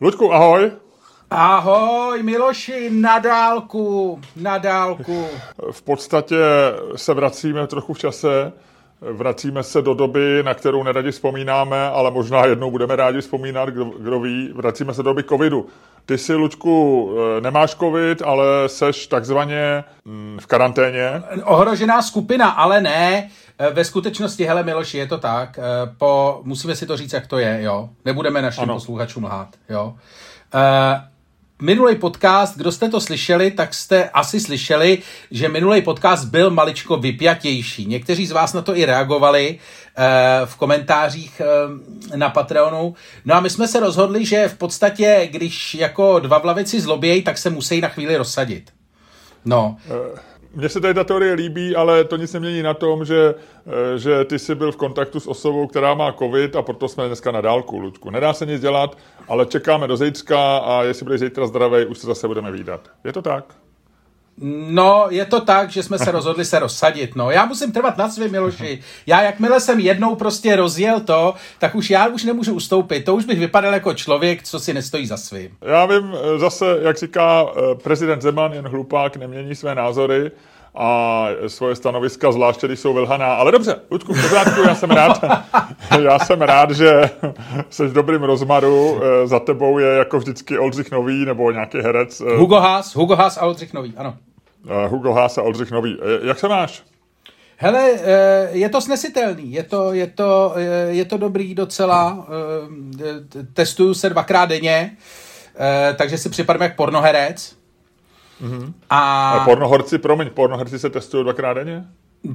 Luďku, 0.00 0.32
ahoj. 0.32 0.70
Ahoj, 1.30 2.22
Miloši, 2.22 2.90
na 2.90 3.18
dálku, 3.18 4.20
na 4.36 4.58
dálku. 4.58 5.26
V 5.70 5.82
podstatě 5.82 6.36
se 6.96 7.14
vracíme 7.14 7.66
trochu 7.66 7.94
v 7.94 7.98
čase, 7.98 8.52
vracíme 9.00 9.62
se 9.62 9.82
do 9.82 9.94
doby, 9.94 10.42
na 10.42 10.54
kterou 10.54 10.82
neradi 10.82 11.10
vzpomínáme, 11.10 11.88
ale 11.88 12.10
možná 12.10 12.46
jednou 12.46 12.70
budeme 12.70 12.96
rádi 12.96 13.20
vzpomínat, 13.20 13.68
kdo, 13.68 13.84
kdo 13.84 14.20
ví, 14.20 14.52
vracíme 14.54 14.94
se 14.94 15.02
do 15.02 15.10
doby 15.10 15.24
covidu. 15.24 15.66
Ty 16.08 16.18
si, 16.18 16.34
Lučku, 16.34 17.10
eh, 17.36 17.40
nemáš 17.40 17.74
covid, 17.74 18.22
ale 18.22 18.44
seš 18.66 19.06
takzvaně 19.06 19.84
mm, 20.04 20.38
v 20.40 20.46
karanténě. 20.46 21.22
Ohrožená 21.44 22.02
skupina, 22.02 22.48
ale 22.48 22.80
ne. 22.80 23.30
Eh, 23.58 23.70
ve 23.70 23.84
skutečnosti, 23.84 24.44
hele 24.44 24.62
Miloši, 24.62 24.98
je 24.98 25.06
to 25.06 25.18
tak. 25.18 25.58
Eh, 25.58 25.62
po, 25.98 26.40
musíme 26.44 26.76
si 26.76 26.86
to 26.86 26.96
říct, 26.96 27.12
jak 27.12 27.26
to 27.26 27.38
je, 27.38 27.58
jo. 27.62 27.88
Nebudeme 28.04 28.42
našim 28.42 28.62
ano. 28.62 28.74
posluchačům 28.74 29.24
lhát, 29.24 29.48
jo. 29.68 29.94
Minulý 31.62 31.96
podcast, 31.96 32.56
kdo 32.56 32.72
jste 32.72 32.88
to 32.88 33.00
slyšeli, 33.00 33.50
tak 33.50 33.74
jste 33.74 34.08
asi 34.08 34.40
slyšeli, 34.40 34.98
že 35.30 35.48
minulý 35.48 35.82
podcast 35.82 36.24
byl 36.24 36.50
maličko 36.50 36.96
vypjatější. 36.96 37.86
Někteří 37.86 38.26
z 38.26 38.32
vás 38.32 38.52
na 38.52 38.62
to 38.62 38.76
i 38.76 38.84
reagovali 38.84 39.58
v 40.44 40.56
komentářích 40.56 41.42
na 42.16 42.30
Patreonu. 42.30 42.94
No 43.24 43.34
a 43.34 43.40
my 43.40 43.50
jsme 43.50 43.68
se 43.68 43.80
rozhodli, 43.80 44.24
že 44.24 44.48
v 44.48 44.58
podstatě, 44.58 45.28
když 45.32 45.74
jako 45.74 46.18
dva 46.18 46.38
vlavici 46.38 46.80
zlobějí, 46.80 47.22
tak 47.22 47.38
se 47.38 47.50
musí 47.50 47.80
na 47.80 47.88
chvíli 47.88 48.16
rozsadit. 48.16 48.70
No. 49.44 49.76
Mně 50.54 50.68
se 50.68 50.80
tady 50.80 50.94
ta 50.94 51.04
teorie 51.04 51.34
líbí, 51.34 51.76
ale 51.76 52.04
to 52.04 52.16
nic 52.16 52.32
nemění 52.32 52.62
na 52.62 52.74
tom, 52.74 53.04
že, 53.04 53.34
eh, 53.94 53.98
že 53.98 54.24
ty 54.24 54.38
jsi 54.38 54.54
byl 54.54 54.72
v 54.72 54.76
kontaktu 54.76 55.20
s 55.20 55.26
osobou, 55.26 55.66
která 55.66 55.94
má 55.94 56.12
covid 56.12 56.56
a 56.56 56.62
proto 56.62 56.88
jsme 56.88 57.06
dneska 57.06 57.32
na 57.32 57.40
dálku, 57.40 57.78
Ludku. 57.78 58.10
Nedá 58.10 58.32
se 58.32 58.46
nic 58.46 58.60
dělat, 58.60 58.98
ale 59.28 59.46
čekáme 59.46 59.86
do 59.86 59.96
zítřka 59.96 60.58
a 60.58 60.82
jestli 60.82 61.04
budeš 61.04 61.20
zítra 61.20 61.46
zdravý, 61.46 61.84
už 61.84 61.98
se 61.98 62.06
zase 62.06 62.28
budeme 62.28 62.52
výdat. 62.52 62.90
Je 63.04 63.12
to 63.12 63.22
tak? 63.22 63.54
No, 64.70 65.06
je 65.10 65.24
to 65.24 65.40
tak, 65.40 65.70
že 65.70 65.82
jsme 65.82 65.98
se 65.98 66.10
rozhodli 66.10 66.44
se 66.44 66.58
rozsadit. 66.58 67.16
No, 67.16 67.30
já 67.30 67.46
musím 67.46 67.72
trvat 67.72 67.96
na 67.96 68.08
svém 68.10 68.32
Miloši. 68.32 68.80
Já 69.06 69.22
jakmile 69.22 69.60
jsem 69.60 69.80
jednou 69.80 70.14
prostě 70.14 70.56
rozjel 70.56 71.00
to, 71.00 71.34
tak 71.58 71.74
už 71.74 71.90
já 71.90 72.06
už 72.06 72.24
nemůžu 72.24 72.54
ustoupit. 72.54 73.04
To 73.04 73.14
už 73.14 73.24
bych 73.24 73.38
vypadal 73.38 73.72
jako 73.72 73.94
člověk, 73.94 74.42
co 74.42 74.60
si 74.60 74.74
nestojí 74.74 75.06
za 75.06 75.16
svým. 75.16 75.50
Já 75.62 75.86
vím, 75.86 76.14
eh, 76.14 76.38
zase, 76.38 76.78
jak 76.82 76.98
říká 76.98 77.46
eh, 77.50 77.74
prezident 77.74 78.22
Zeman, 78.22 78.52
jen 78.52 78.68
hlupák 78.68 79.16
nemění 79.16 79.54
své 79.54 79.74
názory 79.74 80.30
a 80.78 81.26
svoje 81.46 81.76
stanoviska, 81.76 82.32
zvláště 82.32 82.66
když 82.66 82.80
jsou 82.80 82.94
vylhaná. 82.94 83.34
Ale 83.34 83.52
dobře, 83.52 83.80
Ludku, 83.90 84.14
v 84.14 84.22
pořádku, 84.22 84.60
já 84.60 84.74
jsem 84.74 84.90
rád, 84.90 85.24
já 86.02 86.18
jsem 86.18 86.42
rád, 86.42 86.70
že 86.70 87.10
jsi 87.70 87.86
v 87.86 87.92
dobrým 87.92 88.22
rozmaru. 88.22 89.00
Eh, 89.02 89.26
za 89.26 89.40
tebou 89.40 89.78
je 89.78 89.88
jako 89.88 90.18
vždycky 90.18 90.58
Oldřich 90.58 90.90
Nový 90.90 91.24
nebo 91.24 91.50
nějaký 91.50 91.78
herec. 91.78 92.20
Hugo 92.20 92.56
Haas, 92.56 92.94
Hugo 92.94 93.16
Haas 93.16 93.36
a 93.36 93.42
Oldřich 93.42 93.72
Nový, 93.72 93.94
ano. 93.96 94.16
Hugo 94.88 95.12
Haas 95.12 95.38
a 95.38 95.42
Oldřich 95.42 95.70
Nový. 95.70 95.98
Jak 96.22 96.38
se 96.38 96.48
máš? 96.48 96.82
Hele, 97.56 97.90
je 98.50 98.68
to 98.68 98.80
snesitelný, 98.80 99.52
je 99.52 99.62
to, 99.62 99.92
je 99.92 100.06
to, 100.06 100.54
je 100.88 101.04
to 101.04 101.16
dobrý 101.16 101.54
docela, 101.54 102.26
testuju 103.52 103.94
se 103.94 104.10
dvakrát 104.10 104.46
denně, 104.46 104.96
takže 105.96 106.18
si 106.18 106.28
připadám 106.28 106.62
jak 106.62 106.76
pornoherec. 106.76 107.57
Mm-hmm. 108.42 108.72
A... 108.90 109.30
a 109.30 109.44
pornohorci, 109.44 109.98
promiň, 109.98 110.30
pornoherci 110.30 110.78
se 110.78 110.90
testují 110.90 111.24
dvakrát 111.24 111.54
denně? 111.54 111.84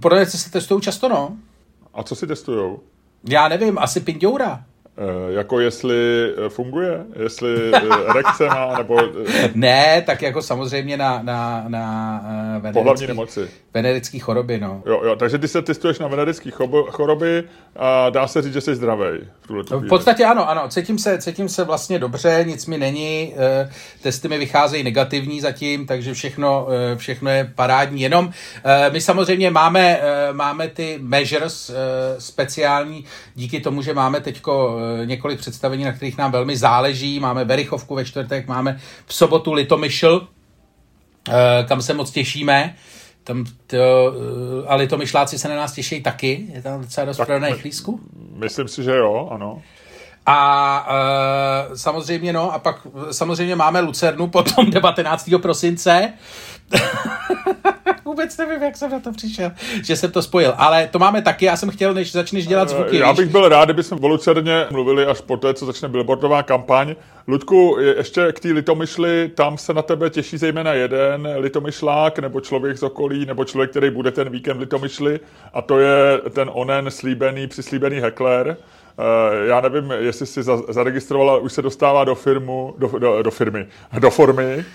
Pornoherci 0.02 0.38
se 0.38 0.52
testují 0.52 0.82
často, 0.82 1.10
no. 1.10 1.38
A 1.94 2.04
co 2.04 2.16
si 2.16 2.28
testujou? 2.28 2.80
Já 3.30 3.48
nevím, 3.48 3.80
asi 3.80 4.00
pindoura. 4.00 4.64
E, 4.98 5.34
jako 5.34 5.60
jestli 5.60 5.96
eh, 6.46 6.50
funguje, 6.50 7.06
jestli 7.24 7.72
eh, 7.74 7.80
erekce 8.10 8.48
má, 8.48 8.78
nebo... 8.78 8.98
ne, 9.56 10.04
tak 10.06 10.22
jako 10.22 10.42
samozřejmě 10.42 10.98
na, 10.98 11.22
na, 11.24 11.66
na 11.68 12.60
venerický, 12.60 13.08
nemoci. 13.08 13.50
venerický 13.74 14.20
choroby, 14.20 14.60
no. 14.60 14.84
Jo, 14.86 15.02
jo, 15.04 15.16
takže 15.16 15.38
ty 15.38 15.48
se 15.48 15.62
testuješ 15.62 16.00
na 16.00 16.08
venerický 16.08 16.52
choroby 16.90 17.44
a 17.76 18.10
dá 18.10 18.28
se 18.28 18.42
říct, 18.42 18.54
že 18.54 18.62
jsi 18.62 18.76
zdravý. 18.76 19.20
V, 19.50 19.72
v 19.72 19.88
podstatě 19.90 20.26
ano, 20.26 20.50
ano, 20.50 20.68
cítím 20.70 21.00
se, 21.00 21.18
cítím 21.18 21.50
se 21.50 21.64
vlastně 21.64 22.00
dobře, 22.00 22.46
nic 22.48 22.66
mi 22.66 22.78
není, 22.78 23.36
testy 24.02 24.28
mi 24.28 24.38
vycházejí 24.38 24.84
negativní 24.84 25.42
zatím, 25.42 25.86
takže 25.86 26.14
všechno, 26.14 26.68
všechno 26.96 27.30
je 27.30 27.52
parádní, 27.56 28.02
jenom 28.02 28.32
my 28.92 29.02
samozřejmě 29.02 29.52
máme, 29.52 30.02
máme 30.32 30.68
ty 30.68 31.00
measures 31.02 31.72
speciální, 32.18 33.06
díky 33.36 33.60
tomu, 33.60 33.82
že 33.82 33.94
máme 33.94 34.20
teďko 34.20 34.83
Eh, 34.83 34.83
několik 35.06 35.40
představení, 35.40 35.84
na 35.84 35.92
kterých 35.94 36.18
nám 36.18 36.32
velmi 36.32 36.58
záleží. 36.58 37.20
Máme 37.20 37.46
Verichovku 37.46 37.96
ve 37.96 38.06
čtvrtek, 38.06 38.48
máme 38.48 38.80
v 39.06 39.14
sobotu 39.14 39.54
Litomyšl, 39.54 40.28
eh, 41.30 41.66
kam 41.68 41.82
se 41.82 41.94
moc 41.94 42.12
těšíme. 42.12 42.76
Tam 43.24 43.46
to, 43.68 43.78
eh, 43.78 44.68
a 44.68 44.76
Litomyšláci 44.76 45.40
se 45.40 45.50
na 45.50 45.56
nás 45.56 45.74
těší 45.74 46.04
taky. 46.04 46.48
Je 46.54 46.62
tam 46.62 46.82
docela 46.82 47.06
dost 47.06 47.18
prodaných 47.18 47.64
lísku? 47.64 48.00
Myslím 48.36 48.68
si, 48.68 48.84
že 48.84 48.92
jo, 48.92 49.30
ano. 49.32 49.62
A 50.26 50.88
e, 51.72 51.78
samozřejmě, 51.78 52.34
no, 52.34 52.54
a 52.54 52.60
pak 52.60 52.88
samozřejmě 53.12 53.56
máme 53.56 53.82
Lucernu 53.82 54.28
potom 54.28 54.70
19. 54.72 55.30
prosince. 55.42 56.14
Vůbec 58.06 58.38
nevím, 58.38 58.64
jak 58.64 58.78
jsem 58.78 58.92
na 58.92 59.00
to 59.00 59.12
přišel, 59.12 59.52
že 59.84 59.96
jsem 59.96 60.12
to 60.12 60.22
spojil. 60.22 60.54
Ale 60.58 60.88
to 60.88 61.00
máme 61.00 61.22
taky, 61.22 61.46
já 61.46 61.58
jsem 61.58 61.70
chtěl, 61.70 61.94
než 61.94 62.12
začneš 62.12 62.48
dělat 62.48 62.70
zvuky. 62.70 62.98
Já 62.98 63.14
bych 63.14 63.30
byl 63.30 63.50
rád, 63.50 63.66
kdybychom 63.66 64.04
o 64.04 64.08
Lucerně 64.08 64.66
mluvili 64.72 65.06
až 65.06 65.22
po 65.22 65.38
té, 65.38 65.54
co 65.54 65.66
začne 65.66 65.90
billboardová 65.90 66.44
kampaň. 66.44 66.96
Ludku, 67.28 67.78
ještě 67.98 68.32
k 68.32 68.40
té 68.40 68.48
litomyšli, 68.48 69.32
tam 69.36 69.58
se 69.58 69.74
na 69.74 69.82
tebe 69.82 70.10
těší 70.10 70.38
zejména 70.38 70.74
jeden 70.74 71.28
litomyšlák, 71.38 72.20
nebo 72.20 72.42
člověk 72.42 72.78
z 72.78 72.84
okolí, 72.84 73.26
nebo 73.26 73.46
člověk, 73.46 73.70
který 73.70 73.90
bude 73.90 74.12
ten 74.12 74.30
víkend 74.30 74.58
v 74.58 74.60
litomyšli, 74.60 75.20
a 75.54 75.62
to 75.62 75.80
je 75.80 76.22
ten 76.34 76.50
onen 76.54 76.92
slíbený, 76.92 77.48
přislíbený 77.48 78.00
hekler. 78.00 78.58
Uh, 78.98 79.48
já 79.48 79.62
nevím, 79.62 79.92
jestli 79.92 80.26
si 80.26 80.44
zaregistrovala, 80.70 81.38
už 81.38 81.54
se 81.54 81.62
dostává 81.62 82.04
do, 82.04 82.16
firmu, 82.16 82.76
do, 82.78 82.88
do, 82.88 83.22
do 83.22 83.32
firmy, 83.32 83.68
do 84.00 84.10
formy. 84.10 84.66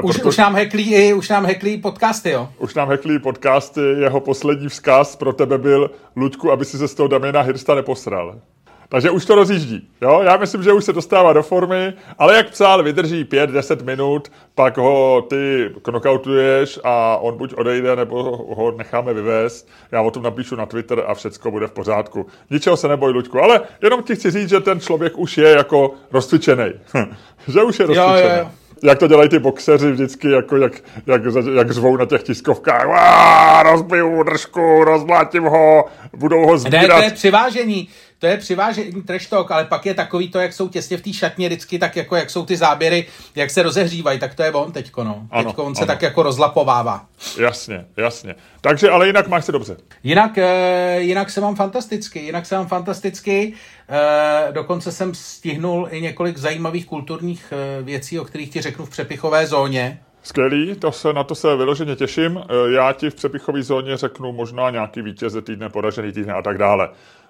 Uh, 0.00 0.08
už, 0.08 0.16
proto... 0.16 0.28
už, 0.28 0.36
nám 0.36 0.54
heklí, 0.54 1.14
už 1.14 1.28
nám 1.28 1.46
heklí 1.46 1.78
podcasty, 1.78 2.30
jo? 2.30 2.48
Už 2.58 2.74
nám 2.74 2.88
heklí 2.88 3.18
podcasty, 3.18 3.80
jeho 3.80 4.20
poslední 4.20 4.68
vzkaz 4.68 5.16
pro 5.16 5.32
tebe 5.32 5.58
byl, 5.58 5.90
Luďku, 6.16 6.52
aby 6.52 6.64
si 6.64 6.78
se 6.78 6.88
z 6.88 6.94
toho 6.94 7.08
Damiena 7.08 7.40
Hirsta 7.40 7.74
neposral. 7.74 8.40
Takže 8.92 9.10
už 9.10 9.24
to 9.24 9.34
rozjíždí. 9.34 9.88
Jo? 10.02 10.20
Já 10.24 10.36
myslím, 10.36 10.62
že 10.62 10.72
už 10.72 10.84
se 10.84 10.92
dostává 10.92 11.32
do 11.32 11.42
formy, 11.42 11.92
ale 12.18 12.36
jak 12.36 12.50
psal, 12.50 12.82
vydrží 12.82 13.24
5-10 13.24 13.84
minut, 13.84 14.32
pak 14.54 14.76
ho 14.76 15.26
ty 15.30 15.70
knockoutuješ 15.82 16.78
a 16.84 17.16
on 17.16 17.36
buď 17.36 17.54
odejde, 17.54 17.96
nebo 17.96 18.22
ho 18.54 18.70
necháme 18.70 19.14
vyvést. 19.14 19.68
Já 19.92 20.02
o 20.02 20.10
tom 20.10 20.22
napíšu 20.22 20.56
na 20.56 20.66
Twitter 20.66 21.04
a 21.06 21.14
všecko 21.14 21.50
bude 21.50 21.66
v 21.66 21.72
pořádku. 21.72 22.26
Ničeho 22.50 22.76
se 22.76 22.88
neboj, 22.88 23.12
Luďku, 23.12 23.42
ale 23.42 23.60
jenom 23.82 24.02
ti 24.02 24.14
chci 24.14 24.30
říct, 24.30 24.48
že 24.48 24.60
ten 24.60 24.80
člověk 24.80 25.18
už 25.18 25.38
je 25.38 25.48
jako 25.48 25.90
rozcvičený. 26.10 26.72
že 27.48 27.62
už 27.62 27.78
je 27.78 27.86
rozcvičený. 27.86 28.20
Jo, 28.20 28.28
jo, 28.28 28.36
jo 28.38 28.50
jak 28.82 28.98
to 28.98 29.06
dělají 29.06 29.28
ty 29.28 29.38
boxeři 29.38 29.92
vždycky, 29.92 30.30
jako 30.30 30.56
jak, 30.56 30.72
jak, 31.06 31.22
jak 31.54 31.70
řvou 31.70 31.96
na 31.96 32.06
těch 32.06 32.22
tiskovkách. 32.22 32.86
Rozbiju 33.62 34.22
držku, 34.22 34.84
rozmlátím 34.84 35.42
ho, 35.42 35.84
budou 36.16 36.46
ho 36.46 36.58
sbírat. 36.58 36.88
Ne, 36.88 36.94
to 36.94 37.02
je 37.02 37.10
přivážení 37.10 37.88
to 38.22 38.26
je 38.26 38.36
přivážení 38.36 39.02
trash 39.02 39.26
talk, 39.26 39.50
ale 39.50 39.64
pak 39.64 39.86
je 39.86 39.94
takový 39.94 40.28
to, 40.28 40.38
jak 40.38 40.52
jsou 40.52 40.68
těsně 40.68 40.96
v 40.96 41.00
té 41.00 41.12
šatně 41.12 41.48
vždycky, 41.48 41.78
tak 41.78 41.96
jako 41.96 42.16
jak 42.16 42.30
jsou 42.30 42.46
ty 42.46 42.56
záběry, 42.56 43.06
jak 43.34 43.50
se 43.50 43.62
rozehřívají, 43.62 44.18
tak 44.18 44.34
to 44.34 44.42
je 44.42 44.52
on 44.52 44.72
teďko, 44.72 45.04
no. 45.04 45.26
Ano, 45.30 45.44
teďko 45.44 45.62
on 45.62 45.66
ano. 45.66 45.74
se 45.74 45.86
tak 45.86 46.02
jako 46.02 46.22
rozlapovává. 46.22 47.06
Jasně, 47.38 47.84
jasně. 47.96 48.34
Takže, 48.60 48.90
ale 48.90 49.06
jinak 49.06 49.28
máš 49.28 49.44
se 49.44 49.52
dobře. 49.52 49.76
Jinak, 50.02 50.38
e, 50.38 51.00
jinak 51.00 51.30
se 51.30 51.40
mám 51.40 51.54
fantasticky, 51.54 52.18
jinak 52.18 52.46
se 52.46 52.56
mám 52.56 52.66
fantasticky. 52.66 53.52
E, 53.88 54.52
dokonce 54.52 54.92
jsem 54.92 55.14
stihnul 55.14 55.88
i 55.90 56.00
několik 56.00 56.38
zajímavých 56.38 56.86
kulturních 56.86 57.52
e, 57.52 57.82
věcí, 57.82 58.20
o 58.20 58.24
kterých 58.24 58.50
ti 58.50 58.60
řeknu 58.60 58.86
v 58.86 58.90
přepichové 58.90 59.46
zóně. 59.46 60.00
Skvělý, 60.22 60.74
to 60.74 60.92
se, 60.92 61.12
na 61.12 61.24
to 61.24 61.34
se 61.34 61.56
vyloženě 61.56 61.96
těším. 61.96 62.40
Já 62.74 62.92
ti 62.92 63.10
v 63.10 63.14
přepichové 63.14 63.62
zóně 63.62 63.96
řeknu 63.96 64.32
možná 64.32 64.70
nějaký 64.70 65.02
vítěze 65.02 65.42
týdne, 65.42 65.68
poražený 65.68 66.12
týdne 66.12 66.32
a 66.32 66.42
tak 66.42 66.58
dále. 66.58 66.88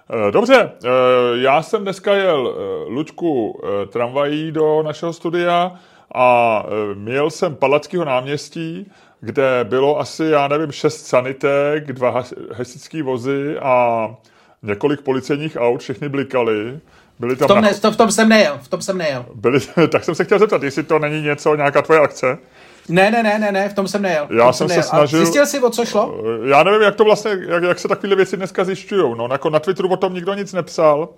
Eh, 0.09 0.31
dobře, 0.31 0.71
eh, 0.83 0.89
já 1.33 1.61
jsem 1.61 1.81
dneska 1.81 2.13
jel 2.13 2.55
eh, 2.55 2.89
Lučku 2.89 3.61
tramvají 3.89 4.51
do 4.51 4.83
našeho 4.83 5.13
studia 5.13 5.71
a 6.15 6.63
měl 6.93 7.29
jsem 7.29 7.55
Palackého 7.55 8.05
náměstí, 8.05 8.91
kde 9.21 9.59
bylo 9.63 9.99
asi, 9.99 10.23
já 10.23 10.47
nevím, 10.47 10.71
šest 10.71 11.07
sanitek, 11.07 11.91
dva 11.93 12.23
hasičský 12.53 13.01
vozy 13.01 13.57
a 13.59 14.07
několik 14.63 15.01
policejních 15.01 15.57
aut, 15.59 15.81
všechny 15.81 16.09
blikaly. 16.09 16.79
Byli 17.19 17.35
tam 17.35 17.47
v, 17.47 17.47
tom 17.47 17.61
ne, 17.61 17.73
to, 17.73 17.91
v 17.91 17.97
tom 17.97 18.11
jsem 18.11 18.29
nejel, 18.29 18.59
v 18.63 18.67
tom 18.67 18.81
jsem 18.81 18.97
nejel. 18.97 19.25
Byli, 19.35 19.59
tak 19.91 20.03
jsem 20.03 20.15
se 20.15 20.23
chtěl 20.23 20.39
zeptat, 20.39 20.63
jestli 20.63 20.83
to 20.83 20.99
není 20.99 21.21
něco, 21.21 21.55
nějaká 21.55 21.81
tvoje 21.81 21.99
akce? 21.99 22.37
Ne, 22.89 23.11
ne, 23.11 23.23
ne, 23.23 23.39
ne, 23.39 23.51
ne, 23.51 23.69
v 23.69 23.73
tom 23.73 23.87
jsem 23.87 24.01
nejel. 24.01 24.27
Já 24.37 24.53
jsem 24.53 24.67
se 24.67 24.71
nejel. 24.73 24.83
snažil- 24.83 25.19
A 25.19 25.23
zjistil 25.23 25.45
jsi, 25.45 25.59
o 25.61 25.69
co 25.69 25.85
šlo? 25.85 26.15
Já 26.45 26.63
nevím, 26.63 26.81
jak 26.81 26.95
to 26.95 27.03
vlastně, 27.03 27.31
jak, 27.47 27.63
jak 27.63 27.79
se 27.79 27.87
takovéhle 27.87 28.15
věci 28.15 28.37
dneska 28.37 28.63
zjišťují. 28.63 29.13
No, 29.17 29.27
jako 29.31 29.49
na 29.49 29.59
Twitteru 29.59 29.89
o 29.89 29.97
tom 29.97 30.13
nikdo 30.13 30.33
nic 30.33 30.53
nepsal. 30.53 31.09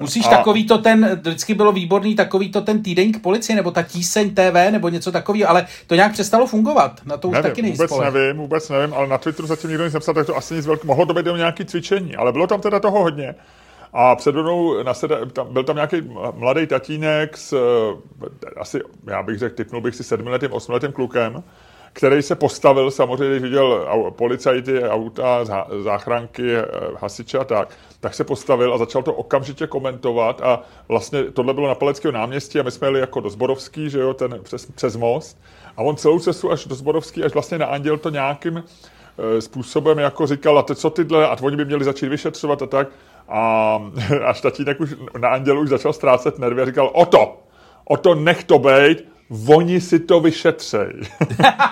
Musíš 0.00 0.26
a- 0.26 0.30
takový 0.30 0.66
to 0.66 0.78
ten, 0.78 1.18
vždycky 1.20 1.54
bylo 1.54 1.72
výborný 1.72 2.14
takový 2.14 2.52
to 2.52 2.60
ten 2.60 2.82
týdeník 2.82 3.22
policie, 3.22 3.56
nebo 3.56 3.70
ta 3.70 3.82
tíseň 3.82 4.34
TV, 4.34 4.70
nebo 4.70 4.88
něco 4.88 5.12
takového, 5.12 5.50
ale 5.50 5.66
to 5.86 5.94
nějak 5.94 6.12
přestalo 6.12 6.46
fungovat. 6.46 6.92
Na 7.06 7.16
to 7.16 7.28
už 7.28 7.36
taky 7.42 7.62
Nevím, 7.62 7.64
vůbec 7.76 7.90
nejspole. 7.90 8.10
nevím, 8.10 8.36
vůbec 8.42 8.68
nevím, 8.68 8.94
ale 8.94 9.06
na 9.06 9.18
Twitteru 9.18 9.48
zatím 9.48 9.70
nikdo 9.70 9.84
nic 9.84 9.94
nepsal, 9.94 10.14
tak 10.14 10.26
to 10.26 10.36
asi 10.36 10.54
nic 10.54 10.66
velkého. 10.66 10.86
Mohlo 10.86 11.06
to 11.06 11.14
být 11.14 11.26
jenom 11.26 11.38
nějaké 11.38 11.64
cvičení, 11.64 12.16
ale 12.16 12.32
bylo 12.32 12.46
tam 12.46 12.60
teda 12.60 12.80
toho 12.80 13.02
hodně. 13.02 13.34
A 13.98 14.16
přede 14.16 14.42
mnou 14.42 14.82
nasede, 14.82 15.26
tam, 15.26 15.52
byl 15.52 15.64
tam 15.64 15.76
nějaký 15.76 16.10
mladý 16.34 16.66
tatínek 16.66 17.36
s 17.36 17.52
eh, 17.52 18.60
asi, 18.60 18.80
já 19.06 19.22
bych 19.22 19.38
řekl, 19.38 19.56
typnul 19.56 19.80
bych 19.80 19.94
si 19.94 20.04
sedmiletým, 20.04 20.52
osmiletým 20.52 20.92
klukem, 20.92 21.42
který 21.92 22.22
se 22.22 22.34
postavil 22.34 22.90
samozřejmě, 22.90 23.30
když 23.30 23.42
viděl 23.42 23.86
policajty, 24.10 24.82
auta, 24.82 25.44
zá- 25.44 25.82
záchranky, 25.82 26.56
eh, 26.56 26.64
hasiče 27.00 27.38
a 27.38 27.44
tak, 27.44 27.68
tak 28.00 28.14
se 28.14 28.24
postavil 28.24 28.74
a 28.74 28.78
začal 28.78 29.02
to 29.02 29.12
okamžitě 29.14 29.66
komentovat 29.66 30.40
a 30.40 30.62
vlastně 30.88 31.24
tohle 31.24 31.54
bylo 31.54 31.68
na 31.68 31.74
Paleckého 31.74 32.12
náměstí 32.12 32.60
a 32.60 32.62
my 32.62 32.70
jsme 32.70 32.86
jeli 32.86 33.00
jako 33.00 33.20
do 33.20 33.30
Zborovský, 33.30 33.90
že 33.90 34.00
jo, 34.00 34.14
ten 34.14 34.38
přes, 34.42 34.66
přes 34.66 34.96
most 34.96 35.38
a 35.76 35.82
on 35.82 35.96
celou 35.96 36.18
cestu 36.18 36.52
až 36.52 36.66
do 36.66 36.74
Zborovský, 36.74 37.24
až 37.24 37.32
vlastně 37.32 37.58
na 37.58 37.66
Anděl 37.66 37.98
to 37.98 38.10
nějakým 38.10 38.64
eh, 39.18 39.40
způsobem 39.40 39.98
jako 39.98 40.26
říkal, 40.26 40.58
a 40.58 40.62
teď 40.62 40.78
co 40.78 40.90
tyhle, 40.90 41.28
a 41.28 41.36
oni 41.42 41.56
by 41.56 41.64
měli 41.64 41.84
začít 41.84 42.08
vyšetřovat 42.08 42.62
a 42.62 42.66
tak. 42.66 42.88
A 43.28 43.78
až 44.26 44.40
tatínek 44.40 44.80
už 44.80 44.94
na 45.18 45.28
Andělu 45.28 45.62
už 45.62 45.68
začal 45.68 45.92
ztrácet 45.92 46.38
nervy 46.38 46.62
a 46.62 46.66
říkal, 46.66 46.90
o 46.94 47.06
to, 47.06 47.38
o 47.84 47.96
to 47.96 48.14
nech 48.14 48.44
to 48.44 48.58
bejt, 48.58 49.04
oni 49.48 49.80
si 49.80 49.98
to 49.98 50.20
vyšetřej. 50.20 50.92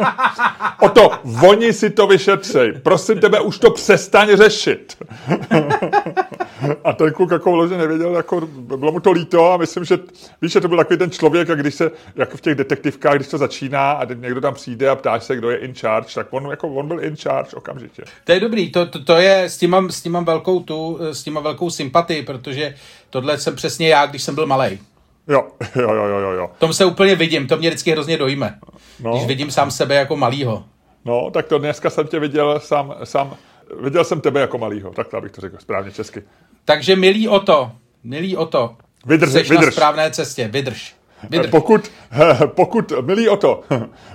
o 0.81 0.89
to, 0.89 1.11
oni 1.49 1.73
si 1.73 1.91
to 1.91 2.07
vyšetřej. 2.07 2.73
Prosím 2.73 3.21
tebe, 3.21 3.41
už 3.41 3.59
to 3.59 3.71
přestaň 3.71 4.37
řešit. 4.37 4.97
a 6.85 6.93
ten 6.93 7.13
kluk 7.13 7.31
jako 7.31 7.53
vložně 7.53 7.77
nevěděl, 7.77 8.17
jako 8.17 8.41
bylo 8.77 8.93
mu 8.93 9.01
to 9.01 9.13
líto 9.13 9.53
a 9.53 9.57
myslím, 9.57 9.85
že 9.85 9.99
víš, 10.43 10.53
že 10.53 10.61
to 10.61 10.69
byl 10.69 10.79
takový 10.79 10.99
ten 10.99 11.11
člověk, 11.11 11.51
a 11.51 11.55
když 11.55 11.75
se, 11.75 11.91
jako 12.17 12.37
v 12.37 12.41
těch 12.41 12.55
detektivkách, 12.55 13.15
když 13.15 13.29
to 13.29 13.39
začíná 13.39 13.93
a 13.93 14.05
někdo 14.15 14.41
tam 14.41 14.55
přijde 14.55 14.89
a 14.89 14.97
ptáš 14.97 15.25
se, 15.25 15.37
kdo 15.37 15.51
je 15.51 15.57
in 15.57 15.75
charge, 15.75 16.15
tak 16.15 16.27
on, 16.31 16.51
jako, 16.51 16.69
on 16.69 16.89
byl 16.89 17.05
in 17.05 17.17
charge 17.17 17.51
okamžitě. 17.57 18.03
To 18.25 18.33
je 18.33 18.41
dobrý, 18.41 18.73
to, 18.73 18.87
to, 18.87 19.05
to 19.05 19.17
je, 19.17 19.43
s 19.45 19.59
tím, 19.59 19.71
mám, 19.71 19.91
s 19.91 20.03
tím 20.03 20.13
mám 20.13 20.25
velkou 20.25 20.61
tu, 20.61 20.99
s 21.01 21.23
tím 21.23 21.35
mám 21.35 21.43
velkou 21.45 21.71
sympatii, 21.71 22.23
protože 22.23 22.75
tohle 23.11 23.39
jsem 23.39 23.57
přesně 23.57 23.89
já, 23.89 24.07
když 24.07 24.23
jsem 24.23 24.35
byl 24.35 24.47
malý. 24.47 24.79
Jo, 25.29 25.45
jo, 25.77 25.95
jo, 25.95 26.05
jo, 26.05 26.31
jo, 26.31 26.51
tom 26.59 26.73
se 26.73 26.85
úplně 26.85 27.15
vidím, 27.15 27.47
to 27.47 27.57
mě 27.57 27.69
vždycky 27.69 27.91
hrozně 27.91 28.19
dojme. 28.19 28.59
No. 29.01 29.13
Když 29.13 29.27
vidím 29.27 29.51
sám 29.51 29.71
sebe 29.71 29.95
jako 29.95 30.17
malýho. 30.17 30.65
No, 31.05 31.31
tak 31.31 31.47
to 31.47 31.59
dneska 31.59 31.91
jsem 31.91 32.07
tě 32.07 32.19
viděl 32.19 32.61
sám, 32.61 32.95
sám 33.05 33.37
viděl 33.81 34.05
jsem 34.05 34.21
tebe 34.21 34.41
jako 34.41 34.59
malýho, 34.59 34.91
tak 34.91 35.15
abych 35.15 35.33
to 35.33 35.41
řekl 35.41 35.57
správně 35.59 35.93
česky. 35.93 36.23
Takže 36.65 36.97
milý 36.97 37.29
o 37.29 37.41
to, 37.41 37.71
milý 38.05 38.37
o 38.37 38.47
to. 38.47 38.77
Vydrž, 39.07 39.33
Jsi 39.33 39.55
na 39.55 39.61
vydrž. 39.61 39.75
správné 39.75 40.11
cestě, 40.11 40.49
vydrž. 40.49 40.95
vydrž. 41.31 41.51
Pokud, 41.51 41.91
pokud, 42.47 42.93
milý 43.01 43.29
o 43.29 43.37
to, 43.37 43.63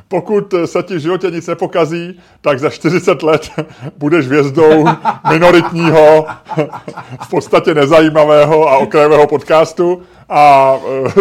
pokud 0.08 0.54
se 0.66 0.84
ti 0.84 0.96
v 0.96 1.00
životě 1.00 1.32
nic 1.32 1.48
nepokazí, 1.48 2.20
tak 2.42 2.60
za 2.60 2.70
40 2.70 3.24
let 3.24 3.50
budeš 3.98 4.26
hvězdou 4.28 4.86
minoritního, 5.30 6.26
v 7.24 7.30
podstatě 7.30 7.74
nezajímavého 7.74 8.70
a 8.70 8.78
okrajového 8.78 9.28
podcastu 9.28 10.02
a 10.30 10.76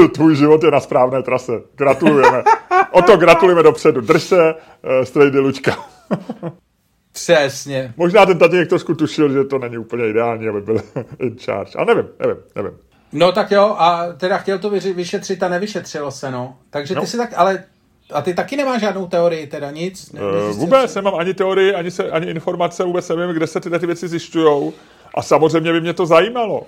eh, 0.04 0.08
tvůj 0.08 0.36
život 0.36 0.64
je 0.64 0.70
na 0.70 0.80
správné 0.80 1.22
trase. 1.22 1.52
Gratulujeme. 1.76 2.42
O 2.90 3.02
to 3.02 3.16
gratulujeme 3.16 3.62
dopředu. 3.62 4.00
Drž 4.00 4.22
se, 4.22 4.54
eh, 4.84 5.06
strejdy 5.06 5.38
Lučka. 5.38 5.76
Přesně. 7.22 7.94
Možná 7.96 8.26
ten 8.26 8.38
tatínek 8.38 8.68
trošku 8.68 8.94
tušil, 8.94 9.32
že 9.32 9.44
to 9.44 9.58
není 9.58 9.78
úplně 9.78 10.08
ideální, 10.08 10.48
aby 10.48 10.60
byl 10.60 10.80
in 11.18 11.36
charge. 11.44 11.72
A 11.78 11.84
nevím, 11.84 12.04
nevím, 12.20 12.36
nevím. 12.54 12.72
No 13.12 13.32
tak 13.32 13.50
jo, 13.50 13.74
a 13.78 14.06
teda 14.16 14.38
chtěl 14.38 14.58
to 14.58 14.70
vyšetřit 14.70 15.42
a 15.42 15.48
nevyšetřilo 15.48 16.10
se, 16.10 16.30
no. 16.30 16.56
Takže 16.70 16.94
ty 16.94 17.00
No. 17.00 17.06
si 17.06 17.16
tak, 17.16 17.30
ale 17.36 17.64
a 18.12 18.22
ty 18.22 18.34
taky 18.34 18.56
nemáš 18.56 18.80
žádnou 18.80 19.06
teorii, 19.06 19.46
teda 19.46 19.70
nic? 19.70 20.12
Ne, 20.12 20.20
Uh, 20.20 20.56
vůbec 20.56 20.94
nemám 20.94 21.14
ani 21.14 21.34
teorii, 21.34 21.74
ani, 21.74 21.90
se, 21.90 22.10
ani 22.10 22.26
informace, 22.30 22.84
vůbec 22.84 23.08
nevím, 23.08 23.36
kde 23.36 23.46
se 23.46 23.60
tyhle 23.60 23.78
ty 23.78 23.86
věci 23.86 24.08
zjišťují. 24.08 24.72
A 25.14 25.22
samozřejmě 25.22 25.72
by 25.72 25.80
mě 25.80 25.92
to 25.94 26.06
zajímalo. 26.06 26.66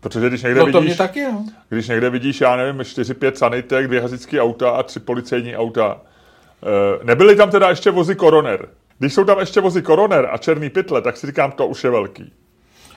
Protože 0.00 0.28
když 0.28 0.42
někde, 0.42 0.60
No 0.60 0.66
to 0.66 0.70
mě 0.72 0.80
vidíš, 0.80 0.96
taky, 0.98 1.22
no. 1.24 1.44
když 1.68 1.88
někde 1.88 2.10
vidíš, 2.10 2.40
já 2.40 2.56
nevím, 2.56 2.80
4-5 2.82 3.32
sanitek, 3.34 3.86
dvě 3.86 4.00
hasičské 4.00 4.40
auta 4.40 4.70
a 4.70 4.82
tři 4.82 5.00
policejní 5.00 5.56
auta. 5.56 5.94
Uh, 5.94 7.04
nebyly 7.04 7.36
tam 7.36 7.50
teda 7.50 7.68
ještě 7.68 7.90
vozy 7.90 8.14
koroner. 8.14 8.68
Když 9.02 9.14
jsou 9.14 9.24
tam 9.24 9.38
ještě 9.38 9.60
vozy 9.60 9.82
koroner 9.82 10.28
a 10.32 10.38
černý 10.38 10.70
pytle, 10.70 11.02
tak 11.02 11.16
si 11.16 11.26
říkám, 11.26 11.52
to 11.52 11.66
už 11.66 11.84
je 11.84 11.90
velký. 11.90 12.32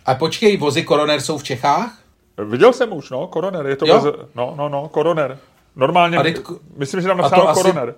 A 0.06 0.16
počkej, 0.16 0.58
vozy 0.58 0.84
koroner 0.84 1.22
jsou 1.22 1.38
v 1.38 1.44
Čechách? 1.44 1.98
Viděl 2.46 2.74
jsem 2.74 2.94
už, 2.94 3.10
no, 3.10 3.28
koroner, 3.28 3.66
je 3.66 3.76
to 3.76 3.86
Jo? 3.88 3.96
voze, 3.96 4.12
no, 4.36 4.54
no, 4.58 4.70
no, 4.70 4.88
koroner. 4.90 5.38
Normálně, 5.76 6.18
A 6.18 6.24
teď- 6.24 6.38
myslím, 6.78 7.02
že 7.02 7.08
tam 7.08 7.18
to 7.18 7.24
napsáno 7.24 7.50
asi- 7.50 7.62
koroner. 7.62 7.96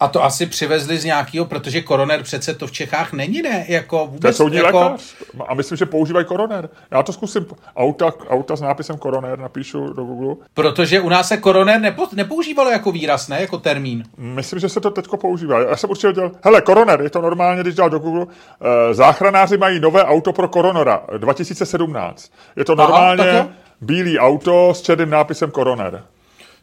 A 0.00 0.08
to 0.08 0.24
asi 0.24 0.46
přivezli 0.46 0.98
z 0.98 1.04
nějakého, 1.04 1.44
protože 1.46 1.82
koroner 1.82 2.22
přece 2.22 2.54
to 2.54 2.66
v 2.66 2.72
Čechách 2.72 3.12
není, 3.12 3.42
ne? 3.42 3.64
Jako 3.68 3.96
To 3.98 4.04
je 4.04 4.10
vůbec, 4.10 4.36
soudní 4.36 4.58
jako, 4.58 4.80
lékař. 4.80 5.14
A 5.48 5.54
myslím, 5.54 5.78
že 5.78 5.86
používají 5.86 6.26
koroner. 6.26 6.68
Já 6.90 7.02
to 7.02 7.12
zkusím. 7.12 7.46
Auta, 7.76 8.12
auta 8.28 8.56
s 8.56 8.60
nápisem 8.60 8.98
koroner 8.98 9.38
napíšu 9.38 9.92
do 9.92 10.04
Google. 10.04 10.34
Protože 10.54 11.00
u 11.00 11.08
nás 11.08 11.28
se 11.28 11.36
koroner 11.36 11.80
nepo, 11.80 12.06
nepoužívalo 12.12 12.70
jako 12.70 12.92
výraz, 12.92 13.28
ne? 13.28 13.40
Jako 13.40 13.58
termín. 13.58 14.04
Myslím, 14.16 14.58
že 14.58 14.68
se 14.68 14.80
to 14.80 14.90
teďko 14.90 15.16
používá. 15.16 15.60
Já 15.60 15.76
jsem 15.76 15.90
určitě 15.90 16.12
dělal, 16.12 16.30
hele, 16.44 16.60
koroner, 16.60 17.00
je 17.00 17.10
to 17.10 17.20
normálně, 17.20 17.62
když 17.62 17.74
dal 17.74 17.90
do 17.90 17.98
Google. 17.98 18.26
Eh, 18.90 18.94
záchranáři 18.94 19.56
mají 19.56 19.80
nové 19.80 20.04
auto 20.04 20.32
pro 20.32 20.48
koronera 20.48 21.02
2017. 21.18 22.32
Je 22.56 22.64
to 22.64 22.72
Aha, 22.72 22.82
normálně 22.82 23.28
jo. 23.36 23.48
bílý 23.80 24.18
auto 24.18 24.74
s 24.74 24.82
černým 24.82 25.10
nápisem 25.10 25.50
koroner. 25.50 26.02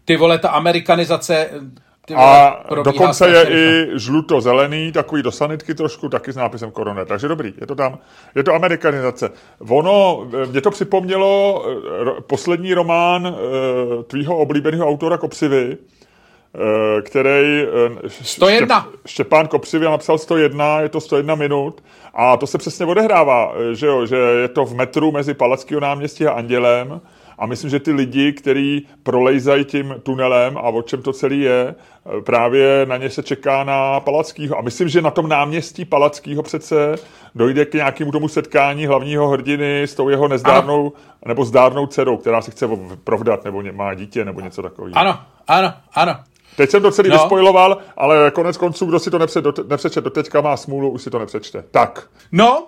Ty 0.05 0.17
vole, 0.17 0.37
ta 0.39 0.49
amerikanizace 0.49 1.49
vole, 1.51 1.86
A 2.15 2.63
dokonce 2.83 3.29
je 3.29 3.43
rychle. 3.45 3.59
i 3.95 3.99
žluto-zelený, 3.99 4.91
takový 4.91 5.23
do 5.23 5.31
sanitky 5.31 5.73
trošku, 5.75 6.09
taky 6.09 6.31
s 6.31 6.35
nápisem 6.35 6.71
koroner. 6.71 7.07
Takže 7.07 7.27
dobrý, 7.27 7.53
je 7.61 7.67
to 7.67 7.75
tam. 7.75 7.97
Je 8.35 8.43
to 8.43 8.53
amerikanizace. 8.53 9.29
Ono, 9.69 10.27
eh, 10.43 10.45
mě 10.45 10.61
to 10.61 10.71
připomnělo 10.71 11.63
eh, 11.67 12.03
ro- 12.03 12.21
poslední 12.21 12.73
román 12.73 13.27
eh, 13.27 14.03
tvýho 14.03 14.37
oblíbeného 14.37 14.87
autora 14.87 15.17
Kopřivy, 15.17 15.77
eh, 15.77 17.01
který 17.01 17.63
eh, 17.63 18.07
Š- 18.07 18.25
101. 18.27 18.79
Štěp, 18.81 18.99
Štěpán 19.05 19.47
Kopřivy 19.47 19.85
napsal 19.85 20.17
101, 20.17 20.79
je 20.81 20.89
to 20.89 21.01
101 21.01 21.35
minut 21.35 21.83
a 22.13 22.37
to 22.37 22.47
se 22.47 22.57
přesně 22.57 22.85
odehrává, 22.85 23.53
eh, 23.71 23.75
že, 23.75 23.87
jo, 23.87 24.05
že 24.05 24.15
je 24.15 24.47
to 24.47 24.65
v 24.65 24.73
metru 24.75 25.11
mezi 25.11 25.33
Palackého 25.33 25.81
náměstí 25.81 26.25
a 26.27 26.31
Andělem 26.31 27.01
a 27.37 27.45
myslím, 27.45 27.69
že 27.69 27.79
ty 27.79 27.91
lidi, 27.91 28.33
kteří 28.33 28.87
prolejzají 29.03 29.65
tím 29.65 29.95
tunelem 30.03 30.57
a 30.57 30.61
o 30.61 30.81
čem 30.81 31.01
to 31.01 31.13
celý 31.13 31.41
je, 31.41 31.75
eh, 32.17 32.21
právě 32.21 32.85
na 32.85 32.97
ně 32.97 33.09
se 33.09 33.23
čeká 33.23 33.63
na 33.63 33.99
Palackýho. 33.99 34.57
A 34.57 34.61
myslím, 34.61 34.89
že 34.89 35.01
na 35.01 35.11
tom 35.11 35.29
náměstí 35.29 35.85
Palackýho 35.85 36.43
přece 36.43 36.95
dojde 37.35 37.65
k 37.65 37.73
nějakému 37.73 38.11
tomu 38.11 38.27
setkání 38.27 38.85
hlavního 38.85 39.27
hrdiny 39.29 39.83
s 39.83 39.95
tou 39.95 40.09
jeho 40.09 40.27
nezdárnou 40.27 40.93
nebo 41.25 41.45
zdárnou 41.45 41.87
dcerou, 41.87 42.17
která 42.17 42.41
si 42.41 42.51
chce 42.51 42.67
provdat 43.03 43.43
nebo 43.45 43.63
má 43.71 43.93
dítě 43.93 44.25
nebo 44.25 44.41
něco 44.41 44.61
takového. 44.61 44.97
Ano, 44.97 45.19
ano, 45.47 45.73
ano. 45.93 46.15
Teď 46.55 46.69
jsem 46.69 46.81
to 46.81 46.91
celý 46.91 47.09
No. 47.09 47.15
vyspojiloval, 47.15 47.77
ale 47.97 48.31
konec 48.31 48.57
konců, 48.57 48.85
kdo 48.85 48.99
si 48.99 49.11
to 49.11 49.19
nepře, 49.19 49.41
do, 49.41 49.53
nepřečet 49.67 50.03
do 50.03 50.09
teďka, 50.09 50.41
má 50.41 50.57
smůlu, 50.57 50.89
už 50.89 51.01
si 51.01 51.09
to 51.09 51.19
nepřečte. 51.19 51.63
Tak, 51.71 52.07
No, 52.31 52.67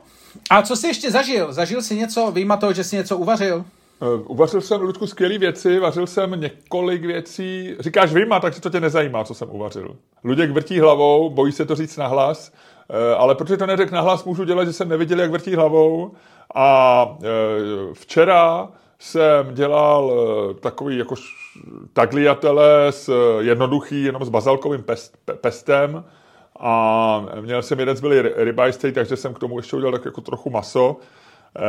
a 0.50 0.62
co 0.62 0.76
jsi 0.76 0.88
ještě 0.88 1.12
zažil? 1.12 1.54
Zažil 1.54 1.82
jsi 1.82 1.96
něco, 1.96 2.32
vyjma 2.32 2.58
toho, 2.58 2.74
že 2.74 2.84
jsi 2.84 2.96
něco 2.96 3.18
uvařil? 3.18 3.66
Uh, 4.02 4.32
uvařil 4.32 4.62
jsem, 4.62 4.82
Ludku, 4.82 5.08
skvělé 5.08 5.38
věci, 5.38 5.80
vařil 5.80 6.08
jsem 6.08 6.42
několik 6.42 7.06
věcí. 7.06 7.76
Říkáš 7.80 8.14
vyjma, 8.14 8.40
takže 8.40 8.62
to 8.62 8.70
tě 8.70 8.80
nezajímá, 8.80 9.24
co 9.24 9.34
jsem 9.34 9.48
uvařil. 9.52 9.96
Luděk 10.24 10.52
vrtí 10.52 10.80
hlavou, 10.80 11.30
bojí 11.30 11.52
se 11.52 11.66
to 11.66 11.76
říct 11.76 11.98
nahlas, 11.98 12.52
uh, 12.90 13.22
ale 13.22 13.36
protože 13.36 13.58
to 13.58 13.66
neřekl 13.66 13.96
nahlas, 13.96 14.24
můžu 14.24 14.44
dělat, 14.44 14.66
že 14.66 14.74
jsem 14.74 14.90
neviděl, 14.90 15.20
jak 15.20 15.32
vrtí 15.32 15.56
hlavou. 15.56 16.12
A 16.56 17.06
uh, 17.06 17.94
včera 17.94 18.70
jsem 19.00 19.54
dělal 19.54 20.14
takový 20.60 20.98
jako 20.98 21.16
tagliatele 21.94 22.88
s 22.90 23.14
jednoduchý, 23.40 24.04
jenom 24.04 24.26
s 24.26 24.30
bazalkovým 24.30 24.84
pest, 24.84 25.18
pe, 25.26 25.34
pestem. 25.34 26.04
A 26.60 27.26
měl 27.42 27.62
jsem 27.62 27.80
jeden 27.80 27.96
zbylý 27.96 28.22
ribeye 28.36 28.74
steak, 28.74 28.94
takže 28.94 29.16
jsem 29.16 29.34
k 29.34 29.40
tomu 29.40 29.60
ještě 29.60 29.76
udělal 29.76 29.92
tak 29.92 30.06
jako 30.06 30.22
trochu 30.22 30.50
maso. 30.50 30.98
Eh, 31.56 31.62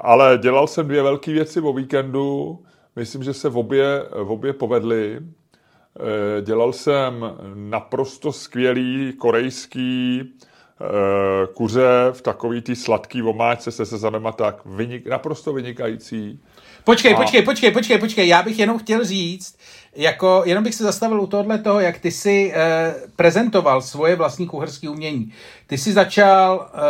ale 0.00 0.38
dělal 0.42 0.66
jsem 0.66 0.88
dvě 0.88 1.02
velké 1.02 1.32
věci 1.32 1.60
o 1.60 1.72
víkendu. 1.72 2.58
Myslím, 2.96 3.22
že 3.22 3.34
se 3.34 3.48
v 3.48 3.58
obě, 3.58 4.02
v 4.22 4.30
obě 4.30 4.52
povedly. 4.52 5.18
Eh, 5.18 6.42
Dělal 6.42 6.72
jsem 6.72 7.24
naprosto 7.54 8.32
skvělý 8.32 9.12
korejský 9.18 10.22
eh, 10.22 11.46
kuře 11.54 11.88
v 12.12 12.22
takový 12.22 12.62
tý 12.62 12.76
sladký 12.76 13.22
omáčce 13.22 13.72
se 13.72 13.86
sezamem 13.86 14.26
a 14.26 14.32
tak. 14.32 14.60
Vynik, 14.66 15.06
naprosto 15.06 15.52
vynikající. 15.52 16.40
Počkej, 16.84 17.14
a... 17.14 17.16
počkej, 17.16 17.42
počkej, 17.42 17.70
počkej, 17.70 17.98
počkej, 17.98 18.28
já 18.28 18.42
bych 18.42 18.58
jenom 18.58 18.78
chtěl 18.78 19.04
říct, 19.04 19.58
jako, 19.96 20.42
jenom 20.44 20.64
bych 20.64 20.74
se 20.74 20.84
zastavil 20.84 21.20
u 21.20 21.26
tohle 21.26 21.58
toho, 21.58 21.80
jak 21.80 21.98
ty 21.98 22.10
si 22.10 22.52
eh, 22.54 22.94
prezentoval 23.16 23.82
svoje 23.82 24.16
vlastní 24.16 24.46
kucharské 24.46 24.88
umění. 24.88 25.32
Ty 25.66 25.78
si 25.78 25.92
začal 25.92 26.70
eh, 26.74 26.80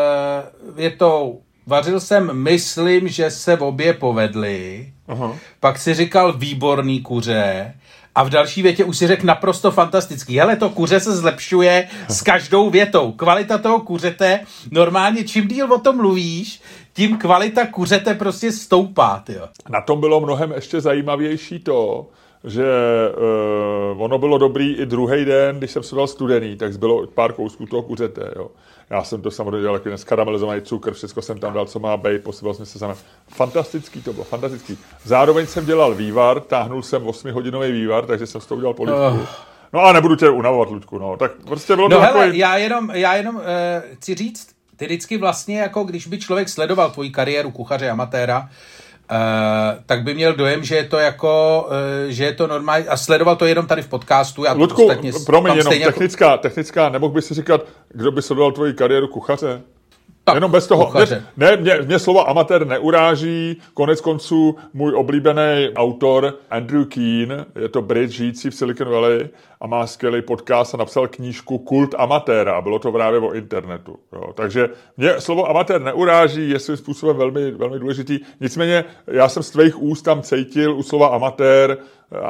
větou, 0.74 1.42
vařil 1.66 2.00
jsem, 2.00 2.42
myslím, 2.42 3.08
že 3.08 3.30
se 3.30 3.56
v 3.56 3.62
obě 3.62 3.92
povedly, 3.92 4.92
Aha. 5.08 5.36
pak 5.60 5.78
si 5.78 5.94
říkal 5.94 6.32
výborný 6.32 7.00
kuře, 7.00 7.74
a 8.14 8.22
v 8.22 8.30
další 8.30 8.62
větě 8.62 8.84
už 8.84 8.98
si 8.98 9.06
řekl 9.06 9.26
naprosto 9.26 9.70
fantastický. 9.70 10.38
Hele, 10.38 10.56
to 10.56 10.70
kuře 10.70 11.00
se 11.00 11.16
zlepšuje 11.16 11.88
s 12.08 12.22
každou 12.22 12.70
větou. 12.70 13.12
Kvalita 13.12 13.58
toho 13.58 13.80
kuřete, 13.80 14.40
normálně 14.70 15.24
čím 15.24 15.48
díl 15.48 15.72
o 15.72 15.78
tom 15.78 15.96
mluvíš, 15.96 16.60
tím 16.92 17.18
kvalita 17.18 17.66
kuřete 17.66 18.14
prostě 18.14 18.52
stoupá. 18.52 19.22
Tyjo. 19.26 19.48
Na 19.68 19.80
tom 19.80 20.00
bylo 20.00 20.20
mnohem 20.20 20.52
ještě 20.52 20.80
zajímavější 20.80 21.58
to, 21.58 22.06
že 22.44 22.64
uh, 23.94 24.02
ono 24.02 24.18
bylo 24.18 24.38
dobrý 24.38 24.76
i 24.76 24.86
druhý 24.86 25.24
den, 25.24 25.58
když 25.58 25.70
jsem 25.70 25.82
se 25.82 25.96
dal 25.96 26.06
studený, 26.06 26.56
tak 26.56 26.72
zbylo 26.72 27.06
pár 27.06 27.32
kousků 27.32 27.66
toho 27.66 27.82
kuřete. 27.82 28.30
Jo. 28.36 28.50
Já 28.90 29.04
jsem 29.04 29.22
to 29.22 29.30
samozřejmě 29.30 29.60
dělal 29.60 29.80
jako 29.84 29.98
skaramelizovaný 29.98 30.60
cukr, 30.62 30.92
všechno 30.92 31.22
jsem 31.22 31.38
tam 31.38 31.52
dal, 31.52 31.66
co 31.66 31.78
má 31.78 31.96
být, 31.96 32.22
posypal 32.22 32.54
jsem 32.54 32.66
se 32.66 32.78
sama. 32.78 32.94
Fantastický 33.28 34.02
to 34.02 34.12
bylo, 34.12 34.24
fantastický. 34.24 34.78
Zároveň 35.04 35.46
jsem 35.46 35.66
dělal 35.66 35.94
vývar, 35.94 36.40
táhnul 36.40 36.82
jsem 36.82 37.02
8-hodinový 37.02 37.72
vývar, 37.72 38.06
takže 38.06 38.26
jsem 38.26 38.40
s 38.40 38.46
toho 38.46 38.56
udělal 38.56 38.74
polivku. 38.74 39.00
Oh. 39.00 39.26
No 39.72 39.80
a 39.80 39.92
nebudu 39.92 40.16
tě 40.16 40.30
unavovat, 40.30 40.70
Ludku, 40.70 40.98
no. 40.98 41.16
Tak 41.16 41.32
prostě 41.44 41.76
bylo 41.76 41.88
no 41.88 41.96
to 41.96 42.02
hele, 42.02 42.18
takový... 42.18 42.38
já 42.38 42.56
jenom, 42.56 42.90
já 42.90 43.14
jenom 43.14 43.36
uh, 43.36 43.42
chci 43.94 44.14
říct, 44.14 44.48
ty 44.76 44.84
vždycky 44.84 45.18
vlastně, 45.18 45.60
jako 45.60 45.84
když 45.84 46.06
by 46.06 46.18
člověk 46.18 46.48
sledoval 46.48 46.90
tvoji 46.90 47.10
kariéru 47.10 47.50
kuchaře 47.50 47.90
amatéra, 47.90 48.38
Uh, 48.38 48.48
tak 49.86 50.02
by 50.02 50.14
měl 50.14 50.34
dojem, 50.34 50.64
že 50.64 50.76
je 50.76 50.84
to 50.84 50.98
jako, 50.98 51.66
uh, 51.68 52.10
že 52.10 52.24
je 52.24 52.32
to 52.32 52.46
normální, 52.46 52.88
a 52.88 52.96
sledoval 52.96 53.36
to 53.36 53.46
jenom 53.46 53.66
tady 53.66 53.82
v 53.82 53.88
podcastu. 53.88 54.44
Já 54.44 54.52
Ludku, 54.52 54.82
ostatně, 54.82 55.12
promiň, 55.26 55.54
jenom 55.54 55.72
technická, 55.72 56.30
jako... 56.30 56.42
technická, 56.42 56.88
nemohl 56.88 57.14
by 57.14 57.22
si 57.22 57.34
říkat, 57.34 57.60
kdo 57.88 58.12
by 58.12 58.22
sledoval 58.22 58.52
tvoji 58.52 58.72
kariéru 58.72 59.08
kuchaře? 59.08 59.60
Tak, 60.24 60.34
Jenom 60.34 60.50
bez 60.50 60.66
toho. 60.66 60.92
Mě, 60.94 61.22
ne, 61.36 61.56
mě, 61.56 61.78
mě 61.84 61.98
slovo 61.98 62.28
amatér 62.28 62.66
neuráží. 62.66 63.60
Konec 63.74 64.00
konců 64.00 64.56
můj 64.72 64.94
oblíbený 64.94 65.68
autor 65.76 66.34
Andrew 66.50 66.84
Keen, 66.84 67.46
je 67.60 67.68
to 67.68 67.82
Brit 67.82 68.10
žijící 68.10 68.50
v 68.50 68.54
Silicon 68.54 68.88
Valley 68.88 69.28
a 69.60 69.66
má 69.66 69.86
skvělý 69.86 70.22
podcast 70.22 70.74
a 70.74 70.76
napsal 70.76 71.08
knížku 71.08 71.58
Kult 71.58 71.94
amatéra 71.98 72.60
bylo 72.60 72.78
to 72.78 72.92
právě 72.92 73.20
o 73.20 73.32
internetu. 73.32 73.96
Jo. 74.12 74.32
Takže 74.34 74.68
mě 74.96 75.20
slovo 75.20 75.50
amatér 75.50 75.80
neuráží, 75.80 76.50
je 76.50 76.58
svým 76.58 76.76
způsobem 76.76 77.16
velmi, 77.16 77.50
velmi 77.50 77.78
důležitý. 77.78 78.20
Nicméně 78.40 78.84
já 79.06 79.28
jsem 79.28 79.42
z 79.42 79.50
tvých 79.50 79.82
úst 79.82 80.02
tam 80.02 80.22
cítil 80.22 80.74
u 80.74 80.82
slova 80.82 81.08
amatér 81.08 81.78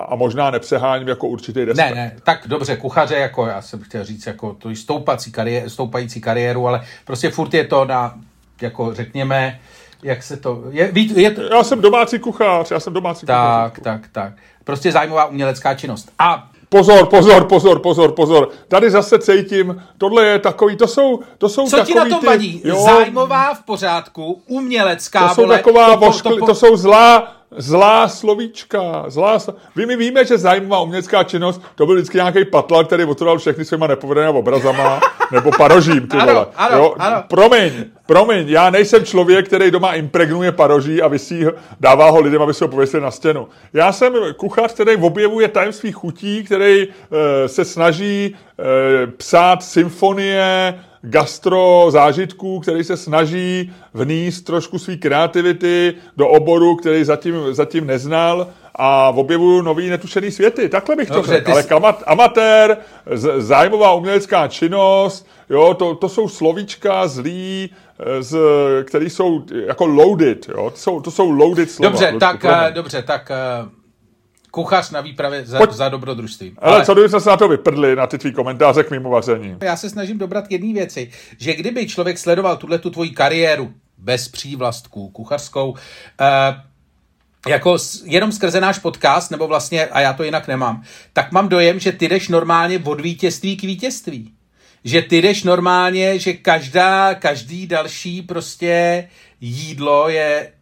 a 0.08 0.16
možná 0.16 0.50
nepřeháním 0.50 1.08
jako 1.08 1.26
určitý 1.26 1.64
respekt. 1.64 1.94
Ne, 1.94 1.94
ne, 1.94 2.16
tak 2.22 2.40
dobře, 2.46 2.76
kuchaře, 2.76 3.14
jako 3.14 3.46
já 3.46 3.62
jsem 3.62 3.80
chtěl 3.80 4.04
říct, 4.04 4.26
jako 4.26 4.54
to 4.54 4.74
stoupací 4.74 5.32
kariéru, 5.32 5.70
stoupající 5.70 6.20
kariéru, 6.20 6.68
ale 6.68 6.82
prostě 7.04 7.30
furt 7.30 7.54
je 7.54 7.64
to 7.64 7.84
na, 7.84 8.14
jako 8.60 8.94
řekněme, 8.94 9.60
jak 10.02 10.22
se 10.22 10.36
to... 10.36 10.64
Je, 10.70 10.92
je 11.14 11.30
to... 11.30 11.42
Já 11.42 11.64
jsem 11.64 11.80
domácí 11.80 12.18
kuchař, 12.18 12.70
já 12.70 12.80
jsem 12.80 12.92
domácí 12.92 13.26
tak, 13.26 13.72
kuchař. 13.72 13.84
Tak, 13.84 14.02
tak, 14.02 14.10
tak. 14.12 14.32
Prostě 14.64 14.92
zájmová 14.92 15.24
umělecká 15.24 15.74
činnost. 15.74 16.12
A 16.18 16.50
Pozor, 16.68 17.06
pozor, 17.06 17.44
pozor, 17.44 17.80
pozor, 17.80 18.12
pozor. 18.12 18.48
Tady 18.68 18.90
zase 18.90 19.18
cítím, 19.18 19.82
tohle 19.98 20.26
je 20.26 20.38
takový, 20.38 20.76
to 20.76 20.86
jsou, 20.86 21.20
to 21.38 21.48
jsou 21.48 21.68
Co 21.68 21.84
ti 21.84 21.94
na 21.94 22.04
tom 22.04 22.20
ty, 22.20 22.26
vadí? 22.26 22.62
Jo, 22.64 22.80
Zájmová 22.84 23.54
v 23.54 23.62
pořádku, 23.62 24.42
umělecká, 24.46 25.28
to 25.28 25.34
jsou 25.34 25.42
vole, 25.42 25.56
taková 25.56 25.90
to, 25.90 25.96
voškli, 25.96 26.32
to, 26.32 26.38
to, 26.38 26.46
to 26.46 26.54
jsou 26.54 26.76
zlá, 26.76 27.32
zlá 27.56 28.08
slovíčka, 28.08 29.04
zlá 29.08 29.38
slo... 29.38 29.54
Vy 29.76 29.86
mi 29.86 29.96
víme, 29.96 30.24
že 30.24 30.38
zájmová 30.38 30.80
umělecká 30.80 31.24
činnost, 31.24 31.62
to 31.74 31.86
byl 31.86 31.94
vždycky 31.94 32.16
nějaký 32.16 32.44
patla, 32.44 32.84
který 32.84 33.04
otrval 33.04 33.38
všechny 33.38 33.64
svýma 33.64 33.86
nepovedenými 33.86 34.38
obrazama, 34.38 35.00
nebo 35.32 35.50
parožím, 35.58 36.06
ty 36.06 36.16
vole. 36.16 36.30
Ano, 36.30 36.46
ano, 36.56 36.76
jo? 36.76 36.94
ano. 36.98 37.22
Promiň, 37.28 37.72
promiň, 38.06 38.48
já 38.48 38.70
nejsem 38.70 39.04
člověk, 39.04 39.46
který 39.46 39.70
doma 39.70 39.94
impregnuje 39.94 40.52
paroží 40.52 41.02
a 41.02 41.08
vysí, 41.08 41.44
dává 41.80 42.10
ho 42.10 42.20
lidem, 42.20 42.42
aby 42.42 42.54
se 42.54 42.64
ho 42.64 42.68
pověsili 42.68 43.02
na 43.02 43.10
stěnu. 43.10 43.48
Já 43.72 43.92
jsem 43.92 44.12
kuchař, 44.36 44.72
který 44.72 44.96
objevuje 44.96 45.48
tajemství 45.48 45.92
chutí, 45.92 46.44
který 46.44 46.82
e, 46.82 47.48
se 47.48 47.64
snaží 47.64 48.36
e, 48.58 49.06
psát 49.06 49.62
symfonie, 49.62 50.74
gastro 51.04 51.86
zážitků, 51.90 52.60
který 52.60 52.84
se 52.84 52.96
snaží 52.96 53.72
vníst 53.94 54.44
trošku 54.44 54.78
své 54.78 54.96
kreativity 54.96 55.94
do 56.16 56.28
oboru, 56.28 56.76
který 56.76 57.04
zatím, 57.04 57.34
zatím 57.50 57.86
neznal 57.86 58.46
a 58.74 59.10
objevuju 59.10 59.62
nový 59.62 59.90
netušený 59.90 60.30
světy. 60.30 60.68
Takhle 60.68 60.96
bych 60.96 61.08
to 61.08 61.14
Dobře, 61.14 61.32
řekl. 61.32 61.52
Ale 61.52 61.62
kamat, 61.62 62.02
amatér, 62.06 62.76
z, 63.12 63.40
zájmová 63.40 63.92
umělecká 63.92 64.48
činnost, 64.48 65.26
jo, 65.50 65.74
to, 65.74 65.94
to 65.94 66.08
jsou 66.08 66.28
slovíčka 66.28 67.08
zlý, 67.08 67.70
eh, 67.98 68.22
z, 68.22 68.38
který 68.84 69.10
jsou 69.10 69.44
jako 69.66 69.86
loaded, 69.86 70.48
jo, 70.48 70.70
to 70.70 70.76
jsou, 70.76 71.00
to 71.00 71.10
jsou 71.10 71.30
loaded 71.30 71.70
slova. 71.70 71.90
Dobře, 71.90 72.14
tak, 72.20 72.44
uh, 72.44 72.50
dobře, 72.74 73.02
tak 73.02 73.30
uh 73.62 73.83
kuchař 74.54 74.90
na 74.90 75.00
výpravě 75.00 75.46
za, 75.46 75.58
Pojď. 75.58 75.70
za 75.70 75.88
dobrodružství. 75.88 76.52
Ale, 76.58 76.76
Ale 76.76 76.84
co 76.84 76.94
kdyby 76.94 77.08
se 77.08 77.30
na 77.30 77.36
to 77.36 77.48
vyprdli, 77.48 77.96
na 77.96 78.06
ty 78.06 78.18
tvý 78.18 78.32
komentáře 78.32 78.82
k 78.82 78.90
mému 78.90 79.10
vaření? 79.10 79.56
Já 79.62 79.76
se 79.76 79.90
snažím 79.90 80.18
dobrat 80.18 80.44
jedné 80.50 80.72
věci, 80.72 81.10
že 81.38 81.54
kdyby 81.54 81.86
člověk 81.86 82.18
sledoval 82.18 82.56
tuhle 82.56 82.78
tu 82.78 82.90
tvoji 82.90 83.10
kariéru 83.10 83.72
bez 83.98 84.28
přívlastků 84.28 85.08
kuchařskou, 85.08 85.70
uh, 85.70 85.76
jako 87.48 87.76
jenom 88.04 88.32
skrze 88.32 88.60
náš 88.60 88.78
podcast, 88.78 89.30
nebo 89.30 89.46
vlastně, 89.46 89.86
a 89.86 90.00
já 90.00 90.12
to 90.12 90.24
jinak 90.24 90.48
nemám, 90.48 90.82
tak 91.12 91.32
mám 91.32 91.48
dojem, 91.48 91.80
že 91.80 91.92
ty 91.92 92.08
jdeš 92.08 92.28
normálně 92.28 92.80
od 92.84 93.00
vítězství 93.00 93.56
k 93.56 93.62
vítězství. 93.62 94.32
Že 94.84 95.02
ty 95.02 95.22
jdeš 95.22 95.44
normálně, 95.44 96.18
že 96.18 96.32
každá, 96.32 97.14
každý 97.14 97.66
další 97.66 98.22
prostě 98.22 99.08
jídlo 99.40 100.08
je 100.08 100.52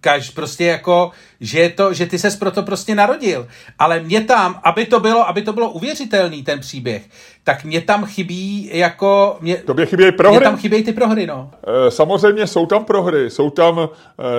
kaž, 0.00 0.30
prostě 0.30 0.64
jako, 0.64 1.10
že, 1.40 1.60
je 1.60 1.70
to, 1.70 1.92
že 1.92 2.06
ty 2.06 2.18
ses 2.18 2.36
proto 2.36 2.62
prostě 2.62 2.94
narodil. 2.94 3.48
Ale 3.78 4.00
mě 4.00 4.20
tam, 4.20 4.60
aby 4.64 4.86
to 4.86 5.00
bylo, 5.00 5.28
aby 5.28 5.42
to 5.42 5.52
bylo 5.52 5.70
uvěřitelný 5.70 6.42
ten 6.42 6.60
příběh, 6.60 7.02
tak 7.44 7.64
mě 7.64 7.80
tam 7.80 8.04
chybí 8.04 8.70
jako... 8.72 9.36
Mě, 9.40 9.56
Tobě 9.56 9.86
chybí 9.86 10.12
prohry? 10.12 10.38
Mě 10.38 10.44
tam 10.44 10.56
chybí 10.56 10.82
ty 10.82 10.92
prohry, 10.92 11.26
no. 11.26 11.50
E, 11.86 11.90
samozřejmě 11.90 12.46
jsou 12.46 12.66
tam 12.66 12.84
prohry, 12.84 13.30
jsou 13.30 13.50
tam, 13.50 13.88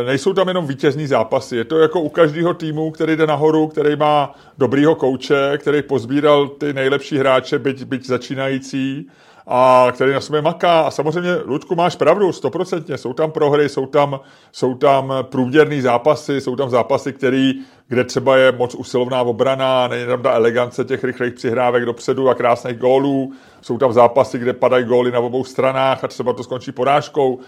e, 0.01 0.06
nejsou 0.06 0.34
tam 0.34 0.48
jenom 0.48 0.68
vítězní 0.68 1.08
zápasy. 1.08 1.56
Je 1.56 1.63
to 1.63 1.80
jako 1.80 2.01
u 2.01 2.10
každého 2.10 2.53
týmu, 2.53 2.91
který 2.91 3.15
jde 3.15 3.27
nahoru, 3.27 3.68
který 3.68 3.96
má 3.96 4.36
dobrýho 4.58 4.96
kouče, 4.96 5.58
který 5.58 5.82
pozbíral 5.82 6.48
ty 6.48 6.74
nejlepší 6.74 7.18
hráče, 7.18 7.60
byť, 7.60 7.84
byť 7.84 8.06
začínající 8.06 9.10
a 9.48 9.88
který 9.91 10.13
na 10.13 10.21
sobě 10.21 10.41
maká. 10.41 10.81
A 10.81 10.91
samozřejmě, 10.91 11.36
Ludku, 11.45 11.75
máš 11.75 11.95
pravdu, 11.95 12.31
stoprocentně. 12.31 12.98
Jsou 12.98 13.13
tam 13.13 13.31
prohry, 13.31 13.69
jsou 13.69 13.86
tam, 13.86 14.19
jsou 14.51 14.75
tam 14.75 15.13
průměrný 15.21 15.81
zápasy, 15.81 16.41
jsou 16.41 16.55
tam 16.55 16.69
zápasy, 16.69 17.13
který, 17.13 17.53
kde 17.91 18.03
třeba 18.03 18.38
je 18.38 18.51
moc 18.51 18.75
usilovná 18.75 19.21
obrana, 19.21 19.88
není 19.88 20.05
tam 20.05 20.21
ta 20.21 20.31
elegance 20.31 20.86
těch 20.86 21.03
rychlých 21.03 21.33
přihrávek 21.33 21.86
dopředu 21.86 22.29
a 22.29 22.36
krásných 22.36 22.77
gólů. 22.77 23.33
Jsou 23.62 23.77
tam 23.77 23.93
zápasy, 23.93 24.39
kde 24.39 24.53
padají 24.53 24.86
góly 24.86 25.12
na 25.12 25.19
obou 25.19 25.43
stranách 25.43 26.03
a 26.03 26.07
třeba 26.07 26.33
to 26.33 26.43
skončí 26.43 26.71
porážkou. 26.71 27.39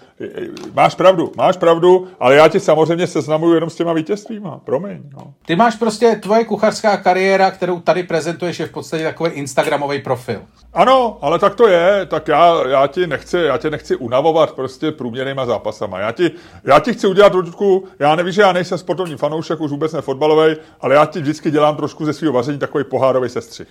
Máš 0.73 0.95
pravdu, 0.95 1.31
máš 1.37 1.57
pravdu, 1.57 2.07
ale 2.19 2.35
já 2.35 2.47
ti 2.47 2.59
samozřejmě 2.59 3.07
seznamuju 3.07 3.53
jenom 3.53 3.69
s 3.69 3.75
těma 3.75 3.93
vítězstvíma. 3.93 4.61
Promiň. 4.63 5.01
No. 5.13 5.33
Ty 5.45 5.55
máš 5.55 5.75
prostě 5.75 6.15
tvoje 6.15 6.45
kuchařská 6.45 6.97
kariéra, 6.97 7.51
kterou 7.51 7.79
tady 7.79 8.03
prezentuješ, 8.03 8.59
je 8.59 8.65
v 8.65 8.71
podstatě 8.71 9.03
takový 9.03 9.31
Instagramový 9.31 10.01
profil. 10.01 10.41
Ano, 10.73 11.17
ale 11.21 11.39
tak 11.39 11.55
to 11.55 11.67
je, 11.67 12.05
tak 12.05 12.27
já, 12.27 12.67
já, 12.67 12.87
ti 12.87 13.07
nechci, 13.07 13.37
já 13.37 13.57
tě 13.57 13.69
nechci 13.69 13.95
unavovat 13.95 14.51
prostě 14.51 14.91
průměrnýma 14.91 15.45
zápasama. 15.45 15.99
Já 15.99 16.11
ti, 16.11 16.31
já 16.63 16.79
ti 16.79 16.93
chci 16.93 17.07
udělat 17.07 17.31
trošku, 17.31 17.83
já 17.99 18.15
nevím, 18.15 18.31
že 18.31 18.41
já 18.41 18.51
nejsem 18.51 18.77
sportovní 18.77 19.15
fanoušek, 19.15 19.61
už 19.61 19.71
vůbec 19.71 19.93
nefotbalový, 20.35 20.55
ale 20.81 20.95
já 20.95 21.05
ti 21.05 21.21
vždycky 21.21 21.51
dělám 21.51 21.75
trošku 21.75 22.05
ze 22.05 22.13
svého 22.13 22.33
vaření 22.33 22.59
takový 22.59 22.83
pohárový 22.83 23.29
sestřih. 23.29 23.67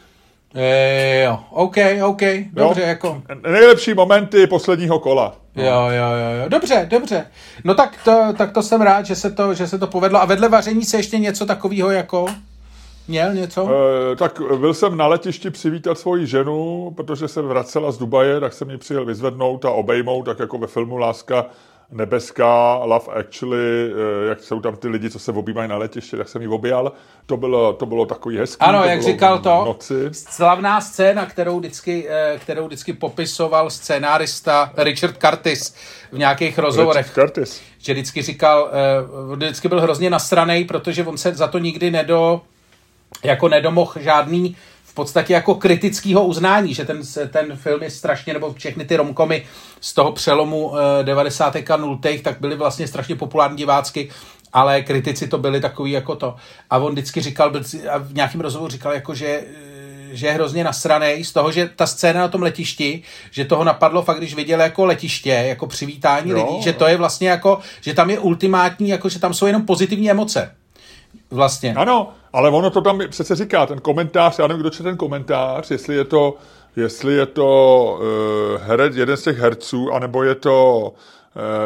E, 0.54 1.22
jo, 1.24 1.38
OK, 1.50 1.76
OK, 2.04 2.22
dobře, 2.52 2.80
jo? 2.80 2.86
jako. 2.86 3.22
Nejlepší 3.42 3.94
momenty 3.94 4.46
posledního 4.46 4.98
kola. 4.98 5.34
No. 5.56 5.64
Jo, 5.64 5.70
jo, 5.70 6.10
jo, 6.10 6.42
jo, 6.42 6.48
dobře, 6.48 6.86
dobře. 6.90 7.26
No 7.64 7.74
tak 7.74 7.98
to, 8.04 8.34
tak 8.38 8.52
to 8.52 8.62
jsem 8.62 8.80
rád, 8.80 9.06
že 9.06 9.14
se 9.14 9.30
to, 9.30 9.54
že 9.54 9.66
se 9.66 9.78
to 9.78 9.86
povedlo. 9.86 10.22
A 10.22 10.24
vedle 10.24 10.48
vaření 10.48 10.84
se 10.84 10.96
ještě 10.96 11.18
něco 11.18 11.46
takového 11.46 11.90
jako... 11.90 12.26
Měl 13.08 13.34
něco? 13.34 13.68
E, 14.12 14.16
tak 14.16 14.42
byl 14.58 14.74
jsem 14.74 14.96
na 14.96 15.06
letišti 15.06 15.50
přivítat 15.50 15.98
svoji 15.98 16.26
ženu, 16.26 16.92
protože 16.96 17.28
se 17.28 17.42
vracela 17.42 17.92
z 17.92 17.98
Dubaje, 17.98 18.40
tak 18.40 18.52
jsem 18.52 18.70
ji 18.70 18.78
přijel 18.78 19.04
vyzvednout 19.04 19.64
a 19.64 19.70
obejmout, 19.70 20.22
tak 20.22 20.38
jako 20.38 20.58
ve 20.58 20.66
filmu 20.66 20.96
Láska 20.96 21.46
nebeská 21.92 22.74
Love 22.84 23.12
Actually, 23.14 23.92
eh, 23.92 24.28
jak 24.28 24.40
jsou 24.40 24.60
tam 24.60 24.76
ty 24.76 24.88
lidi, 24.88 25.10
co 25.10 25.18
se 25.18 25.32
objímají 25.32 25.68
na 25.68 25.76
letiště, 25.76 26.16
tak 26.16 26.28
jsem 26.28 26.42
ji 26.42 26.48
objal. 26.48 26.92
To 27.26 27.36
bylo, 27.36 27.72
to 27.72 27.86
bylo 27.86 28.06
takový 28.06 28.38
hezký. 28.38 28.60
Ano, 28.60 28.82
to 28.82 28.88
jak 28.88 29.02
říkal 29.02 29.38
to, 29.38 29.64
Noci. 29.64 29.94
slavná 30.12 30.80
scéna, 30.80 31.26
kterou 31.26 31.58
vždycky, 31.58 32.06
eh, 32.08 32.38
kterou 32.38 32.66
vždycky 32.66 32.92
popisoval 32.92 33.70
scénárista 33.70 34.72
Richard 34.76 35.16
Curtis 35.18 35.74
v 36.12 36.18
nějakých 36.18 36.58
rozhovorech. 36.58 37.06
Richard 37.06 37.26
Curtis. 37.26 37.60
Že 37.78 37.92
vždycky 37.92 38.22
říkal, 38.22 38.70
eh, 38.72 39.34
vždycky 39.36 39.68
byl 39.68 39.80
hrozně 39.80 40.10
nasranej, 40.10 40.64
protože 40.64 41.04
on 41.04 41.18
se 41.18 41.34
za 41.34 41.46
to 41.46 41.58
nikdy 41.58 41.90
nedo, 41.90 42.40
jako 43.24 43.48
nedomohl 43.48 43.92
žádný 44.00 44.56
v 44.92 44.94
podstatě 44.94 45.32
jako 45.32 45.54
kritického 45.54 46.24
uznání, 46.24 46.74
že 46.74 46.84
ten, 46.84 47.00
ten 47.30 47.56
film 47.56 47.82
je 47.82 47.90
strašně, 47.90 48.32
nebo 48.32 48.52
všechny 48.52 48.84
ty 48.84 48.96
romkomy 48.96 49.44
z 49.80 49.94
toho 49.94 50.12
přelomu 50.12 50.72
eh, 51.00 51.04
90. 51.04 51.56
a 51.70 51.76
0. 51.76 51.98
tak 52.22 52.40
byly 52.40 52.56
vlastně 52.56 52.88
strašně 52.88 53.16
populární 53.16 53.56
divácky, 53.56 54.10
ale 54.52 54.82
kritici 54.82 55.28
to 55.28 55.38
byli 55.38 55.60
takový 55.60 55.90
jako 55.90 56.16
to. 56.16 56.36
A 56.70 56.78
on 56.78 56.92
vždycky 56.92 57.20
říkal, 57.20 57.50
byl- 57.50 57.62
a 57.90 57.98
v 57.98 58.14
nějakém 58.14 58.40
rozhovoru 58.40 58.70
říkal, 58.70 58.92
jako, 58.92 59.14
že 59.14 59.26
eh, 59.26 59.72
že 60.12 60.26
je 60.26 60.32
hrozně 60.32 60.64
nasranej 60.64 61.24
z 61.24 61.32
toho, 61.32 61.52
že 61.52 61.70
ta 61.76 61.86
scéna 61.86 62.20
na 62.20 62.28
tom 62.28 62.42
letišti, 62.42 63.02
že 63.30 63.44
toho 63.44 63.64
napadlo 63.64 64.02
fakt, 64.02 64.18
když 64.18 64.34
viděl 64.34 64.60
jako 64.60 64.84
letiště, 64.84 65.30
jako 65.30 65.66
přivítání 65.66 66.30
Jo, 66.30 66.36
lidí, 66.36 66.62
že 66.62 66.72
to 66.72 66.86
je 66.86 66.96
vlastně 66.96 67.28
jako, 67.28 67.58
že 67.80 67.94
tam 67.94 68.10
je 68.10 68.18
ultimátní, 68.18 68.88
jako 68.88 69.08
že 69.08 69.18
tam 69.18 69.34
jsou 69.34 69.46
jenom 69.46 69.66
pozitivní 69.66 70.10
emoce. 70.10 70.54
Vlastně. 71.32 71.74
Ano, 71.74 72.12
ale 72.32 72.50
ono 72.50 72.70
to 72.70 72.80
tam 72.80 73.00
přece 73.08 73.36
říká, 73.36 73.66
ten 73.66 73.80
komentář, 73.80 74.38
já 74.38 74.46
nevím, 74.46 74.60
kdo 74.60 74.70
čte 74.70 74.82
ten 74.82 74.96
komentář, 74.96 75.70
jestli 75.70 75.94
je 75.94 76.04
to, 76.04 76.36
jestli 76.76 77.14
je 77.14 77.26
to 77.26 77.98
uh, 78.00 78.62
herec, 78.62 78.96
jeden 78.96 79.16
z 79.16 79.22
těch 79.22 79.38
herců, 79.38 79.92
anebo 79.92 80.22
je 80.22 80.34
to 80.34 80.92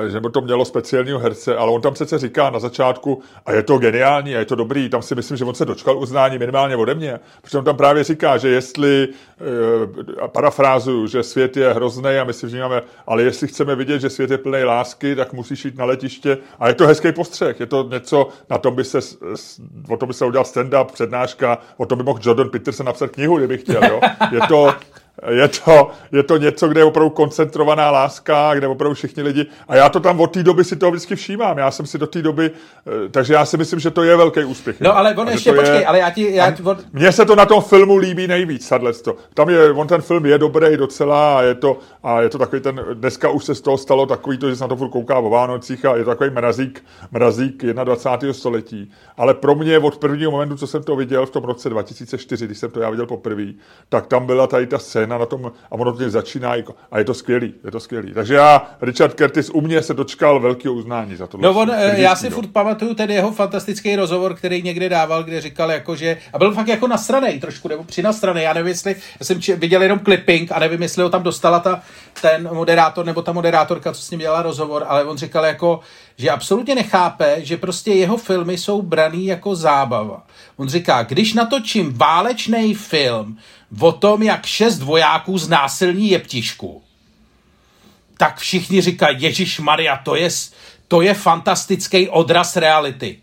že 0.09 0.15
nebo 0.15 0.29
to 0.29 0.41
mělo 0.41 0.65
speciálního 0.65 1.19
herce, 1.19 1.57
ale 1.57 1.73
on 1.73 1.81
tam 1.81 1.95
přece 1.95 2.19
říká 2.19 2.51
na 2.51 2.59
začátku, 2.59 3.23
a 3.47 3.53
je 3.53 3.63
to 3.63 3.79
geniální, 3.79 4.37
a 4.37 4.39
je 4.39 4.45
to 4.45 4.55
dobrý, 4.55 4.89
tam 4.89 5.03
si 5.03 5.15
myslím, 5.15 5.37
že 5.37 5.45
on 5.45 5.55
se 5.55 5.65
dočkal 5.65 5.99
uznání 5.99 6.39
minimálně 6.39 6.77
ode 6.77 6.95
mě, 6.95 7.21
protože 7.43 7.59
on 7.59 7.65
tam 7.65 7.77
právě 7.77 8.05
říká, 8.05 8.39
že 8.39 8.49
jestli, 8.49 9.09
eh, 9.41 10.29
parafrázu, 10.29 11.07
že 11.07 11.23
svět 11.23 11.57
je 11.57 11.73
hrozný 11.73 12.11
a 12.11 12.25
my 12.25 12.33
si 12.33 12.47
vnímáme, 12.47 12.83
ale 13.07 13.23
jestli 13.23 13.49
chceme 13.49 13.77
vidět, 13.77 14.01
že 14.01 14.11
svět 14.11 14.31
je 14.31 14.39
plný 14.39 14.65
lásky, 14.65 15.17
tak 15.17 15.33
musíš 15.33 15.65
jít 15.65 15.79
na 15.79 15.85
letiště. 15.85 16.39
A 16.59 16.69
je 16.69 16.75
to 16.75 16.87
hezký 16.87 17.13
postřeh, 17.13 17.61
je 17.61 17.67
to 17.67 17.89
něco, 17.93 18.29
na 18.51 18.59
tom 18.59 18.75
by 18.75 18.85
se, 18.85 18.99
o 19.89 19.97
tom 19.97 20.07
by 20.07 20.15
se 20.15 20.25
udělal 20.25 20.45
stand-up, 20.45 20.85
přednáška, 20.85 21.59
o 21.77 21.87
tom 21.87 21.99
by 21.99 22.05
mohl 22.05 22.19
Jordan 22.23 22.49
Peterson 22.49 22.87
napsat 22.87 23.11
knihu, 23.11 23.39
kdyby 23.39 23.59
chtěl, 23.59 23.85
jo. 23.85 24.01
Je 24.33 24.41
to, 24.49 24.75
je 25.31 25.49
to, 25.49 25.91
je 26.13 26.23
to 26.23 26.37
něco, 26.37 26.69
kde 26.69 26.81
je 26.81 26.85
opravdu 26.85 27.11
koncentrovaná 27.11 27.91
láska, 27.91 28.55
kde 28.55 28.67
opravdu 28.67 28.95
všichni 28.95 29.23
lidi. 29.23 29.47
A 29.69 29.77
já 29.77 29.89
to 29.89 30.01
tam 30.01 30.21
od 30.21 30.27
té 30.27 30.43
doby 30.43 30.65
si 30.65 30.77
toho 30.77 30.93
vždycky 30.93 31.17
všímám. 31.17 31.59
Já 31.59 31.71
jsem 31.71 31.87
si 31.87 31.99
do 31.99 32.07
té 32.07 32.23
doby, 32.23 32.51
eh, 32.51 33.09
takže 33.09 33.35
já 33.35 33.45
si 33.45 33.57
myslím, 33.57 33.81
že 33.81 33.91
to 33.91 34.03
je 34.03 34.17
velký 34.17 34.45
úspěch. 34.45 34.81
No 34.81 34.97
ale 34.97 35.15
on 35.15 35.29
ještě 35.29 35.51
to 35.51 35.57
je- 35.57 35.61
počkej, 35.61 35.87
ale 35.87 35.99
já 35.99 36.11
ti, 36.11 36.35
já, 36.35 36.55
on, 36.65 36.77
mně 36.93 37.13
se 37.13 37.25
to 37.25 37.37
na 37.37 37.47
tom 37.47 37.63
filmu 37.63 37.97
líbí 37.97 38.27
nejvíc, 38.27 38.73
to. 39.05 39.17
Tam 39.35 39.49
je, 39.49 39.73
on 39.73 39.87
ten 39.87 40.01
film 40.01 40.27
je 40.27 40.39
dobrý 40.39 40.77
docela 40.77 41.39
a 41.39 41.43
je 41.43 41.55
to, 41.55 41.79
a 42.03 42.21
je 42.21 42.29
to 42.29 42.39
takový 42.39 42.63
ten, 42.63 42.85
dneska 42.95 43.29
už 43.29 43.45
se 43.45 43.55
z 43.55 43.61
toho 43.61 43.79
stalo 43.79 44.07
takový 44.07 44.39
to, 44.39 44.51
že 44.51 44.57
se 44.57 44.65
na 44.65 44.69
to 44.69 44.77
furt 44.77 44.89
kouká 44.89 45.19
o 45.19 45.31
Vánocích 45.31 45.85
a 45.85 45.97
je 45.97 46.05
to 46.05 46.11
takový 46.11 46.31
mrazík, 46.31 46.85
mrazík 47.11 47.65
21. 47.65 48.33
století. 48.33 48.93
Ale 49.17 49.35
pro 49.35 49.55
mě 49.55 49.79
od 49.79 49.97
prvního 49.97 50.31
momentu, 50.31 50.57
co 50.57 50.67
jsem 50.67 50.83
to 50.83 50.97
viděl 50.97 51.27
v 51.27 51.31
tom 51.31 51.45
roce 51.45 51.69
2004, 51.71 52.47
když 52.47 52.59
jsem 52.59 52.71
to 52.71 52.81
já 52.81 52.91
viděl 52.91 53.07
poprvé, 53.07 53.47
tak 53.89 54.07
tam 54.07 54.27
byla 54.27 54.47
tady 54.47 54.67
ta 54.67 54.79
scéna 54.79 55.06
na 55.07 55.27
tom, 55.27 55.53
a 55.71 55.73
ono 55.73 55.93
to 55.93 56.11
začíná 56.11 56.55
jako- 56.55 56.75
a 56.91 56.99
je 56.99 57.05
to 57.05 57.15
skvělý, 57.15 57.55
je 57.65 57.71
to 57.71 57.81
skvělý. 57.81 58.13
Takže 58.13 58.35
já, 58.35 58.63
Richard 58.81 59.15
Curtis, 59.19 59.51
u 59.51 59.61
mě 59.61 59.83
se 59.83 59.95
dočkal 59.95 60.41
velkého 60.41 60.75
uznání 60.75 61.17
za 61.17 61.27
to. 61.27 61.39
No 61.39 61.51
on, 61.51 61.71
eh, 61.71 61.95
já 62.01 62.17
si 62.17 62.31
furt 62.31 62.53
pamatuju 62.53 62.95
ten 62.95 63.11
jeho 63.11 63.33
fantastický 63.33 63.97
rozhovor, 63.97 64.35
který 64.35 64.63
někde 64.63 64.89
dával, 64.89 65.23
kde 65.25 65.41
říkal 65.41 65.71
jako, 65.71 65.97
že, 65.97 66.17
a 66.33 66.39
byl 66.39 66.53
fakt 66.53 66.69
jako 66.69 66.89
nasranej 66.89 67.41
trošku, 67.41 67.69
nebo 67.69 67.85
přinasranej, 67.85 68.45
já 68.45 68.53
nevím, 68.53 68.69
jestli, 68.69 68.97
já 69.21 69.27
jsem 69.27 69.41
či, 69.41 69.57
viděl 69.57 69.83
jenom 69.83 70.01
clipping 70.01 70.53
a 70.53 70.59
nevím, 70.59 70.83
jestli 70.83 71.03
ho 71.03 71.11
tam 71.11 71.23
dostala 71.23 71.61
ta, 71.61 71.83
ten 72.23 72.49
moderátor 72.53 73.07
nebo 73.07 73.23
ta 73.23 73.33
moderátorka, 73.33 73.93
co 73.93 74.03
s 74.03 74.11
ním 74.11 74.21
dělala 74.21 74.43
rozhovor, 74.43 74.85
ale 74.89 75.05
on 75.05 75.17
říkal 75.19 75.45
jako, 75.45 75.81
že 76.17 76.31
absolutně 76.31 76.75
nechápe, 76.75 77.37
že 77.39 77.57
prostě 77.57 77.93
jeho 77.93 78.17
filmy 78.17 78.59
jsou 78.59 78.83
braný 78.83 79.27
jako 79.27 79.57
zábava. 79.57 80.27
On 80.57 80.69
říká, 80.69 81.03
když 81.03 81.35
natočím 81.35 81.93
válečný 81.99 82.75
film 82.75 83.39
o 83.81 83.93
tom, 83.93 84.23
jak 84.23 84.47
šest 84.47 84.83
vojáků 84.83 85.39
znásilní 85.39 86.11
jeptišku, 86.11 86.83
tak 88.19 88.39
všichni 88.39 88.81
říkají, 88.81 89.23
Ježíš 89.23 89.61
Maria, 89.61 89.97
to 89.97 90.17
je, 90.17 90.29
to 90.89 91.03
je 91.03 91.15
fantastický 91.15 92.09
odraz 92.09 92.57
reality. 92.57 93.19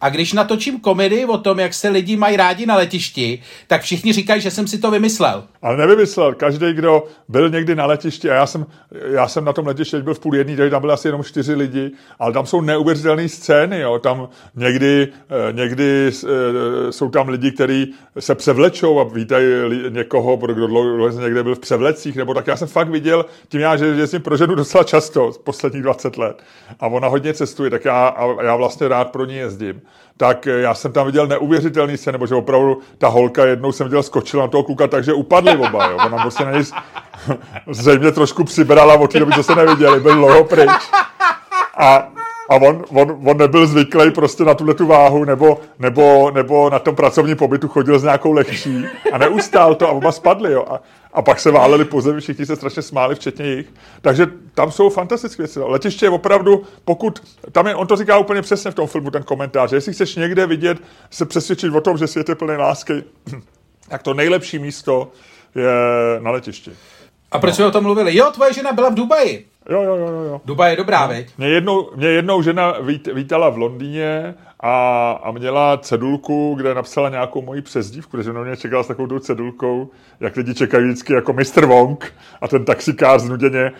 A 0.00 0.08
když 0.08 0.32
natočím 0.32 0.80
komedii 0.80 1.24
o 1.24 1.38
tom, 1.38 1.58
jak 1.58 1.74
se 1.74 1.88
lidi 1.88 2.16
mají 2.16 2.36
rádi 2.36 2.66
na 2.66 2.76
letišti, 2.76 3.42
tak 3.66 3.82
všichni 3.82 4.12
říkají, 4.12 4.40
že 4.40 4.50
jsem 4.50 4.66
si 4.66 4.78
to 4.78 4.90
vymyslel. 4.90 5.44
Ale 5.62 5.76
nevymyslel. 5.76 6.34
Každý, 6.34 6.72
kdo 6.72 7.04
byl 7.28 7.50
někdy 7.50 7.74
na 7.74 7.86
letišti, 7.86 8.30
a 8.30 8.34
já 8.34 8.46
jsem, 8.46 8.66
já 9.10 9.28
jsem 9.28 9.44
na 9.44 9.52
tom 9.52 9.66
letišti 9.66 10.02
byl 10.02 10.14
v 10.14 10.20
půl 10.20 10.36
jedný, 10.36 10.56
takže 10.56 10.70
tam 10.70 10.80
byly 10.80 10.92
asi 10.92 11.08
jenom 11.08 11.24
čtyři 11.24 11.54
lidi, 11.54 11.90
ale 12.18 12.32
tam 12.32 12.46
jsou 12.46 12.60
neuvěřitelné 12.60 13.28
scény. 13.28 13.80
Jo. 13.80 13.98
Tam 13.98 14.28
někdy, 14.54 15.08
eh, 15.30 15.52
někdy 15.52 16.10
eh, 16.10 16.92
jsou 16.92 17.08
tam 17.10 17.28
lidi, 17.28 17.52
kteří 17.52 17.94
se 18.18 18.34
převlečou 18.34 19.00
a 19.00 19.04
vítají 19.04 19.46
někoho, 19.88 20.36
kdo 20.36 20.66
dlouho 20.66 21.08
někde 21.08 21.42
byl 21.42 21.54
v 21.54 21.58
převlecích, 21.58 22.16
nebo 22.16 22.34
tak 22.34 22.46
já 22.46 22.56
jsem 22.56 22.68
fakt 22.68 22.88
viděl, 22.88 23.24
tím 23.48 23.60
já, 23.60 23.76
že 23.76 23.86
jezdím 23.86 24.22
pro 24.22 24.36
ženu 24.36 24.54
docela 24.54 24.84
často, 24.84 25.32
posledních 25.44 25.82
20 25.82 26.16
let, 26.16 26.42
a 26.80 26.86
ona 26.86 27.08
hodně 27.08 27.34
cestuje, 27.34 27.70
tak 27.70 27.84
já, 27.84 28.08
a 28.08 28.42
já 28.42 28.56
vlastně 28.56 28.88
rád 28.88 29.10
pro 29.10 29.24
ní 29.24 29.36
jezdím 29.36 29.82
tak 30.16 30.46
eh, 30.46 30.60
já 30.60 30.74
jsem 30.74 30.92
tam 30.92 31.06
viděl 31.06 31.26
neuvěřitelný 31.26 31.96
scén, 31.96 32.12
nebo 32.12 32.26
že 32.26 32.34
opravdu 32.34 32.78
ta 32.98 33.08
holka 33.08 33.44
jednou 33.44 33.72
jsem 33.72 33.86
viděl 33.86 34.02
skočila 34.02 34.42
na 34.42 34.48
toho 34.48 34.62
kluka, 34.62 34.86
takže 34.86 35.12
upadli 35.12 35.56
oba, 35.56 35.90
jo. 35.90 35.98
Ona 36.06 36.22
prostě 36.22 36.44
na 36.44 36.50
něj 36.50 36.64
zřejmě 37.70 38.12
trošku 38.12 38.44
přibrala 38.44 38.94
od 38.94 39.12
té 39.12 39.18
doby, 39.18 39.32
co 39.32 39.42
se 39.42 39.54
neviděli, 39.54 40.00
byl 40.00 40.14
dlouho 40.14 40.44
pryč. 40.44 40.70
A, 41.76 42.08
a 42.48 42.54
on, 42.54 42.84
on, 42.88 43.20
on, 43.24 43.36
nebyl 43.36 43.66
zvyklý 43.66 44.10
prostě 44.10 44.44
na 44.44 44.54
tuhle 44.54 44.74
tu 44.74 44.86
váhu, 44.86 45.24
nebo, 45.24 45.60
nebo, 45.78 46.30
nebo 46.30 46.70
na 46.70 46.78
tom 46.78 46.96
pracovním 46.96 47.36
pobytu 47.36 47.68
chodil 47.68 47.98
s 47.98 48.02
nějakou 48.02 48.32
lehčí 48.32 48.84
a 49.12 49.18
neustál 49.18 49.74
to 49.74 49.88
a 49.88 49.90
oba 49.90 50.12
spadli, 50.12 50.52
jo. 50.52 50.64
A, 50.68 50.82
a 51.12 51.22
pak 51.22 51.40
se 51.40 51.50
váleli 51.50 51.84
po 51.84 52.00
zemi, 52.00 52.20
všichni 52.20 52.46
se 52.46 52.56
strašně 52.56 52.82
smáli, 52.82 53.14
včetně 53.14 53.46
jich. 53.46 53.66
Takže 54.00 54.26
tam 54.54 54.70
jsou 54.70 54.90
fantastické 54.90 55.42
věci. 55.42 55.58
no. 55.58 55.68
Letiště 55.68 56.06
je 56.06 56.10
opravdu, 56.10 56.62
pokud, 56.84 57.22
tam 57.52 57.66
je, 57.66 57.74
on 57.74 57.86
to 57.86 57.96
říká 57.96 58.18
úplně 58.18 58.42
přesně 58.42 58.70
v 58.70 58.74
tom 58.74 58.86
filmu, 58.86 59.10
ten 59.10 59.22
komentář, 59.22 59.70
že 59.70 59.76
jestli 59.76 59.92
chceš 59.92 60.16
někde 60.16 60.46
vidět, 60.46 60.78
se 61.10 61.26
přesvědčit 61.26 61.74
o 61.74 61.80
tom, 61.80 61.98
že 61.98 62.06
svět 62.06 62.28
je 62.28 62.34
plný 62.34 62.56
lásky, 62.56 63.04
tak 63.88 64.02
to 64.02 64.14
nejlepší 64.14 64.58
místo 64.58 65.12
je 65.54 65.70
na 66.20 66.30
letišti. 66.30 66.72
A 67.32 67.38
proč 67.38 67.54
jsme 67.54 67.66
o 67.66 67.70
tom 67.70 67.84
mluvili? 67.84 68.16
Jo, 68.16 68.30
tvoje 68.34 68.52
žena 68.52 68.72
byla 68.72 68.88
v 68.88 68.94
Dubaji. 68.94 69.46
Jo, 69.68 69.82
jo, 69.82 69.96
jo, 69.96 70.08
jo. 70.08 70.40
Dubaj 70.44 70.70
je 70.70 70.76
dobrá, 70.76 71.06
veď? 71.06 71.38
Mě 71.38 71.48
jednou, 71.48 71.90
mě 71.96 72.08
jednou 72.08 72.42
žena 72.42 72.74
vít, 72.80 73.08
vítala 73.14 73.48
v 73.48 73.58
Londýně 73.58 74.34
a, 74.60 75.10
a 75.22 75.30
měla 75.30 75.76
cedulku, 75.76 76.54
kde 76.54 76.74
napsala 76.74 77.08
nějakou 77.08 77.42
moji 77.42 77.62
přezdívku, 77.62 78.16
takže 78.16 78.32
na 78.32 78.42
mě 78.42 78.56
čekala 78.56 78.82
s 78.82 78.86
takovou 78.86 79.18
cedulkou, 79.18 79.90
jak 80.20 80.36
lidi 80.36 80.54
čekají 80.54 80.84
vždycky 80.84 81.12
jako 81.12 81.32
Mr. 81.32 81.66
Wong 81.66 82.14
a 82.40 82.48
ten 82.48 82.64
taxikář 82.64 83.20
znuděně, 83.20 83.72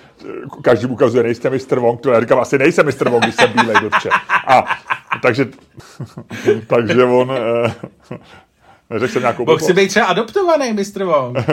každý 0.63 0.87
ukazuje, 0.87 1.23
nejste 1.23 1.51
Mr. 1.51 1.79
Wong, 1.79 2.01
to 2.01 2.11
já 2.11 2.21
říkám, 2.21 2.41
asi 2.41 2.59
nejsem 2.59 2.87
Mr. 2.87 3.09
Wong, 3.09 3.23
když 3.23 3.35
jsem 3.35 3.53
bílej, 3.53 3.77
dobře. 3.83 4.11
A 4.47 4.65
takže, 5.23 5.49
takže 6.67 7.05
on, 7.05 7.33
eh, 7.33 8.19
neřekl 8.91 9.13
jsem 9.13 9.23
nějakou 9.23 9.45
blbost. 9.45 9.71
být 9.71 9.89
třeba 9.89 10.07
adoptovaný, 10.07 10.73
Mr. 10.73 11.05
Wong. 11.05 11.39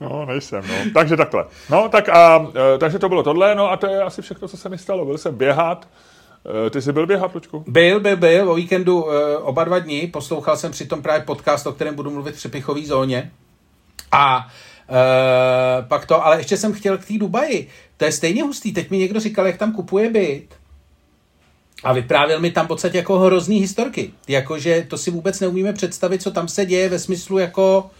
No, 0.00 0.26
nejsem, 0.26 0.64
no. 0.68 0.74
Takže 0.94 1.16
takhle. 1.16 1.44
No, 1.70 1.88
tak 1.88 2.08
a, 2.08 2.48
e, 2.74 2.78
takže 2.78 2.98
to 2.98 3.08
bylo 3.08 3.22
tohle, 3.22 3.54
no 3.54 3.70
a 3.70 3.76
to 3.76 3.86
je 3.86 4.02
asi 4.02 4.22
všechno, 4.22 4.48
co 4.48 4.56
se 4.56 4.68
mi 4.68 4.78
stalo. 4.78 5.04
Byl 5.04 5.18
jsem 5.18 5.34
běhat, 5.34 5.88
E, 6.66 6.70
ty 6.70 6.82
jsi 6.82 6.92
byl 6.92 7.06
běhat, 7.06 7.34
Lučku? 7.34 7.64
Byl, 7.66 8.00
byl, 8.00 8.16
byl, 8.16 8.50
o 8.50 8.54
víkendu 8.54 9.02
uh, 9.02 9.12
oba 9.40 9.64
dva 9.64 9.78
dny, 9.78 10.06
poslouchal 10.06 10.56
jsem 10.56 10.72
přitom 10.72 11.02
právě 11.02 11.24
podcast, 11.24 11.66
o 11.66 11.72
kterém 11.72 11.94
budu 11.94 12.10
mluvit 12.10 12.34
v 12.34 12.38
přepichové 12.38 12.80
zóně. 12.80 13.32
A 14.12 14.46
uh, 14.46 15.88
pak 15.88 16.06
to, 16.06 16.26
ale 16.26 16.40
ještě 16.40 16.56
jsem 16.56 16.72
chtěl 16.72 16.98
k 16.98 17.04
té 17.04 17.18
Dubaji. 17.18 17.68
To 17.96 18.04
je 18.04 18.12
stejně 18.12 18.42
hustý, 18.42 18.72
teď 18.72 18.90
mi 18.90 18.98
někdo 18.98 19.20
říkal, 19.20 19.46
jak 19.46 19.56
tam 19.56 19.72
kupuje 19.72 20.10
byt. 20.10 20.54
A 21.84 21.92
vyprávěl 21.92 22.40
mi 22.40 22.50
tam 22.50 22.64
v 22.64 22.68
podstatě 22.68 22.96
jako 22.98 23.18
hrozný 23.18 23.58
historky. 23.60 24.12
Jakože 24.28 24.86
to 24.90 24.98
si 24.98 25.10
vůbec 25.10 25.40
neumíme 25.40 25.72
představit, 25.72 26.22
co 26.22 26.30
tam 26.30 26.48
se 26.48 26.66
děje 26.66 26.88
ve 26.88 26.98
smyslu 26.98 27.38
jako, 27.38 27.90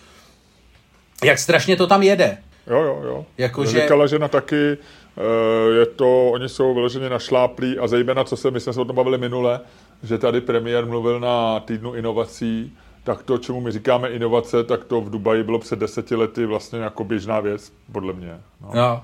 jak 1.25 1.39
strašně 1.39 1.77
to 1.77 1.87
tam 1.87 2.03
jede. 2.03 2.39
Jo, 2.67 2.81
jo, 2.83 3.01
jo. 3.05 3.27
Jakože- 3.39 3.81
Říkala 3.81 4.07
žena 4.07 4.29
taky, 4.29 4.57
e, 4.73 4.77
je 5.79 5.87
to, 5.87 6.31
oni 6.31 6.49
jsou 6.49 6.75
vyloženě 6.75 7.09
našláplí 7.09 7.79
a 7.79 7.87
zejména, 7.87 8.25
co 8.25 8.37
se, 8.37 8.51
my 8.51 8.61
jsme 8.61 8.73
se 8.73 8.81
o 8.81 8.85
tom 8.85 8.97
bavili 8.97 9.19
minule, 9.19 9.61
že 10.03 10.19
tady 10.19 10.41
premiér 10.41 10.87
mluvil 10.87 11.21
na 11.21 11.61
týdnu 11.61 11.95
inovací, 11.95 12.73
tak 13.05 13.23
to, 13.23 13.39
čemu 13.39 13.61
my 13.61 13.73
říkáme 13.73 14.09
inovace, 14.09 14.65
tak 14.65 14.85
to 14.85 15.01
v 15.01 15.11
Dubaji 15.11 15.43
bylo 15.43 15.59
před 15.59 15.79
deseti 15.79 16.15
lety 16.15 16.47
vlastně 16.47 16.79
jako 16.79 17.05
běžná 17.05 17.41
věc, 17.41 17.73
podle 17.93 18.13
mě. 18.13 18.41
No. 18.63 18.71
No. 18.75 19.03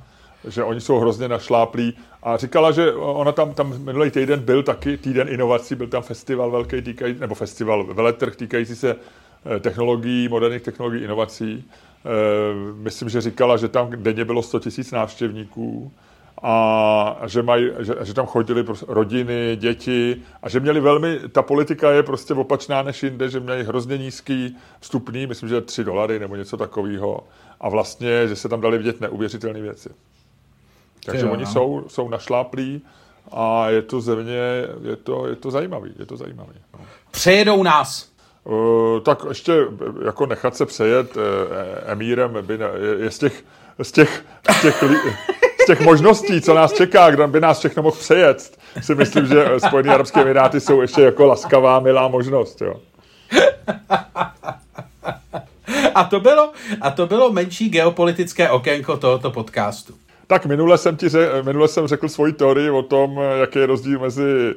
Že 0.49 0.65
oni 0.65 0.81
jsou 0.81 0.99
hrozně 0.99 1.29
našláplí 1.29 1.97
a 2.23 2.37
říkala, 2.37 2.73
že 2.73 2.93
ona 2.95 3.33
tam, 3.33 3.55
tam 3.55 3.79
minulý 3.85 4.11
týden 4.11 4.41
byl 4.41 4.63
taky 4.63 4.97
týden 4.97 5.29
inovací, 5.29 5.75
byl 5.75 5.87
tam 5.87 6.03
festival 6.03 6.51
velký 6.51 6.83
týkající, 6.83 7.21
nebo 7.21 7.35
festival 7.35 7.85
veletrh 7.95 8.37
týkající 8.37 8.77
se 8.77 8.97
eh, 9.57 9.61
technologií, 9.61 10.29
moderních 10.29 10.63
technologií, 10.63 11.05
inovací. 11.05 11.65
Eh, 12.05 12.09
myslím, 12.75 13.09
že 13.09 13.21
říkala, 13.21 13.57
že 13.57 13.69
tam 13.69 13.91
denně 13.97 14.25
bylo 14.25 14.43
100 14.43 14.59
000 14.59 14.71
návštěvníků 14.93 15.93
a 16.43 17.17
že, 17.27 17.43
maj, 17.43 17.73
že, 17.79 17.95
že 18.03 18.15
tam 18.15 18.27
chodili 18.27 18.65
prostě 18.65 18.87
rodiny, 18.89 19.57
děti 19.61 20.23
a 20.43 20.49
že 20.49 20.61
měli 20.61 20.81
velmi, 20.81 21.21
ta 21.33 21.43
politika 21.43 21.91
je 21.91 22.03
prostě 22.03 22.35
opačná 22.35 22.83
než 22.83 23.03
jinde, 23.03 23.29
že 23.29 23.41
měli 23.41 23.65
hrozně 23.65 23.99
nízký 23.99 24.57
vstupný, 24.81 25.27
myslím, 25.27 25.49
že 25.49 25.61
3 25.61 25.85
dolary 25.85 26.19
nebo 26.19 26.37
něco 26.37 26.57
takového 26.57 27.21
a 27.61 27.69
vlastně, 27.69 28.29
že 28.29 28.37
se 28.37 28.49
tam 28.49 28.61
dali 28.61 28.79
vidět 28.79 29.01
neuvěřitelné 29.01 29.61
věci. 29.61 29.89
Takže 31.05 31.27
jo, 31.27 31.33
oni 31.33 31.45
no. 31.45 31.51
jsou, 31.51 31.85
jsou 31.89 32.09
našláplí 32.09 32.83
a 33.33 33.69
je 33.69 33.83
to 33.83 34.01
země, 34.01 34.67
je 34.83 34.97
to, 34.97 35.27
je 35.27 35.37
to 35.37 35.51
zajímavý, 35.51 35.93
je 35.99 36.07
to 36.07 36.17
zajímavý. 36.17 36.55
No. 36.73 36.81
Přejedou 37.11 37.63
nás. 37.63 38.13
Uh, 38.45 39.01
tak 39.01 39.19
ještě 39.29 39.53
jako 40.05 40.27
nechat 40.27 40.57
se 40.57 40.67
přejet 40.67 41.17
uh, 41.17 41.23
emírem 41.87 42.39
by 42.43 42.59
ne, 42.59 42.67
je, 42.81 43.05
je 43.05 43.11
z 43.11 43.19
těch, 43.19 43.45
z 43.83 43.93
těch, 43.93 44.25
z 44.51 44.63
těch, 44.63 44.85
z 45.63 45.67
těch 45.67 45.81
možností, 45.81 46.41
co 46.41 46.55
nás 46.55 46.73
čeká, 46.73 47.11
kdo 47.11 47.29
by 47.29 47.41
nás 47.41 47.59
všechno 47.59 47.83
mohl 47.83 47.97
přejet, 47.97 48.59
si 48.81 48.95
myslím, 48.95 49.27
že 49.27 49.47
Spojené 49.67 49.95
arabské 49.95 50.21
emiráty 50.21 50.61
jsou 50.61 50.81
ještě 50.81 51.03
jako 51.03 51.27
laskavá, 51.27 51.81
milá 51.81 52.09
možnost. 52.09 52.61
Jo. 52.61 52.81
A 55.95 56.05
to 56.05 56.21
bylo, 56.21 56.53
a 56.81 56.91
to 56.91 57.07
bylo 57.07 57.33
menší 57.33 57.69
geopolitické 57.69 58.51
okénko 58.51 58.97
tohoto 58.97 59.31
podcastu. 59.31 59.95
Tak 60.33 60.47
minule 60.47 60.79
jsem 60.79 60.97
ti 60.97 61.09
ře, 61.09 61.29
minule 61.43 61.69
jsem 61.69 61.87
řekl 61.87 62.09
svoji 62.09 62.33
teorii 62.33 62.71
o 62.71 62.83
tom, 62.83 63.21
jaký 63.41 63.59
je 63.59 63.67
rozdíl 63.67 63.99
mezi 63.99 64.55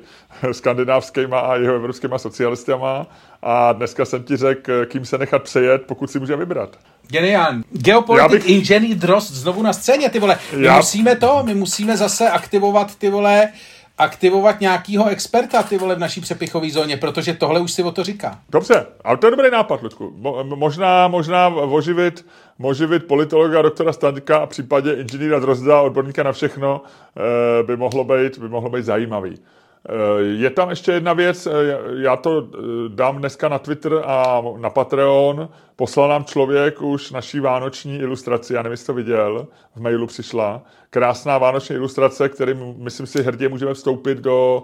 skandinávskýma 0.51 1.39
a 1.39 1.55
jeho 1.55 1.75
evropskýma 1.75 2.17
socialistama 2.17 3.07
a 3.41 3.73
dneska 3.73 4.05
jsem 4.05 4.23
ti 4.23 4.37
řekl, 4.37 4.85
kým 4.85 5.05
se 5.05 5.17
nechat 5.17 5.43
přejet, 5.43 5.81
pokud 5.87 6.11
si 6.11 6.19
může 6.19 6.35
vybrat. 6.35 6.77
Geniální. 7.07 7.63
Geopolitik 7.71 8.31
bych... 8.31 8.49
inženýr 8.49 8.97
Drost 8.97 9.31
znovu 9.31 9.63
na 9.63 9.73
scéně, 9.73 10.09
ty 10.09 10.19
vole. 10.19 10.37
My 10.55 10.65
Já... 10.65 10.77
musíme 10.77 11.15
to, 11.15 11.43
my 11.45 11.53
musíme 11.53 11.97
zase 11.97 12.29
aktivovat 12.29 12.95
ty 12.95 13.09
vole 13.09 13.49
aktivovat 13.97 14.61
nějakýho 14.61 15.07
experta, 15.07 15.63
ty 15.63 15.77
vole, 15.77 15.95
v 15.95 15.99
naší 15.99 16.21
přepichové 16.21 16.69
zóně, 16.69 16.97
protože 16.97 17.33
tohle 17.33 17.59
už 17.59 17.71
si 17.71 17.83
o 17.83 17.91
to 17.91 18.03
říká. 18.03 18.39
Dobře, 18.49 18.85
ale 19.03 19.17
to 19.17 19.27
je 19.27 19.31
dobrý 19.31 19.51
nápad, 19.51 19.81
Ludku. 19.83 20.13
Mo- 20.21 20.55
možná, 20.55 21.07
možná 21.07 21.47
oživit, 21.47 22.25
oživit 22.61 23.07
politologa 23.07 23.61
doktora 23.61 23.93
Staňka 23.93 24.37
a 24.37 24.45
případě 24.45 24.93
inženýra 24.93 25.39
Drozda, 25.39 25.81
odborníka 25.81 26.23
na 26.23 26.31
všechno, 26.31 26.81
eh, 27.17 27.63
by 27.63 27.77
mohlo 27.77 28.03
být, 28.03 28.37
by 28.37 28.49
mohlo 28.49 28.69
být 28.69 28.85
zajímavý. 28.85 29.39
Eh, 29.89 30.21
je 30.21 30.49
tam 30.49 30.69
ještě 30.69 30.91
jedna 30.91 31.13
věc, 31.13 31.47
eh, 31.47 31.51
já 31.97 32.15
to 32.15 32.47
eh, 32.53 32.57
dám 32.87 33.17
dneska 33.17 33.49
na 33.49 33.59
Twitter 33.59 34.01
a 34.05 34.43
na 34.57 34.69
Patreon. 34.69 35.49
Poslal 35.75 36.09
nám 36.09 36.25
člověk 36.25 36.81
už 36.81 37.11
naší 37.11 37.39
vánoční 37.39 37.97
ilustraci, 37.97 38.53
já 38.53 38.61
nevím, 38.61 38.71
jestli 38.71 38.85
to 38.85 38.93
viděl, 38.93 39.47
v 39.75 39.81
mailu 39.81 40.07
přišla. 40.07 40.63
Krásná 40.89 41.37
vánoční 41.37 41.75
ilustrace, 41.75 42.29
kterým, 42.29 42.75
myslím 42.77 43.07
si, 43.07 43.23
hrdě 43.23 43.49
můžeme 43.49 43.73
vstoupit 43.73 44.17
do, 44.17 44.63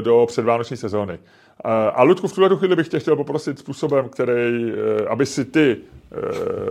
do 0.00 0.26
předvánoční 0.26 0.76
sezóny. 0.76 1.18
A 1.64 2.02
Ludku, 2.02 2.28
v 2.28 2.32
tuhle 2.32 2.56
chvíli 2.56 2.76
bych 2.76 2.88
tě 2.88 3.00
chtěl 3.00 3.16
poprosit 3.16 3.58
způsobem, 3.58 4.08
který, 4.08 4.72
aby 5.08 5.26
si 5.26 5.44
ty 5.44 5.76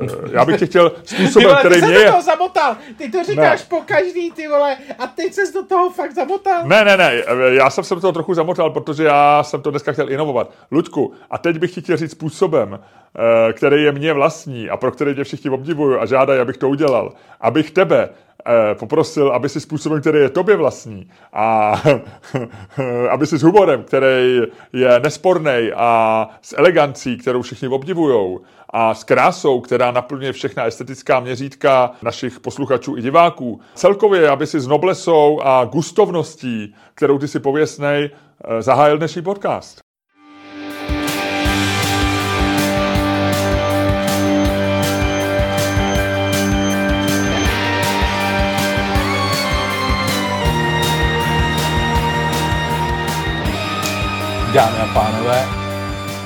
Uh, 0.02 0.32
já 0.32 0.46
bych 0.46 0.60
tě 0.60 0.66
chtěl 0.66 0.92
způsobem, 1.04 1.48
vole, 1.48 1.60
který 1.60 1.82
ty 1.82 1.88
mě 1.88 1.96
je... 1.96 2.06
do 2.06 2.12
toho 2.12 2.22
zamotal. 2.22 2.78
Ty 2.98 3.12
to 3.12 3.24
říkáš 3.24 3.60
ne. 3.60 3.66
po 3.70 3.82
každý, 3.86 4.32
ty 4.32 4.48
vole, 4.48 4.78
a 5.00 5.08
teď 5.08 5.34
ses 5.34 5.54
do 5.54 5.66
toho 5.66 5.90
fakt 5.90 6.12
zamotal. 6.12 6.68
Ne, 6.68 6.86
ne, 6.86 6.98
ne, 6.98 7.14
já 7.50 7.70
jsem 7.70 7.84
se 7.84 7.96
do 7.96 8.02
toho 8.02 8.14
trochu 8.14 8.34
zamotal, 8.34 8.70
protože 8.70 9.04
já 9.04 9.44
jsem 9.44 9.62
to 9.62 9.72
dneska 9.72 9.92
chtěl 9.92 10.12
inovovat. 10.12 10.52
Ludku, 10.72 11.14
a 11.30 11.38
teď 11.38 11.58
bych 11.58 11.74
ti 11.74 11.82
chtěl 11.82 11.98
říct 11.98 12.12
způsobem, 12.12 12.80
eh, 12.80 13.54
který 13.54 13.84
je 13.84 13.92
mně 13.92 14.14
vlastní 14.14 14.70
a 14.70 14.78
pro 14.78 14.92
který 14.92 15.16
tě 15.16 15.24
všichni 15.24 15.50
obdivuju 15.50 16.00
a 16.00 16.06
žádají, 16.06 16.40
abych 16.40 16.58
to 16.58 16.70
udělal, 16.70 17.14
abych 17.42 17.72
tebe 17.72 18.10
Eh, 18.10 18.29
poprosil, 18.74 19.32
aby 19.32 19.50
si 19.50 19.62
způsobem, 19.62 20.02
který 20.02 20.20
je 20.20 20.30
tobě 20.30 20.56
vlastní 20.56 21.10
a 21.34 21.74
aby 23.10 23.28
si 23.28 23.38
s 23.38 23.42
humorem, 23.42 23.84
který 23.84 24.42
je 24.74 25.00
nesporný 25.00 25.72
a 25.76 26.28
s 26.42 26.58
elegancí, 26.58 27.18
kterou 27.18 27.42
všichni 27.42 27.68
obdivujou 27.68 28.42
a 28.70 28.94
s 28.94 29.04
krásou, 29.04 29.62
která 29.62 29.92
naplňuje 29.92 30.34
všechna 30.34 30.64
estetická 30.64 31.20
měřítka 31.20 31.92
našich 32.02 32.40
posluchačů 32.40 32.98
i 32.98 33.02
diváků. 33.02 33.62
Celkově, 33.76 34.30
aby 34.30 34.48
si 34.48 34.60
s 34.60 34.68
noblesou 34.68 35.42
a 35.44 35.66
gustovností, 35.66 36.76
kterou 36.96 37.18
ty 37.18 37.28
si 37.28 37.40
pověsnej, 37.40 38.10
eh, 38.10 38.62
zahájil 38.62 38.98
dnešní 38.98 39.22
podcast. 39.22 39.89
Dámy 54.54 54.78
a 54.78 54.94
pánové, 54.94 55.46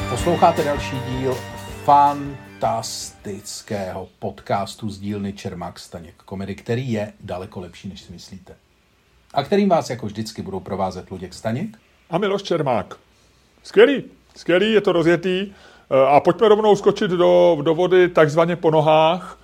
posloucháte 0.10 0.64
další 0.64 0.96
díl 1.10 1.38
fantastického 1.84 4.08
podcastu 4.20 4.90
z 4.90 5.00
dílny 5.00 5.34
Čermák 5.34 5.80
Staněk 5.80 6.16
komedy, 6.26 6.56
který 6.56 6.92
je 6.92 7.14
daleko 7.20 7.60
lepší, 7.60 7.90
než 7.90 8.02
si 8.02 8.14
myslíte. 8.14 8.56
A 9.34 9.44
kterým 9.44 9.70
vás 9.70 9.90
jako 9.90 10.06
vždycky 10.06 10.42
budou 10.42 10.60
provázet 10.60 11.12
Luděk 11.12 11.34
Staněk 11.34 11.78
a 12.10 12.18
Miloš 12.18 12.44
Čermák. 12.44 12.96
Skvělý, 13.64 14.04
skvělý, 14.36 14.74
je 14.74 14.82
to 14.82 14.92
rozjetý. 14.92 15.54
A 16.08 16.20
pojďme 16.20 16.48
rovnou 16.48 16.76
skočit 16.76 17.12
do, 17.12 17.58
do 17.62 17.76
vody 17.76 18.10
takzvaně 18.10 18.56
po 18.56 18.72
nohách. 18.72 19.40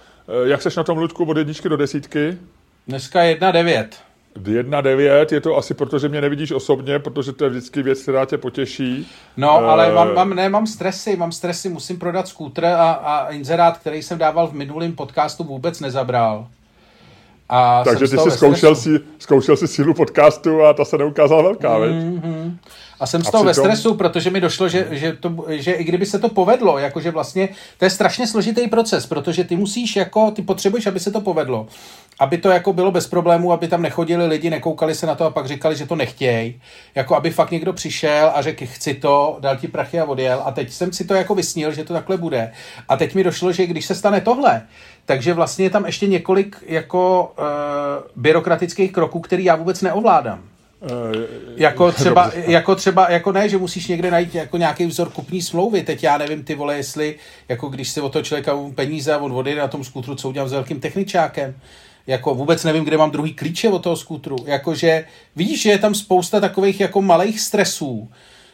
Jak 0.46 0.62
seš 0.62 0.76
na 0.76 0.84
tom, 0.84 0.98
Ludku, 0.98 1.26
od 1.26 1.38
jedničky 1.38 1.70
do 1.70 1.78
desítky? 1.78 2.38
Dneska 2.88 3.20
1,9. 3.20 3.88
1,9 4.36 5.34
je 5.34 5.42
to 5.42 5.58
asi 5.58 5.74
proto, 5.74 6.00
že 6.00 6.10
mě 6.10 6.22
nevidíš 6.22 6.52
osobně, 6.52 7.00
protože 7.00 7.32
to 7.34 7.44
je 7.44 7.50
vždycky 7.50 7.82
věc, 7.82 8.02
která 8.02 8.26
tě 8.26 8.38
potěší. 8.38 9.08
No, 9.38 9.52
ale 9.52 9.94
mám, 9.94 10.14
mám, 10.14 10.34
ne, 10.34 10.50
mám 10.50 10.68
stresy, 10.68 11.16
mám 11.16 11.32
stresy, 11.32 11.70
musím 11.70 12.00
prodat 12.00 12.28
skútr 12.28 12.66
a, 12.66 12.92
a 12.92 13.30
inzerát, 13.30 13.78
který 13.78 14.04
jsem 14.04 14.18
dával 14.18 14.48
v 14.48 14.54
minulém 14.54 14.92
podcastu, 14.96 15.44
vůbec 15.44 15.80
nezabral. 15.80 16.48
A 17.50 17.84
Takže 17.84 18.08
ty 18.08 18.18
jsi 18.18 18.32
zkoušel 18.32 18.76
si, 18.76 19.00
zkoušel 19.20 19.58
si 19.58 19.68
sílu 19.68 19.94
podcastu 19.94 20.64
a 20.64 20.74
ta 20.74 20.86
se 20.86 20.98
neukázala 20.98 21.42
velká, 21.42 21.80
mm-hmm. 21.80 22.54
A 23.00 23.06
jsem 23.06 23.24
z 23.24 23.32
toho 23.32 23.44
ve 23.44 23.54
stresu, 23.54 23.96
protože 23.96 24.30
mi 24.30 24.42
došlo, 24.42 24.70
že, 24.70 24.88
že, 24.92 25.14
to, 25.14 25.46
že 25.50 25.72
i 25.72 25.84
kdyby 25.84 26.06
se 26.06 26.20
to 26.20 26.30
povedlo, 26.30 26.78
jakože 26.78 27.12
vlastně 27.12 27.50
to 27.78 27.86
je 27.86 27.90
strašně 27.90 28.28
složitý 28.28 28.68
proces, 28.68 29.06
protože 29.06 29.44
ty 29.44 29.56
musíš 29.56 29.96
jako, 29.96 30.32
ty 30.32 30.42
potřebuješ, 30.42 30.88
aby 30.88 31.00
se 31.00 31.12
to 31.12 31.22
povedlo, 31.22 31.68
aby 32.20 32.38
to 32.38 32.50
jako 32.50 32.74
bylo 32.74 32.92
bez 32.92 33.08
problémů, 33.08 33.52
aby 33.52 33.68
tam 33.68 33.82
nechodili 33.82 34.28
lidi, 34.28 34.50
nekoukali 34.50 34.96
se 34.96 35.06
na 35.06 35.16
to 35.16 35.26
a 35.26 35.30
pak 35.30 35.48
říkali, 35.48 35.76
že 35.76 35.86
to 35.86 35.96
nechtějí, 35.96 36.62
jako 36.96 37.16
aby 37.16 37.30
fakt 37.30 37.52
někdo 37.52 37.74
přišel 37.74 38.32
a 38.36 38.42
řekl, 38.42 38.66
chci 38.68 38.94
to, 38.94 39.38
dal 39.40 39.56
ti 39.58 39.68
prachy 39.68 40.00
a 40.00 40.06
odjel 40.06 40.42
a 40.46 40.52
teď 40.52 40.72
jsem 40.72 40.94
si 40.94 41.06
to 41.06 41.14
jako 41.14 41.36
vysnil, 41.36 41.72
že 41.72 41.84
to 41.84 41.94
takhle 41.94 42.18
bude. 42.18 42.52
A 42.90 42.98
teď 42.98 43.16
mi 43.16 43.24
došlo, 43.24 43.52
že 43.52 43.68
když 43.68 43.86
se 43.86 43.96
stane 43.96 44.22
tohle, 44.22 44.62
takže 45.06 45.34
vlastně 45.34 45.66
je 45.66 45.70
tam 45.70 45.86
ještě 45.86 46.08
několik 46.08 46.64
jako 46.68 47.34
uh, 47.40 47.46
byrokratických 48.16 48.92
kroků, 48.92 49.20
který 49.20 49.44
já 49.44 49.56
vůbec 49.56 49.82
neovládám. 49.82 50.44
Uh, 50.82 50.90
jako 51.56 51.92
třeba, 51.92 52.32
jako 52.36 52.76
třeba, 52.76 53.12
jako 53.12 53.32
ne, 53.32 53.50
že 53.50 53.58
musíš 53.58 53.88
někde 53.88 54.12
najít 54.12 54.36
jako 54.36 54.58
nějaký 54.58 54.86
vzor 54.86 55.10
kupní 55.10 55.42
smlouvy. 55.42 55.84
Teď 55.84 56.04
já 56.04 56.18
nevím, 56.18 56.44
ty 56.44 56.56
vole, 56.56 56.78
jestli, 56.78 57.16
jako 57.50 57.68
když 57.68 57.90
si 57.90 58.02
o 58.02 58.10
to 58.10 58.22
člověka 58.22 58.58
peníze 58.76 59.14
a 59.14 59.18
on 59.18 59.34
odjede 59.34 59.62
na 59.62 59.68
tom 59.68 59.84
skútru, 59.84 60.16
co 60.16 60.30
udělám 60.30 60.50
s 60.50 60.52
velkým 60.52 60.80
techničákem. 60.80 61.56
Jako 62.08 62.36
vůbec 62.36 62.64
nevím, 62.64 62.84
kde 62.84 62.98
mám 62.98 63.12
druhý 63.12 63.34
klíče 63.34 63.70
od 63.70 63.84
toho 63.84 63.96
skútru. 63.96 64.36
Jakože 64.46 65.06
vidíš, 65.36 65.62
že 65.62 65.70
je 65.70 65.78
tam 65.78 65.96
spousta 65.96 66.40
takových 66.40 66.80
jako 66.80 67.02
malých 67.02 67.40
stresů, 67.40 68.12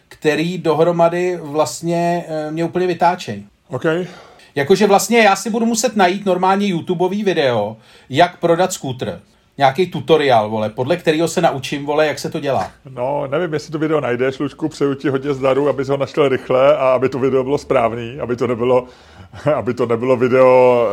který 0.07 0.57
dohromady 0.57 1.38
vlastně 1.41 2.25
eh, 2.27 2.51
mě 2.51 2.65
úplně 2.65 2.88
vytáčejí. 2.88 3.47
Okay. 3.69 4.07
Jakože 4.55 4.88
vlastně 4.88 5.19
já 5.19 5.35
si 5.35 5.49
budu 5.49 5.65
muset 5.65 5.95
najít 5.95 6.25
normálně 6.25 6.67
YouTubeový 6.67 7.23
video, 7.23 7.77
jak 8.09 8.39
prodat 8.39 8.73
skútr 8.73 9.21
nějaký 9.57 9.87
tutoriál, 9.87 10.49
vole, 10.49 10.69
podle 10.69 10.97
kterého 10.97 11.27
se 11.27 11.41
naučím, 11.41 11.85
vole, 11.85 12.07
jak 12.07 12.19
se 12.19 12.29
to 12.29 12.39
dělá. 12.39 12.71
No, 12.89 13.27
nevím, 13.27 13.53
jestli 13.53 13.71
to 13.71 13.79
video 13.79 14.01
najdeš, 14.01 14.39
Lučku, 14.39 14.69
přeju 14.69 14.93
ti 14.93 15.09
hodně 15.09 15.33
zdaru, 15.33 15.69
aby 15.69 15.83
ho 15.83 15.97
našel 15.97 16.29
rychle 16.29 16.77
a 16.77 16.89
aby 16.89 17.09
to 17.09 17.19
video 17.19 17.43
bylo 17.43 17.57
správný, 17.57 18.19
aby 18.19 18.35
to 18.35 18.47
nebylo, 18.47 18.85
aby 19.55 19.73
to 19.73 19.85
nebylo 19.85 20.17
video 20.17 20.87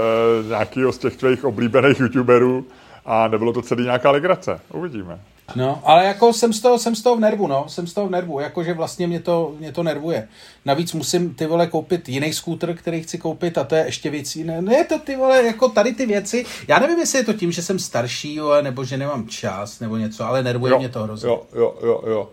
e, 0.45 0.49
nějakého 0.49 0.93
z 0.93 0.99
těch 0.99 1.17
tvých 1.17 1.45
oblíbených 1.45 2.01
youtuberů, 2.01 2.65
a 3.05 3.29
nebylo 3.29 3.53
to 3.53 3.63
celý 3.63 3.85
nějaká 3.85 4.11
legrace. 4.11 4.61
Uvidíme. 4.73 5.21
No, 5.57 5.83
ale 5.85 6.05
jako 6.05 6.33
jsem 6.33 6.53
z 6.53 6.61
toho, 6.61 6.79
jsem 6.79 6.97
z 6.97 7.03
toho 7.03 7.17
v 7.17 7.21
nervu, 7.21 7.47
no, 7.47 7.65
jsem 7.69 7.87
z 7.87 7.95
toho 7.95 8.07
v 8.07 8.11
nervu, 8.11 8.41
jakože 8.41 8.75
vlastně 8.75 9.07
mě 9.07 9.21
to, 9.21 9.55
mě 9.59 9.73
to 9.73 9.83
nervuje. 9.83 10.29
Navíc 10.65 10.93
musím 10.93 11.35
ty 11.35 11.47
vole 11.47 11.67
koupit 11.67 12.09
jiný 12.09 12.33
skútr, 12.33 12.75
který 12.75 13.03
chci 13.03 13.19
koupit 13.19 13.59
a 13.59 13.65
to 13.65 13.75
je 13.75 13.85
ještě 13.85 14.11
věcí, 14.11 14.45
ne, 14.45 14.63
ne 14.63 14.85
to 14.85 14.99
ty 14.99 15.17
vole, 15.17 15.45
jako 15.45 15.69
tady 15.69 15.93
ty 15.93 16.07
věci, 16.07 16.45
já 16.69 16.79
nevím, 16.79 16.99
jestli 16.99 17.19
je 17.19 17.25
to 17.25 17.33
tím, 17.33 17.53
že 17.53 17.63
jsem 17.63 17.79
starší, 17.79 18.35
jo, 18.35 18.63
nebo 18.63 18.85
že 18.85 18.97
nemám 18.97 19.29
čas, 19.29 19.81
nebo 19.81 19.97
něco, 19.97 20.25
ale 20.27 20.43
nervuje 20.43 20.71
jo, 20.71 20.79
mě 20.79 20.89
to 20.89 21.03
hrozně. 21.03 21.29
Jo, 21.29 21.43
jo, 21.55 21.75
jo, 21.83 22.03
jo. 22.07 22.31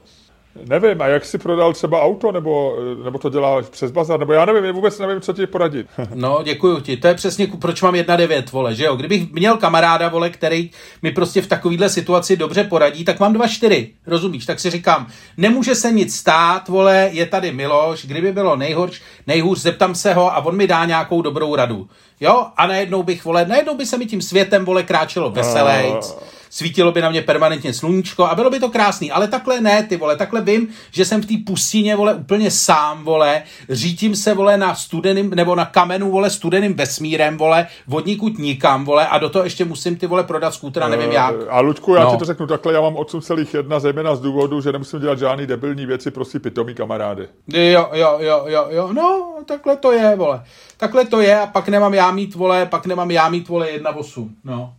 Nevím, 0.56 1.02
a 1.02 1.08
jak 1.08 1.26
si 1.26 1.38
prodal 1.38 1.74
třeba 1.74 2.02
auto, 2.02 2.32
nebo, 2.32 2.78
nebo 3.04 3.20
to 3.20 3.30
děláš 3.30 3.66
přes 3.66 3.92
bazar, 3.92 4.20
nebo 4.20 4.34
já 4.34 4.46
nevím, 4.46 4.76
vůbec 4.76 5.00
nevím, 5.00 5.22
co 5.22 5.34
ti 5.34 5.48
poradit. 5.48 5.88
no, 6.14 6.40
děkuji 6.44 6.80
ti, 6.80 6.98
to 6.98 7.08
je 7.08 7.14
přesně, 7.14 7.48
proč 7.60 7.82
mám 7.82 7.94
1,9, 7.94 8.44
vole, 8.52 8.76
že 8.76 8.86
jo, 8.86 8.96
kdybych 8.96 9.32
měl 9.32 9.58
kamaráda, 9.58 10.10
vole, 10.10 10.30
který 10.30 10.70
mi 11.02 11.12
prostě 11.12 11.42
v 11.42 11.48
takovýhle 11.48 11.90
situaci 11.90 12.38
dobře 12.38 12.64
poradí, 12.64 13.04
tak 13.06 13.20
mám 13.20 13.34
2,4, 13.34 13.90
rozumíš, 14.08 14.46
tak 14.46 14.60
si 14.60 14.70
říkám, 14.70 15.08
nemůže 15.38 15.76
se 15.76 15.92
nic 15.92 16.16
stát, 16.16 16.68
vole, 16.68 17.10
je 17.12 17.26
tady 17.26 17.52
Miloš, 17.52 18.06
kdyby 18.06 18.32
bylo 18.32 18.56
nejhorš, 18.56 19.02
nejhůř, 19.28 19.62
zeptám 19.62 19.96
se 19.96 20.14
ho 20.14 20.34
a 20.34 20.46
on 20.46 20.56
mi 20.56 20.68
dá 20.68 20.86
nějakou 20.86 21.22
dobrou 21.22 21.56
radu, 21.56 21.88
jo, 22.20 22.46
a 22.58 22.68
najednou 22.68 23.04
bych, 23.04 23.26
vole, 23.26 23.46
najednou 23.46 23.76
by 23.76 23.86
se 23.86 23.98
mi 23.98 24.06
tím 24.06 24.22
světem, 24.22 24.66
vole, 24.66 24.84
kráčelo 24.84 25.30
veselejc, 25.30 26.12
uh 26.12 26.39
svítilo 26.50 26.92
by 26.92 27.02
na 27.02 27.10
mě 27.10 27.22
permanentně 27.22 27.74
sluníčko 27.74 28.26
a 28.26 28.36
bylo 28.36 28.50
by 28.50 28.60
to 28.60 28.70
krásný, 28.70 29.12
ale 29.12 29.28
takhle 29.28 29.62
ne, 29.62 29.84
ty 29.84 29.98
vole, 29.98 30.16
takhle 30.16 30.42
vím, 30.42 30.68
že 30.92 31.06
jsem 31.06 31.22
v 31.22 31.26
té 31.26 31.34
pustině, 31.46 31.96
vole, 31.96 32.14
úplně 32.14 32.52
sám, 32.52 33.04
vole, 33.04 33.44
řítím 33.70 34.16
se, 34.16 34.34
vole, 34.34 34.58
na 34.58 34.76
studeným, 34.76 35.30
nebo 35.30 35.56
na 35.56 35.66
kamenu, 35.66 36.12
vole, 36.12 36.30
studeným 36.30 36.74
vesmírem, 36.74 37.38
vole, 37.38 37.68
vodníkud 37.88 38.38
nikam, 38.38 38.86
vole, 38.86 39.08
a 39.08 39.18
do 39.18 39.30
toho 39.30 39.44
ještě 39.44 39.66
musím 39.66 39.96
ty, 39.96 40.08
vole, 40.08 40.24
prodat 40.24 40.54
skútra, 40.54 40.88
nevím 40.88 41.12
jak. 41.12 41.36
Eh, 41.42 41.50
a 41.50 41.60
Luďku, 41.60 41.96
já 41.96 42.04
no. 42.04 42.12
ti 42.12 42.18
to 42.18 42.26
řeknu 42.26 42.48
takhle, 42.48 42.74
já 42.74 42.82
mám 42.82 42.96
8,1 42.96 43.80
zejména 43.80 44.16
z 44.16 44.22
důvodu, 44.22 44.62
že 44.62 44.72
nemusím 44.72 45.00
dělat 45.00 45.20
žádný 45.20 45.48
debilní 45.48 45.86
věci, 45.86 46.12
prostě 46.12 46.40
pitomí 46.40 46.76
kamarády. 46.76 47.28
Jo, 47.54 47.90
jo, 47.94 48.18
jo, 48.20 48.44
jo, 48.48 48.68
jo, 48.70 48.94
no, 48.94 49.34
takhle 49.46 49.76
to 49.76 49.92
je, 49.92 50.16
vole. 50.16 50.44
Takhle 50.78 51.06
to 51.06 51.22
je 51.22 51.40
a 51.40 51.48
pak 51.48 51.70
nemám 51.70 51.94
já 51.94 52.12
mít, 52.12 52.36
vole, 52.36 52.66
pak 52.66 52.86
nemám 52.86 53.12
já 53.12 53.30
mít, 53.30 53.48
vole, 53.48 53.68
1,8, 53.68 54.30
no. 54.44 54.74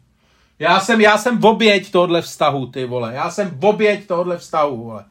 Já 0.60 0.80
jsem, 0.80 1.00
já 1.00 1.18
jsem 1.18 1.38
v 1.38 1.46
oběť 1.46 1.90
tohle 1.90 2.22
vztahu, 2.22 2.66
ty 2.66 2.84
vole. 2.84 3.14
Já 3.14 3.30
jsem 3.30 3.50
v 3.50 3.64
oběť 3.64 4.06
tohle 4.06 4.38
vztahu, 4.38 4.84
vole. 4.84 5.04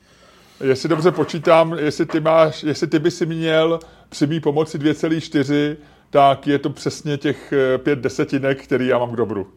Jestli 0.63 0.89
dobře 0.89 1.11
počítám, 1.11 1.73
jestli 1.73 2.05
ty, 2.05 2.19
máš, 2.19 2.63
jestli 2.63 2.87
ty 2.87 2.99
by 2.99 3.11
si 3.11 3.25
měl 3.25 3.79
při 4.09 4.27
mý 4.27 4.39
pomoci 4.39 4.77
2,4, 4.77 5.75
tak 6.09 6.47
je 6.47 6.59
to 6.59 6.69
přesně 6.69 7.17
těch 7.17 7.53
eh, 7.53 7.77
pět 7.77 7.99
desetinek, 7.99 8.63
který 8.63 8.87
já 8.87 8.97
mám 8.97 9.11
k 9.11 9.15
dobru. 9.15 9.47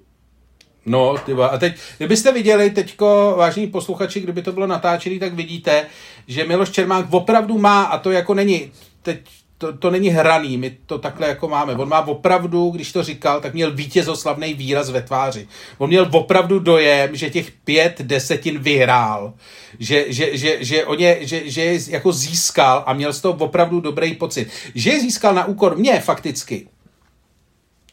No, 0.86 1.18
ty 1.26 1.32
a 1.32 1.58
teď, 1.58 1.74
kdybyste 1.98 2.32
viděli 2.32 2.70
teďko, 2.70 3.34
vážení 3.38 3.66
posluchači, 3.66 4.20
kdyby 4.20 4.42
to 4.42 4.52
bylo 4.52 4.66
natáčený, 4.66 5.18
tak 5.18 5.34
vidíte, 5.34 5.86
že 6.26 6.44
Miloš 6.44 6.70
Čermák 6.70 7.06
opravdu 7.10 7.58
má, 7.58 7.82
a 7.82 7.98
to 7.98 8.10
jako 8.10 8.34
není, 8.34 8.72
teď 9.02 9.20
to, 9.62 9.72
to 9.72 9.90
není 9.90 10.08
hraný, 10.08 10.56
my 10.56 10.76
to 10.86 10.98
takhle 10.98 11.28
jako 11.28 11.48
máme. 11.48 11.74
On 11.74 11.88
má 11.88 12.06
opravdu, 12.06 12.70
když 12.70 12.92
to 12.92 13.02
říkal, 13.02 13.40
tak 13.40 13.54
měl 13.54 13.74
vítězoslavný 13.74 14.54
výraz 14.54 14.90
ve 14.90 15.02
tváři. 15.02 15.48
On 15.78 15.88
měl 15.88 16.08
opravdu 16.12 16.58
dojem, 16.58 17.16
že 17.16 17.30
těch 17.30 17.50
pět 17.50 18.02
desetin 18.02 18.58
vyhrál, 18.58 19.34
že, 19.78 20.12
že, 20.12 20.36
že, 20.36 20.64
že, 20.64 20.84
on 20.84 20.98
je, 20.98 21.26
že, 21.26 21.50
že 21.50 21.64
je 21.64 21.80
jako 21.88 22.12
získal 22.12 22.82
a 22.86 22.92
měl 22.92 23.12
z 23.12 23.20
toho 23.20 23.34
opravdu 23.34 23.80
dobrý 23.80 24.14
pocit. 24.14 24.48
Že 24.74 24.90
je 24.90 25.00
získal 25.00 25.34
na 25.34 25.44
úkor 25.44 25.76
mě 25.76 26.00
fakticky, 26.00 26.66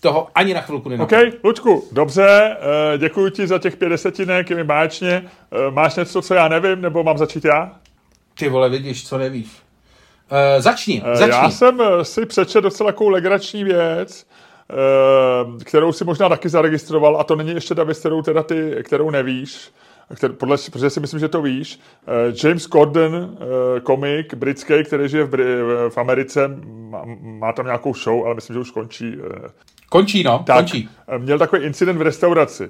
toho 0.01 0.27
ani 0.35 0.53
na 0.53 0.61
chvilku 0.61 0.89
nenapadlo. 0.89 1.27
OK, 1.27 1.43
Lučku, 1.43 1.87
dobře, 1.91 2.57
eh, 2.93 2.97
děkuji 2.97 3.29
ti 3.29 3.47
za 3.47 3.59
těch 3.59 3.75
pět 3.75 3.89
desetinek, 3.89 4.49
je 4.49 4.55
mi 4.55 4.63
báječně. 4.63 5.11
Eh, 5.11 5.71
máš 5.71 5.95
něco, 5.95 6.21
co 6.21 6.33
já 6.33 6.47
nevím, 6.47 6.81
nebo 6.81 7.03
mám 7.03 7.17
začít 7.17 7.45
já? 7.45 7.75
Ty 8.39 8.49
vole, 8.49 8.69
vidíš, 8.69 9.07
co 9.07 9.17
nevíš. 9.17 9.68
Uh, 10.31 10.61
začni, 10.61 11.03
eh, 11.05 11.15
začni. 11.15 11.33
Já 11.33 11.49
jsem 11.49 11.81
eh, 11.81 12.05
si 12.05 12.25
přečetl 12.25 12.61
docela 12.61 12.91
takovou 12.91 13.09
legrační 13.09 13.63
věc, 13.63 14.27
uh, 14.69 15.57
kterou 15.57 15.91
si 15.91 16.05
možná 16.05 16.29
taky 16.29 16.49
zaregistroval, 16.49 17.17
a 17.17 17.23
to 17.23 17.35
není 17.35 17.51
ještě 17.51 17.75
ta 17.75 17.83
věc, 17.83 17.99
kterou, 17.99 18.21
teda 18.21 18.43
ty, 18.43 18.75
kterou 18.83 19.09
nevíš, 19.09 19.71
který, 20.15 20.33
podle, 20.33 20.57
protože 20.71 20.89
si 20.89 20.99
myslím, 20.99 21.19
že 21.19 21.27
to 21.27 21.41
víš. 21.41 21.79
Uh, 22.07 22.35
James 22.43 22.63
Corden, 22.63 23.15
uh, 23.15 23.79
komik 23.83 24.33
britský, 24.33 24.83
který 24.83 25.09
žije 25.09 25.23
v, 25.23 25.37
v 25.89 25.97
Americe, 25.97 26.47
má, 26.65 27.01
má 27.21 27.53
tam 27.53 27.65
nějakou 27.65 27.93
show, 27.93 28.25
ale 28.25 28.35
myslím, 28.35 28.53
že 28.53 28.59
už 28.59 28.71
končí. 28.71 29.15
Končí, 29.89 30.23
no, 30.23 30.43
tak, 30.45 30.55
končí. 30.55 30.89
Měl 31.17 31.39
takový 31.39 31.63
incident 31.65 31.99
v 31.99 32.01
restauraci. 32.01 32.69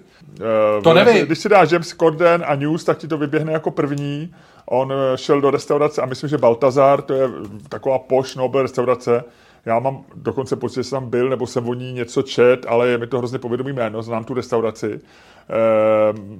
To 0.83 0.93
nevím. 0.93 1.25
Když 1.25 1.39
si 1.39 1.49
dáš 1.49 1.71
James 1.71 1.95
Corden 1.99 2.43
a 2.47 2.55
News, 2.55 2.83
tak 2.83 2.97
ti 2.97 3.07
to 3.07 3.17
vyběhne 3.17 3.53
jako 3.53 3.71
první 3.71 4.31
On 4.69 4.93
eh, 4.93 5.17
šel 5.17 5.41
do 5.41 5.51
restaurace 5.51 6.01
a 6.01 6.05
myslím, 6.05 6.29
že 6.29 6.37
Baltazar, 6.37 7.01
to 7.01 7.13
je 7.13 7.29
taková 7.69 7.99
poš 7.99 8.35
Nobel 8.35 8.61
restaurace, 8.61 9.23
já 9.65 9.79
mám 9.79 10.03
dokonce 10.15 10.55
pocit, 10.55 10.75
že 10.75 10.83
jsem 10.83 10.99
tam 10.99 11.09
byl, 11.09 11.29
nebo 11.29 11.47
jsem 11.47 11.69
o 11.69 11.73
ní 11.73 11.93
něco 11.93 12.21
čet, 12.21 12.65
ale 12.67 12.87
je 12.87 12.97
mi 12.97 13.07
to 13.07 13.17
hrozně 13.17 13.39
povědomý 13.39 13.73
jméno, 13.73 14.01
znám 14.01 14.23
tu 14.23 14.33
restauraci. 14.33 14.93
E, 14.93 14.99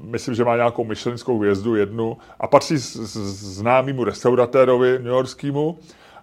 myslím, 0.03 0.35
že 0.35 0.43
má 0.43 0.55
nějakou 0.55 0.83
myšlenskou 0.83 1.39
hvězdu, 1.39 1.75
jednu, 1.75 2.17
a 2.39 2.47
patří 2.47 2.77
z, 2.77 2.95
z, 2.95 3.17
známému 3.57 4.03
restauratérovi 4.03 4.91
New 4.91 5.13
Yorkskému. 5.13 5.79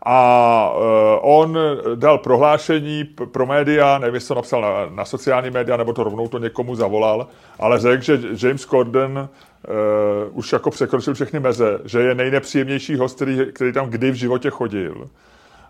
A 0.09 0.73
e, 0.73 1.19
on 1.21 1.59
dal 1.95 2.19
prohlášení 2.19 3.05
pro 3.05 3.47
média, 3.47 3.99
nevím, 3.99 4.14
jestli 4.14 4.29
to 4.29 4.35
napsal 4.35 4.61
na, 4.61 4.87
na 4.97 5.05
sociální 5.05 5.51
média, 5.51 5.77
nebo 5.77 5.92
to 5.92 6.05
rovnou 6.05 6.29
to 6.29 6.38
někomu 6.38 6.75
zavolal, 6.75 7.27
ale 7.59 7.79
řekl, 7.79 8.03
že 8.03 8.21
James 8.47 8.66
Corden 8.66 9.29
uh, 9.69 10.38
už 10.38 10.53
jako 10.53 10.71
překročil 10.71 11.14
všechny 11.14 11.40
meze, 11.40 11.79
že 11.85 12.01
je 12.01 12.14
nejnepříjemnější 12.14 12.97
host, 12.97 13.16
který, 13.16 13.40
který 13.53 13.73
tam 13.73 13.90
kdy 13.90 14.11
v 14.11 14.14
životě 14.14 14.51
chodil 14.51 15.09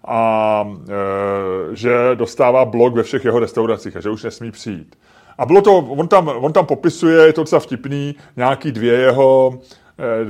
a 0.04 0.62
uh, 0.66 1.74
že 1.74 1.94
dostává 2.14 2.64
blok 2.64 2.94
ve 2.94 3.02
všech 3.02 3.24
jeho 3.24 3.38
restauracích 3.38 3.96
a 3.96 4.00
že 4.00 4.10
už 4.10 4.22
nesmí 4.22 4.50
přijít. 4.50 4.96
A 5.38 5.46
bylo 5.46 5.62
to, 5.62 5.76
on 5.76 6.08
tam, 6.08 6.28
on 6.28 6.52
tam 6.52 6.66
popisuje, 6.66 7.26
je 7.26 7.32
to 7.32 7.40
docela 7.40 7.60
vtipný, 7.60 8.14
nějaký 8.36 8.72
dvě 8.72 8.92
jeho, 8.92 9.52
eh, 9.54 9.85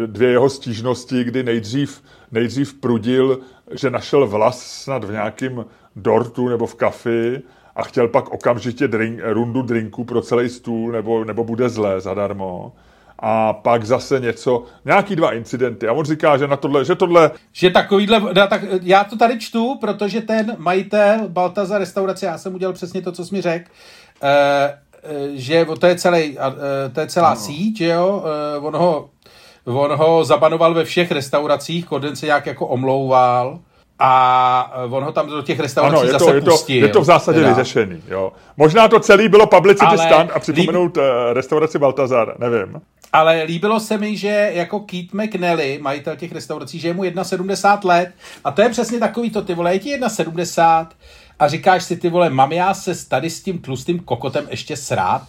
dvě 0.07 0.31
jeho 0.31 0.51
stížnosti, 0.51 1.25
kdy 1.25 1.43
nejdřív, 1.43 2.03
nejdřív 2.33 2.75
prudil, 2.75 3.41
že 3.71 3.91
našel 3.91 4.27
vlas 4.27 4.67
snad 4.67 5.05
v 5.05 5.13
nějakém 5.13 5.65
dortu 5.97 6.49
nebo 6.49 6.67
v 6.67 6.75
kafi 6.75 7.43
a 7.77 7.83
chtěl 7.83 8.09
pak 8.09 8.29
okamžitě 8.29 8.89
drink, 8.89 9.21
rundu 9.25 9.63
drinků 9.63 10.05
pro 10.05 10.23
celý 10.23 10.49
stůl, 10.49 10.93
nebo, 10.93 11.25
nebo 11.25 11.45
bude 11.45 11.69
zlé 11.69 12.01
zadarmo 12.01 12.73
a 13.19 13.53
pak 13.53 13.85
zase 13.85 14.21
něco, 14.21 14.65
nějaký 14.85 15.17
dva 15.17 15.33
incidenty. 15.33 15.89
A 15.89 15.93
on 15.93 16.05
říká, 16.05 16.37
že 16.37 16.47
na 16.47 16.57
tohle, 16.57 16.85
že 16.85 16.95
tohle... 16.95 17.31
Že 17.53 17.71
takovýhle, 17.71 18.21
no, 18.21 18.35
tak 18.35 18.63
já 18.83 19.05
to 19.05 19.17
tady 19.17 19.39
čtu, 19.39 19.79
protože 19.81 20.21
ten 20.21 20.57
majitel 20.59 21.29
Baltaza 21.29 21.79
restaurace, 21.79 22.27
já 22.27 22.39
jsem 22.39 22.55
udělal 22.55 22.73
přesně 22.73 23.03
to, 23.03 23.13
co 23.13 23.25
jsi 23.25 23.35
mi 23.35 23.43
řekl, 23.43 23.71
eh, 24.23 24.79
eh, 25.03 25.29
že 25.33 25.67
to 25.81 25.87
je, 25.87 25.97
celý, 25.97 26.39
eh, 26.39 26.89
to 26.89 27.01
je 27.01 27.07
celá 27.07 27.31
no. 27.31 27.37
síť, 27.37 27.79
že 27.79 27.87
jo, 27.87 28.25
on 28.61 28.77
ho, 28.77 29.11
on 29.67 29.93
ho 29.93 30.25
zabanoval 30.25 30.75
ve 30.75 30.85
všech 30.85 31.11
restauracích, 31.11 31.87
Koden 31.87 32.17
se 32.17 32.27
nějak 32.27 32.47
jako 32.47 32.67
omlouval, 32.67 33.59
a 33.99 34.73
on 34.91 35.05
ho 35.05 35.13
tam 35.13 35.27
do 35.27 35.43
těch 35.43 35.61
restaurací 35.61 35.97
ano, 35.97 36.07
je 36.07 36.13
to, 36.13 36.19
zase 36.19 36.35
je 36.35 36.41
to, 36.41 36.51
pustil. 36.51 36.83
Je 36.83 36.89
to 36.89 37.01
v 37.01 37.05
zásadě 37.05 37.39
teda. 37.39 37.49
vyřešený. 37.49 38.03
Jo. 38.09 38.33
Možná 38.57 38.89
to 38.89 39.01
celé 39.01 39.29
bylo 39.29 39.47
publicity 39.47 39.87
Ale 39.87 39.99
stand 39.99 40.31
a 40.35 40.39
připomenout 40.39 40.97
líb... 40.97 41.05
restauraci 41.33 41.79
Baltazar, 41.79 42.35
nevím. 42.39 42.81
Ale 43.13 43.43
líbilo 43.43 43.81
se 43.81 43.99
mi, 43.99 44.17
že 44.17 44.51
jako 44.55 44.81
Keith 44.81 45.13
McNally, 45.13 45.79
majitel 45.83 46.17
těch 46.17 46.33
restaurací, 46.33 46.79
že 46.79 46.89
je 46.89 46.95
mu 46.95 47.03
71 47.23 47.95
let 47.95 48.11
a 48.45 48.51
to 48.51 48.63
je 48.63 48.69
přesně 48.69 48.99
takový 48.99 49.31
to, 49.31 49.43
ty 49.43 49.55
vole, 49.55 49.73
je 49.73 49.79
ti 49.79 49.99
71 50.09 50.89
a 51.39 51.49
říkáš 51.49 51.85
si, 51.85 51.97
ty 51.97 52.09
vole, 52.09 52.31
mám 52.31 52.53
já 52.53 52.75
se 52.75 53.09
tady 53.09 53.31
s 53.31 53.43
tím 53.43 53.59
tlustým 53.59 53.99
kokotem 53.99 54.47
ještě 54.51 54.77
srát? 54.77 55.23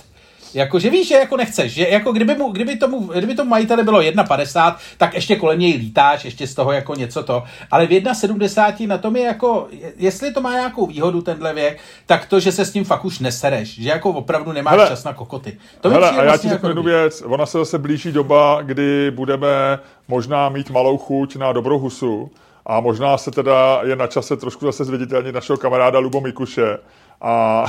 Jako, 0.53 0.79
že 0.79 0.89
víš, 0.89 1.07
že 1.07 1.15
jako 1.15 1.38
nechceš, 1.38 1.73
že 1.73 1.88
jako 1.88 2.12
kdyby, 2.12 2.36
mu, 2.36 2.49
kdyby, 2.49 2.75
tomu, 2.75 2.99
kdyby 2.99 3.36
tomu 3.36 3.49
majiteli 3.49 3.83
bylo 3.83 3.99
1,50, 3.99 4.75
tak 4.97 5.13
ještě 5.13 5.36
kolem 5.36 5.60
něj 5.60 5.77
lítáš, 5.77 6.25
ještě 6.25 6.47
z 6.47 6.53
toho 6.53 6.71
jako 6.71 6.95
něco 6.95 7.23
to, 7.23 7.43
ale 7.71 7.86
v 7.86 7.89
1,70 7.89 8.88
na 8.88 8.97
tom 8.97 9.15
je 9.15 9.23
jako, 9.23 9.67
jestli 9.97 10.33
to 10.33 10.41
má 10.41 10.53
nějakou 10.53 10.86
výhodu 10.86 11.21
tenhle 11.21 11.53
věk, 11.53 11.79
tak 12.05 12.25
to, 12.25 12.39
že 12.39 12.51
se 12.51 12.65
s 12.65 12.71
tím 12.71 12.83
fakt 12.83 13.05
už 13.05 13.19
nesereš, 13.19 13.79
že 13.79 13.89
jako 13.89 14.10
opravdu 14.10 14.51
nemáš 14.51 14.73
hele, 14.73 14.88
čas 14.88 15.03
na 15.03 15.13
kokoty. 15.13 15.57
To 15.81 15.89
hele, 15.89 16.10
a 16.10 16.15
já 16.15 16.23
vlastně 16.23 16.49
ti 16.49 16.53
řeknu 16.53 16.69
jako 16.69 16.79
jednu 16.79 16.83
věc, 16.83 17.23
ona 17.25 17.45
se 17.45 17.57
zase 17.57 17.77
blíží 17.77 18.12
doba, 18.12 18.62
kdy 18.62 19.12
budeme 19.12 19.79
možná 20.07 20.49
mít 20.49 20.69
malou 20.69 20.97
chuť 20.97 21.36
na 21.36 21.51
dobrou 21.51 21.79
husu, 21.79 22.31
a 22.69 22.79
možná 22.79 23.17
se 23.17 23.31
teda 23.31 23.81
je 23.83 23.95
na 23.95 24.07
čase 24.07 24.38
trošku 24.38 24.65
zase 24.65 24.86
zviditelnit 24.86 25.36
našeho 25.36 25.57
kamaráda 25.57 25.99
Lubo 25.99 26.21
Mikuše, 26.21 26.77
a, 27.21 27.65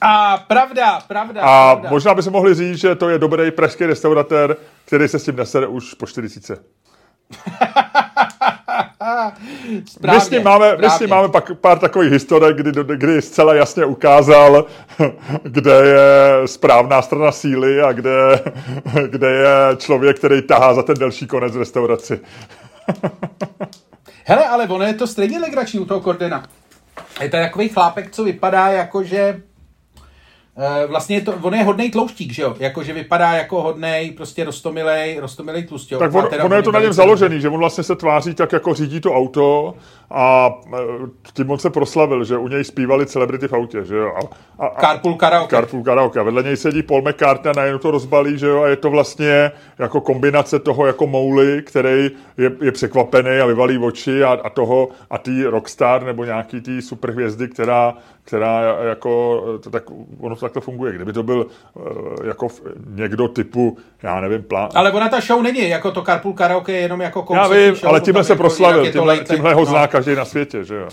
a 0.00 0.38
pravda, 0.38 1.00
pravda. 1.00 1.40
A 1.42 1.74
pravda. 1.74 1.90
možná 1.90 2.14
by 2.14 2.22
se 2.22 2.30
mohli 2.30 2.54
říct, 2.54 2.78
že 2.78 2.94
to 2.94 3.08
je 3.08 3.18
dobrý 3.18 3.50
pražský 3.50 3.86
restauratér, 3.86 4.56
který 4.84 5.08
se 5.08 5.18
s 5.18 5.24
tím 5.24 5.36
nesere 5.36 5.66
už 5.66 5.94
po 5.94 6.06
40. 6.06 6.62
správně, 9.86 10.18
my 10.18 10.20
s 10.20 10.30
ním 10.30 10.42
máme, 10.42 10.76
my 10.76 10.90
s 10.90 11.00
ním 11.00 11.10
máme 11.10 11.28
pak 11.28 11.54
pár 11.60 11.78
takových 11.78 12.12
historek, 12.12 12.56
kdy, 12.56 12.72
kdy 12.96 13.22
zcela 13.22 13.54
jasně 13.54 13.84
ukázal, 13.84 14.66
kde 15.42 15.72
je 15.72 16.48
správná 16.48 17.02
strana 17.02 17.32
síly 17.32 17.82
a 17.82 17.92
kde, 17.92 18.40
kde 19.06 19.30
je 19.30 19.76
člověk, 19.76 20.18
který 20.18 20.42
tahá 20.42 20.74
za 20.74 20.82
ten 20.82 20.96
delší 20.96 21.26
konec 21.26 21.56
restauraci. 21.56 22.20
Hele, 24.24 24.48
ale 24.48 24.68
ono 24.68 24.84
je 24.84 24.94
to 24.94 25.06
stejně 25.06 25.38
legrační 25.38 25.80
u 25.80 25.84
toho 25.84 26.00
Kordena. 26.00 26.44
Je 27.20 27.28
to 27.28 27.36
takový 27.36 27.68
chlápek, 27.68 28.10
co 28.10 28.24
vypadá 28.24 28.68
jako, 28.68 29.02
že 29.02 29.42
vlastně 30.86 31.16
je 31.16 31.20
to, 31.20 31.34
on 31.42 31.54
je 31.54 31.64
hodnej 31.64 31.90
tlouštík, 31.90 32.32
že 32.32 32.42
jo? 32.42 32.56
Jako, 32.58 32.82
že 32.82 32.92
vypadá 32.92 33.32
jako 33.32 33.62
hodnej, 33.62 34.10
prostě 34.10 34.44
rostomilej, 34.44 35.18
rostomilej 35.20 35.62
tlustěk. 35.62 35.98
Tak 35.98 36.14
on, 36.14 36.28
ono 36.42 36.56
je 36.56 36.62
to 36.62 36.72
na 36.72 36.80
něm 36.80 36.92
založený, 36.92 37.40
že 37.40 37.48
on 37.48 37.58
vlastně 37.58 37.84
se 37.84 37.96
tváří 37.96 38.34
tak, 38.34 38.52
jako 38.52 38.74
řídí 38.74 39.00
to 39.00 39.14
auto 39.14 39.74
a 40.10 40.54
eh, 40.74 40.78
tím 41.32 41.50
on 41.50 41.58
se 41.58 41.70
proslavil, 41.70 42.24
že 42.24 42.38
u 42.38 42.48
něj 42.48 42.64
zpívali 42.64 43.06
celebrity 43.06 43.48
v 43.48 43.52
autě, 43.52 43.84
že 43.84 43.96
jo? 43.96 44.12
A, 44.58 44.64
a, 44.66 44.80
Carpool 44.80 45.14
karaoke. 45.14 45.56
Carpool 45.56 45.82
karaoke. 45.82 46.20
A 46.20 46.22
vedle 46.22 46.42
něj 46.42 46.56
sedí 46.56 46.82
Paul 46.82 47.02
McCartney 47.02 47.50
a 47.50 47.56
najednou 47.56 47.78
to 47.78 47.90
rozbalí, 47.90 48.38
že 48.38 48.46
jo? 48.46 48.62
A 48.62 48.68
je 48.68 48.76
to 48.76 48.90
vlastně 48.90 49.52
jako 49.78 50.00
kombinace 50.00 50.58
toho 50.58 50.86
jako 50.86 51.06
mouly, 51.06 51.62
který 51.66 52.10
je, 52.38 52.52
je 52.60 52.72
překvapený 52.72 53.38
a 53.38 53.46
vyvalí 53.46 53.78
oči 53.78 54.24
a, 54.24 54.38
a 54.44 54.50
toho 54.50 54.88
a 55.10 55.18
tý 55.18 55.44
rockstar 55.44 56.04
nebo 56.04 56.24
nějaký 56.24 56.60
tý 56.60 56.82
superhvězdy, 56.82 57.48
která 57.48 57.94
která 58.24 58.76
jako, 58.88 59.42
tak 59.70 59.82
ono 60.20 60.36
to 60.36 60.40
takhle 60.40 60.62
funguje. 60.62 60.92
Kdyby 60.92 61.12
to 61.12 61.22
byl 61.22 61.46
uh, 61.74 62.26
jako 62.26 62.48
někdo 62.86 63.28
typu, 63.28 63.78
já 64.02 64.20
nevím, 64.20 64.42
plán. 64.42 64.68
Ale 64.74 64.92
ona 64.92 65.08
ta 65.08 65.20
show 65.20 65.42
není, 65.42 65.68
jako 65.68 65.90
to 65.90 66.02
Carpool 66.02 66.34
Karaoke 66.34 66.72
je 66.72 66.80
jenom 66.80 67.00
jako 67.00 67.26
Já 67.34 67.48
vím, 67.48 67.74
show, 67.74 67.88
ale 67.88 68.00
tímhle 68.00 68.24
se 68.24 68.32
jako 68.32 68.42
proslavil, 68.42 68.92
tímhle, 68.92 69.18
tímhle 69.18 69.54
ho 69.54 69.64
zná 69.64 69.80
no. 69.80 69.88
každý 69.88 70.14
na 70.14 70.24
světě, 70.24 70.64
že 70.64 70.74
jo. 70.74 70.88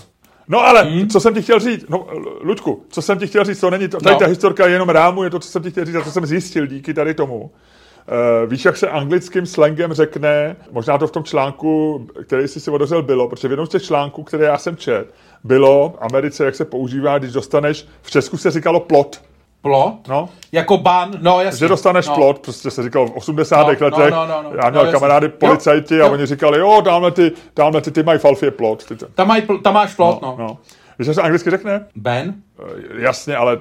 No 0.48 0.66
ale, 0.66 0.82
hmm. 0.82 1.08
co 1.08 1.20
jsem 1.20 1.34
ti 1.34 1.42
chtěl 1.42 1.58
říct, 1.58 1.88
no 1.88 2.06
Luďku, 2.40 2.84
co 2.88 3.02
jsem 3.02 3.18
ti 3.18 3.26
chtěl 3.26 3.44
říct, 3.44 3.60
to 3.60 3.70
není, 3.70 3.88
to, 3.88 4.00
tady 4.00 4.14
no. 4.14 4.18
ta 4.18 4.26
historka 4.26 4.66
je 4.66 4.72
jenom 4.72 4.88
rámu, 4.88 5.24
je 5.24 5.30
to, 5.30 5.38
co 5.38 5.48
jsem 5.48 5.62
ti 5.62 5.70
chtěl 5.70 5.84
říct 5.84 5.94
a 5.94 6.04
co 6.04 6.10
jsem 6.10 6.26
zjistil 6.26 6.66
díky 6.66 6.94
tady 6.94 7.14
tomu. 7.14 7.40
Uh, 7.40 8.50
víš, 8.50 8.64
jak 8.64 8.76
se 8.76 8.88
anglickým 8.88 9.46
slangem 9.46 9.92
řekne, 9.92 10.56
možná 10.70 10.98
to 10.98 11.06
v 11.06 11.10
tom 11.10 11.24
článku, 11.24 12.06
který 12.22 12.48
jsi 12.48 12.60
si 12.60 12.70
odevřel 12.70 13.02
bylo, 13.02 13.28
protože 13.28 13.48
v 13.48 13.50
jednom 13.50 13.66
z 13.66 13.70
těch 13.70 13.82
článků, 13.82 14.22
které 14.22 14.44
já 14.44 14.58
jsem 14.58 14.76
čet, 14.76 15.14
bylo 15.44 15.88
v 15.88 15.98
Americe, 16.00 16.44
jak 16.44 16.54
se 16.54 16.64
používá, 16.64 17.18
když 17.18 17.32
dostaneš, 17.32 17.86
v 18.02 18.10
Česku 18.10 18.36
se 18.36 18.50
říkalo 18.50 18.80
plot. 18.80 19.22
Plot? 19.62 20.08
No. 20.08 20.28
Jako 20.52 20.76
ban, 20.76 21.12
no 21.20 21.40
jasně. 21.40 21.58
Že 21.58 21.68
dostaneš 21.68 22.08
no. 22.08 22.14
plot, 22.14 22.38
prostě 22.38 22.70
se 22.70 22.82
říkalo 22.82 23.06
v 23.06 23.16
80. 23.16 23.60
No, 23.60 23.66
letech. 23.66 23.90
No, 24.10 24.26
no, 24.26 24.26
no, 24.26 24.42
no. 24.42 24.50
Já 24.62 24.70
měl 24.70 24.86
no, 24.86 24.92
kamarády 24.92 25.28
policajti 25.28 25.96
jo, 25.96 26.04
a 26.04 26.06
jo. 26.06 26.12
oni 26.12 26.26
říkali, 26.26 26.58
jo, 26.58 26.82
tamhle 26.84 27.10
ty, 27.10 27.32
tamhle 27.54 27.80
ty, 27.80 27.90
ty 27.90 28.02
mají 28.02 28.18
falfě 28.18 28.50
plot. 28.50 28.84
Ty, 28.84 28.96
tam, 29.14 29.28
maj, 29.28 29.42
tam 29.62 29.74
máš 29.74 29.94
plot, 29.94 30.22
no. 30.22 30.36
no. 30.38 30.44
no. 30.46 30.58
Víš, 30.98 31.14
se 31.14 31.22
anglicky 31.22 31.50
řekne? 31.50 31.86
Ben? 31.96 32.34
Eh, 32.58 33.02
jasně, 33.02 33.36
ale 33.36 33.58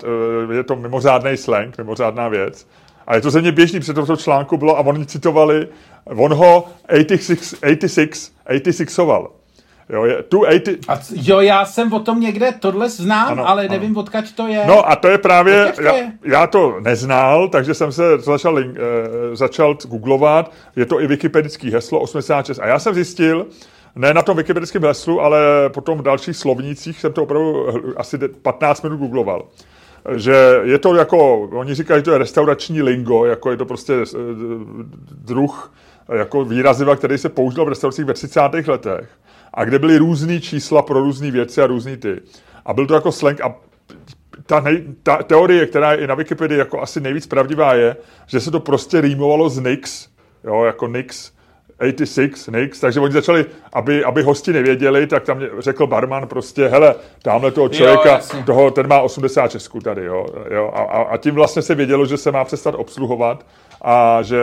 eh, 0.51 0.55
je 0.55 0.63
to 0.63 0.75
mimořádný 0.75 1.37
slang, 1.37 1.77
mimořádná 1.77 2.27
věc. 2.27 2.67
A 3.07 3.15
je 3.15 3.21
to 3.21 3.31
země 3.31 3.51
běžný, 3.51 3.79
před 3.79 3.93
tomto 3.93 4.17
článku 4.17 4.57
bylo 4.57 4.77
a 4.77 4.79
oni 4.79 5.05
citovali, 5.05 5.67
on 6.05 6.33
ho 6.33 6.65
86, 6.89 7.53
86, 7.63 8.33
86oval. 8.49 9.27
Jo, 9.89 10.05
je, 10.05 10.23
tu 10.23 10.39
80... 10.39 10.89
a, 10.89 10.99
jo, 11.11 11.39
já 11.39 11.65
jsem 11.65 11.93
o 11.93 11.99
tom 11.99 12.19
někde 12.19 12.51
tohle 12.59 12.89
znám, 12.89 13.31
ano, 13.31 13.49
ale 13.49 13.67
nevím, 13.69 13.91
ano. 13.91 13.99
odkaď 13.99 14.31
to 14.31 14.47
je. 14.47 14.63
No 14.67 14.89
a 14.89 14.95
to 14.95 15.07
je 15.07 15.17
právě, 15.17 15.73
to 15.75 15.81
já, 15.81 15.93
já 16.23 16.47
to 16.47 16.79
neznal, 16.79 17.47
takže 17.47 17.73
jsem 17.73 17.91
se 17.91 18.03
začal, 18.19 18.53
link, 18.53 18.77
eh, 18.77 19.35
začal 19.35 19.77
googlovat, 19.85 20.51
je 20.75 20.85
to 20.85 21.01
i 21.01 21.07
wikipedický 21.07 21.71
heslo 21.71 21.99
86 21.99 22.59
a 22.59 22.67
já 22.67 22.79
jsem 22.79 22.93
zjistil, 22.93 23.45
ne 23.95 24.13
na 24.13 24.21
tom 24.21 24.37
wikipedickém 24.37 24.83
heslu, 24.83 25.21
ale 25.21 25.39
potom 25.69 25.97
v 25.97 26.01
dalších 26.01 26.37
slovnících 26.37 26.99
jsem 26.99 27.13
to 27.13 27.23
opravdu 27.23 27.65
asi 27.97 28.17
15 28.17 28.81
minut 28.81 28.97
googloval 28.97 29.45
že 30.15 30.59
je 30.63 30.79
to 30.79 30.95
jako, 30.95 31.39
oni 31.41 31.73
říkají, 31.73 31.99
že 31.99 32.03
to 32.03 32.11
je 32.11 32.17
restaurační 32.17 32.81
lingo, 32.81 33.25
jako 33.25 33.51
je 33.51 33.57
to 33.57 33.65
prostě 33.65 33.93
eh, 33.93 34.17
druh 35.25 35.73
jako 36.13 36.45
výraziva, 36.45 36.95
který 36.95 37.17
se 37.17 37.29
použil 37.29 37.65
v 37.65 37.69
restauracích 37.69 38.05
ve 38.05 38.13
30. 38.13 38.41
letech 38.67 39.09
a 39.57 39.65
kde 39.65 39.79
byly 39.79 39.97
různé 39.97 40.39
čísla 40.41 40.81
pro 40.81 40.99
různé 40.99 41.31
věci 41.31 41.61
a 41.61 41.67
různý 41.67 41.97
ty. 41.97 42.21
A 42.65 42.73
byl 42.73 42.87
to 42.87 42.93
jako 42.93 43.11
slang 43.11 43.41
a 43.41 43.55
ta, 44.45 44.59
nej, 44.59 44.83
ta 45.03 45.23
teorie, 45.23 45.65
která 45.65 45.91
je 45.91 45.97
i 45.97 46.07
na 46.07 46.15
Wikipedii 46.15 46.59
jako 46.59 46.81
asi 46.81 47.01
nejvíc 47.01 47.27
pravdivá, 47.27 47.73
je, 47.73 47.95
že 48.27 48.39
se 48.39 48.51
to 48.51 48.59
prostě 48.59 49.01
rýmovalo 49.01 49.49
z 49.49 49.59
Nix, 49.59 50.09
jo, 50.43 50.63
jako 50.63 50.87
Nix, 50.87 51.31
86, 51.79 52.47
Nix, 52.47 52.79
takže 52.79 52.99
oni 52.99 53.13
začali, 53.13 53.45
aby, 53.73 54.03
aby 54.03 54.23
hosti 54.23 54.53
nevěděli, 54.53 55.07
tak 55.07 55.23
tam 55.23 55.39
řekl 55.59 55.87
barman 55.87 56.27
prostě, 56.27 56.67
hele, 56.67 56.95
tamhle 57.21 57.51
toho 57.51 57.69
člověka, 57.69 58.19
jo, 58.33 58.43
toho, 58.45 58.71
ten 58.71 58.87
má 58.87 59.01
80 59.01 59.51
česků 59.51 59.79
tady, 59.79 60.05
jo, 60.05 60.25
jo 60.51 60.71
a, 60.73 60.81
a, 60.81 61.17
tím 61.17 61.35
vlastně 61.35 61.61
se 61.61 61.75
vědělo, 61.75 62.05
že 62.05 62.17
se 62.17 62.31
má 62.31 62.45
přestat 62.45 62.75
obsluhovat 62.77 63.45
a 63.81 64.21
že, 64.21 64.41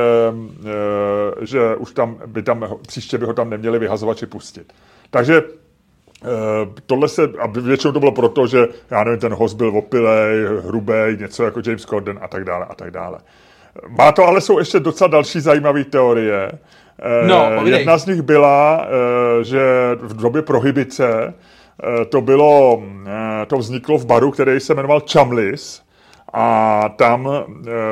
e, 1.41 1.47
že 1.47 1.77
už 1.77 1.93
tam 1.93 2.19
by 2.27 2.43
tam, 2.43 2.67
příště 2.87 3.19
by 3.19 3.27
ho 3.27 3.33
tam 3.33 3.51
neměli 3.51 3.79
vyhazovat 3.79 4.19
či 4.19 4.27
pustit. 4.27 4.73
Takže 5.15 5.43
eh, 5.43 6.29
tohle 6.87 7.09
se, 7.09 7.23
a 7.39 7.47
většinou 7.47 7.93
to 7.93 8.01
bylo 8.01 8.13
proto, 8.13 8.47
že 8.47 8.67
já 8.91 9.05
nevím, 9.05 9.21
ten 9.21 9.35
host 9.35 9.57
byl 9.57 9.79
opilej, 9.79 10.47
hrubý, 10.67 10.93
něco 11.19 11.45
jako 11.45 11.61
James 11.67 11.83
Corden 11.83 12.19
a 12.23 12.29
tak 12.29 12.45
dále 12.45 12.67
a 12.67 12.75
tak 12.75 12.91
dále. 12.91 13.19
Má 13.89 14.13
to 14.13 14.25
ale 14.25 14.41
jsou 14.41 14.59
ještě 14.59 14.81
docela 14.81 15.09
další 15.09 15.41
zajímavé 15.41 15.85
teorie. 15.85 16.51
Eh, 16.99 17.27
no, 17.27 17.67
Jedna 17.67 17.99
z 17.99 18.07
nich 18.07 18.23
byla, 18.23 18.87
eh, 18.87 19.45
že 19.45 19.61
v 20.01 20.23
době 20.23 20.43
prohibice 20.43 21.35
to 22.09 22.21
bylo, 22.21 22.83
to 23.47 23.59
vzniklo 23.59 23.99
v 23.99 24.07
baru, 24.07 24.31
který 24.31 24.61
se 24.61 24.75
jmenoval 24.75 25.03
Chamlis 25.13 25.83
a 26.33 26.89
tam, 26.89 27.29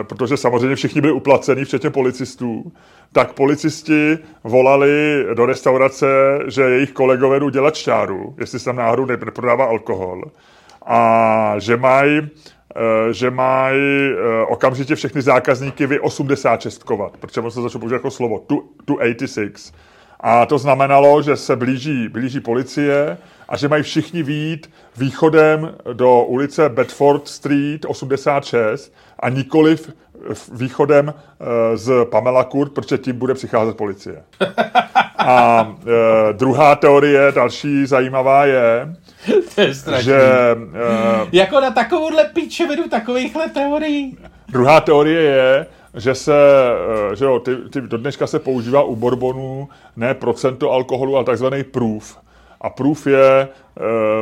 protože 0.02 0.36
samozřejmě 0.36 0.76
všichni 0.76 1.00
byli 1.00 1.12
uplaceni, 1.12 1.64
včetně 1.64 1.90
policistů, 1.90 2.72
tak 3.12 3.32
policisti 3.32 4.18
volali 4.44 5.26
do 5.34 5.46
restaurace, 5.46 6.06
že 6.48 6.62
jejich 6.62 6.92
kolegové 6.92 7.40
jdou 7.40 7.48
dělat 7.48 7.74
šťáru, 7.74 8.34
jestli 8.38 8.58
se 8.58 8.64
tam 8.64 8.76
náhodou 8.76 9.06
neprodává 9.06 9.64
alkohol. 9.64 10.22
A 10.86 11.54
že 11.58 11.76
mají 11.76 12.18
eh, 12.18 12.28
že 13.10 13.30
mají 13.30 14.12
eh, 14.12 14.44
okamžitě 14.48 14.94
všechny 14.94 15.22
zákazníky 15.22 15.86
vy 15.86 16.00
86 16.00 16.82
kovat, 16.82 17.16
protože 17.16 17.40
on 17.40 17.50
se 17.50 17.62
začal 17.62 17.80
používat 17.80 17.96
jako 17.96 18.10
slovo, 18.10 18.38
tu, 18.38 18.64
tu 18.84 18.94
86. 18.94 19.74
A 20.20 20.46
to 20.46 20.58
znamenalo, 20.58 21.22
že 21.22 21.36
se 21.36 21.56
blíží, 21.56 22.08
blíží 22.08 22.40
policie 22.40 23.18
a 23.48 23.56
že 23.56 23.68
mají 23.68 23.82
všichni 23.82 24.22
výjít 24.22 24.70
východem 24.96 25.74
do 25.92 26.22
ulice 26.22 26.68
Bedford 26.68 27.28
Street 27.28 27.84
86 27.88 28.94
a 29.18 29.28
nikoliv 29.28 29.92
východem 30.52 31.14
eh, 31.14 31.76
z 31.76 31.92
Pamela 32.04 32.44
Kurt, 32.44 32.72
protože 32.72 32.98
tím 32.98 33.18
bude 33.18 33.34
přicházet 33.34 33.76
policie. 33.76 34.22
A 35.18 35.74
druhá 36.32 36.74
teorie, 36.74 37.32
další 37.32 37.86
zajímavá 37.86 38.46
je, 38.46 38.96
to 39.54 39.60
je 39.60 39.74
že... 40.02 40.16
E, 40.16 41.28
jako 41.32 41.60
na 41.60 41.70
takovouhle 41.70 42.24
píčovinu 42.24 42.88
takovýchhle 42.88 43.48
teorií. 43.48 44.18
Druhá 44.48 44.80
teorie 44.80 45.20
je, 45.20 45.66
že 45.94 46.14
se, 46.14 46.32
že 47.14 47.24
jo, 47.24 47.38
ty, 47.38 47.56
ty, 47.56 47.80
do 47.80 47.98
dneška 47.98 48.26
se 48.26 48.38
používá 48.38 48.82
u 48.82 48.96
Bourbonu 48.96 49.68
ne 49.96 50.14
procento 50.14 50.70
alkoholu, 50.70 51.16
ale 51.16 51.24
takzvaný 51.24 51.64
proof 51.64 52.18
a 52.62 52.70
proof 52.70 53.06
je 53.06 53.48
e, 53.48 53.48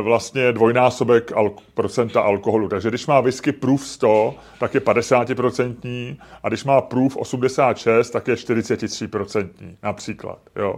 vlastně 0.01 0.51
dvojnásobek 0.51 1.31
al- 1.31 1.51
procenta 1.73 2.21
alkoholu. 2.21 2.69
Takže 2.69 2.89
když 2.89 3.07
má 3.07 3.21
whisky 3.21 3.51
proof 3.51 3.87
100, 3.87 4.35
tak 4.59 4.73
je 4.73 4.81
50% 4.81 6.17
a 6.43 6.47
když 6.47 6.63
má 6.63 6.81
proof 6.81 7.17
86, 7.17 8.09
tak 8.09 8.27
je 8.27 8.35
43% 8.35 9.49
například. 9.83 10.39
Jo. 10.55 10.75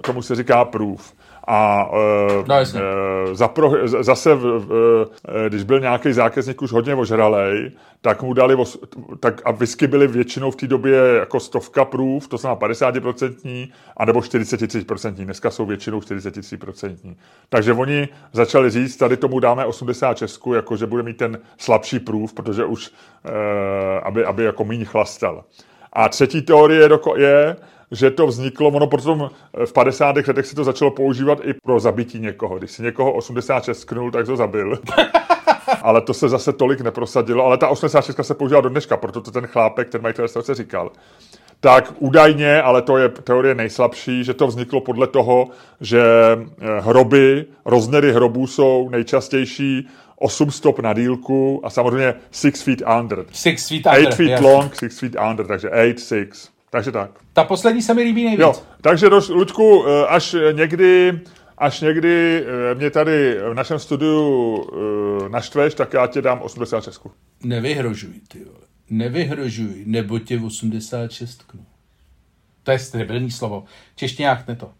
Tomu 0.00 0.22
se 0.22 0.34
říká 0.34 0.64
proof. 0.64 1.12
A 1.46 1.90
uh, 1.90 2.48
no, 2.48 2.56
uh, 2.74 3.34
zapro, 3.34 3.72
zase, 3.84 4.34
uh, 4.34 4.40
když 5.48 5.62
byl 5.62 5.80
nějaký 5.80 6.12
zákazník 6.12 6.62
už 6.62 6.72
hodně 6.72 6.94
ožralej, 6.94 7.70
tak 8.00 8.22
mu 8.22 8.34
dali, 8.34 8.54
os, 8.54 8.78
tak 9.20 9.42
a 9.44 9.50
whisky 9.50 9.86
byly 9.86 10.06
většinou 10.06 10.50
v 10.50 10.56
té 10.56 10.66
době 10.66 11.00
jako 11.18 11.40
stovka 11.40 11.84
proof, 11.84 12.28
to 12.28 12.36
znamená 12.36 12.60
50%, 12.60 13.68
anebo 13.96 14.20
43%, 14.20 15.12
dneska 15.12 15.50
jsou 15.50 15.66
většinou 15.66 16.00
43%. 16.00 17.14
Takže 17.48 17.72
oni 17.72 18.08
začali 18.32 18.70
říct, 18.70 18.96
tady 18.96 19.16
tomu 19.16 19.40
dáme 19.40 19.66
80 19.66 20.14
Česku, 20.14 20.54
jako 20.54 20.76
že 20.76 20.86
bude 20.86 21.02
mít 21.02 21.16
ten 21.16 21.38
slabší 21.58 21.98
proof, 21.98 22.32
protože 22.32 22.64
už, 22.64 22.90
aby, 24.02 24.24
aby 24.24 24.44
jako 24.44 24.64
méně 24.64 24.84
chlastal. 24.84 25.44
A 25.92 26.08
třetí 26.08 26.42
teorie 26.42 26.88
je, 27.16 27.56
že 27.90 28.10
to 28.10 28.26
vzniklo, 28.26 28.68
ono 28.68 28.86
potom 28.86 29.30
v 29.66 29.72
50. 29.72 30.16
letech 30.16 30.46
se 30.46 30.54
to 30.54 30.64
začalo 30.64 30.90
používat 30.90 31.38
i 31.42 31.54
pro 31.54 31.80
zabití 31.80 32.18
někoho. 32.18 32.58
Když 32.58 32.70
si 32.70 32.82
někoho 32.82 33.12
86 33.12 33.84
knul, 33.84 34.10
tak 34.10 34.26
to 34.26 34.36
zabil. 34.36 34.78
ale 35.82 36.00
to 36.00 36.14
se 36.14 36.28
zase 36.28 36.52
tolik 36.52 36.80
neprosadilo, 36.80 37.44
ale 37.44 37.58
ta 37.58 37.68
86 37.68 38.16
se 38.22 38.34
používá 38.34 38.60
do 38.60 38.68
dneška, 38.68 38.96
proto 38.96 39.20
to 39.20 39.30
ten 39.30 39.46
chlápek, 39.46 39.88
ten 39.88 40.02
majitel 40.02 40.22
restaurace 40.22 40.54
říkal. 40.54 40.90
tak 41.60 41.92
údajně, 41.98 42.62
ale 42.62 42.82
to 42.82 42.98
je 42.98 43.08
teorie 43.08 43.54
nejslabší, 43.54 44.24
že 44.24 44.34
to 44.34 44.46
vzniklo 44.46 44.80
podle 44.80 45.06
toho, 45.06 45.48
že 45.80 46.02
eh, 46.02 46.80
hroby, 46.80 47.44
rozměry 47.64 48.12
hrobů 48.12 48.46
jsou 48.46 48.88
nejčastější 48.88 49.88
8 50.16 50.50
stop 50.50 50.78
na 50.78 50.92
dílku 50.92 51.60
a 51.64 51.70
samozřejmě 51.70 52.14
6 52.30 52.62
feet 52.62 52.82
under. 53.00 53.24
6 53.32 53.68
feet 53.68 53.86
under. 53.86 54.08
8 54.08 54.16
feet 54.16 54.30
jasný. 54.30 54.46
long, 54.46 54.74
6 54.74 54.98
feet 54.98 55.16
under, 55.30 55.46
takže 55.46 55.70
8, 55.70 55.98
6. 55.98 56.53
Takže 56.74 56.92
tak. 56.92 57.10
Ta 57.32 57.44
poslední 57.44 57.82
se 57.82 57.94
mi 57.94 58.02
líbí 58.02 58.24
nejvíc. 58.24 58.40
Jo, 58.40 58.54
takže 58.80 59.10
do, 59.10 59.20
Luďku, 59.30 59.84
eh, 59.86 60.06
až 60.06 60.36
někdy, 60.52 61.20
až 61.58 61.80
někdy 61.80 62.44
eh, 62.46 62.74
mě 62.74 62.90
tady 62.90 63.38
v 63.50 63.54
našem 63.54 63.78
studiu 63.78 64.70
eh, 65.24 65.28
naštveš, 65.28 65.74
tak 65.74 65.92
já 65.92 66.06
ti 66.06 66.22
dám 66.22 66.42
86. 66.42 67.06
Nevyhrožuj, 67.44 68.12
ty 68.28 68.44
vole. 68.44 68.66
Nevyhrožuj, 68.90 69.82
nebo 69.86 70.18
tě 70.18 70.40
86 70.40 71.42
knu. 71.42 71.66
To 72.62 72.70
je 72.70 72.78
stribilní 72.78 73.30
slovo. 73.30 73.64
Češtěňákne 73.96 74.56
to. 74.56 74.70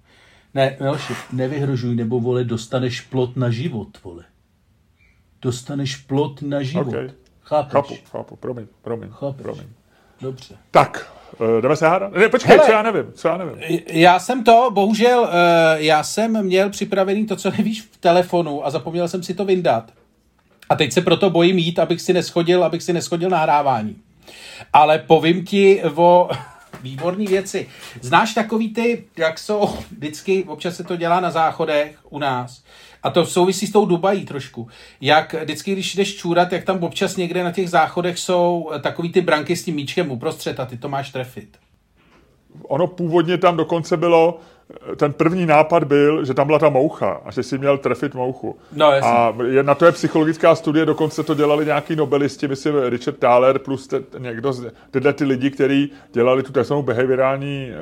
Ne, 0.55 0.77
Miloši, 0.81 1.15
nevyhrožuj, 1.33 1.95
nebo 1.95 2.21
vole, 2.21 2.45
dostaneš 2.45 3.01
plot 3.01 3.37
na 3.37 3.51
život, 3.51 3.89
vole. 4.05 4.25
Dostaneš 5.43 5.97
plot 5.97 6.43
na 6.43 6.63
život. 6.63 6.89
Okay. 6.89 7.11
Chápeš? 7.43 7.73
Chápu, 7.73 7.95
chápu, 8.13 8.37
promiň, 8.37 8.67
promiň, 8.83 9.11
Chápeš. 9.11 9.43
promiň. 9.43 9.67
Dobře. 10.25 10.55
Tak, 10.71 11.13
eh, 11.59 11.61
jdeme 11.61 11.77
se 11.77 11.89
hádat? 11.89 12.13
Ne, 12.13 12.29
počkej, 12.29 12.57
Hele. 12.57 12.67
co 12.67 12.73
já 12.73 12.83
nevím, 12.83 13.13
co 13.13 13.29
já 13.29 13.37
nevím. 13.37 13.81
Já 13.87 14.19
jsem 14.19 14.45
to, 14.45 14.69
bohužel, 14.73 15.29
eh, 15.33 15.77
já 15.83 16.03
jsem 16.03 16.43
měl 16.43 16.71
připravený 16.71 17.27
to, 17.27 17.37
co 17.37 17.51
nevíš 17.51 17.83
v 17.83 17.97
telefonu 17.97 18.67
a 18.67 18.71
zapomněl 18.71 19.09
jsem 19.09 19.23
si 19.23 19.35
to 19.35 19.45
vyndat. 19.45 19.91
A 20.69 20.77
teď 20.77 20.93
se 20.93 21.01
proto 21.01 21.31
bojím 21.31 21.59
jít, 21.59 21.79
abych 21.79 22.01
si 22.01 22.13
neschodil, 22.13 22.65
abych 22.65 22.83
si 22.83 22.93
neschodil 22.93 23.31
nahrávání. 23.31 23.97
Ale 24.73 24.99
povím 24.99 25.45
ti 25.45 25.83
o 25.95 26.31
výborné 26.83 27.25
věci. 27.25 27.69
Znáš 28.01 28.35
takový 28.35 28.75
ty, 28.75 29.05
jak 29.17 29.39
jsou 29.39 29.69
vždycky, 29.91 30.45
občas 30.45 30.77
se 30.77 30.85
to 30.85 30.97
dělá 30.97 31.21
na 31.21 31.31
záchodech 31.31 31.97
u 32.11 32.19
nás, 32.19 32.63
a 33.05 33.11
to 33.11 33.27
souvisí 33.27 33.67
s 33.67 33.73
tou 33.73 33.87
Dubají 33.87 34.25
trošku. 34.25 34.69
Jak 35.01 35.35
vždycky, 35.35 35.73
když 35.73 35.95
jdeš 35.95 36.17
čůrat, 36.17 36.53
jak 36.53 36.65
tam 36.65 36.85
občas 36.85 37.17
někde 37.17 37.45
na 37.45 37.53
těch 37.53 37.71
záchodech 37.71 38.19
jsou 38.19 38.71
takový 38.81 39.13
ty 39.13 39.21
branky 39.21 39.57
s 39.57 39.65
tím 39.65 39.75
míčkem 39.75 40.11
uprostřed 40.11 40.61
a 40.61 40.67
ty 40.67 40.77
to 40.77 40.89
máš 40.89 41.11
trefit. 41.11 41.49
Ono 42.63 42.87
původně 42.87 43.39
tam 43.39 43.57
dokonce 43.57 43.97
bylo, 43.97 44.39
eh, 44.93 44.97
ten 44.97 45.13
první 45.13 45.47
nápad 45.47 45.85
byl, 45.85 46.25
že 46.25 46.35
tam 46.35 46.47
byla 46.47 46.59
ta 46.59 46.69
moucha 46.69 47.21
a 47.25 47.31
že 47.31 47.43
si 47.43 47.59
měl 47.59 47.79
trefit 47.79 48.15
mouchu. 48.15 48.59
No, 48.73 48.87
a 48.87 49.35
je, 49.47 49.63
na 49.63 49.75
to 49.75 49.85
je 49.85 49.93
psychologická 49.93 50.55
studie, 50.55 50.87
dokonce 50.87 51.23
to 51.23 51.35
dělali 51.35 51.67
nějaký 51.67 51.97
nobelisti, 51.97 52.49
myslím 52.49 52.75
Richard 52.89 53.19
Thaler 53.19 53.59
plus 53.59 53.87
te, 53.87 54.03
někdo 54.19 54.53
z 54.53 54.73
tyhle 54.91 55.13
ty 55.13 55.25
lidi, 55.25 55.51
kteří 55.51 55.93
dělali 56.13 56.43
tu 56.43 56.53
takzvanou 56.53 56.83
behaviorální 56.83 57.71
eh, 57.71 57.75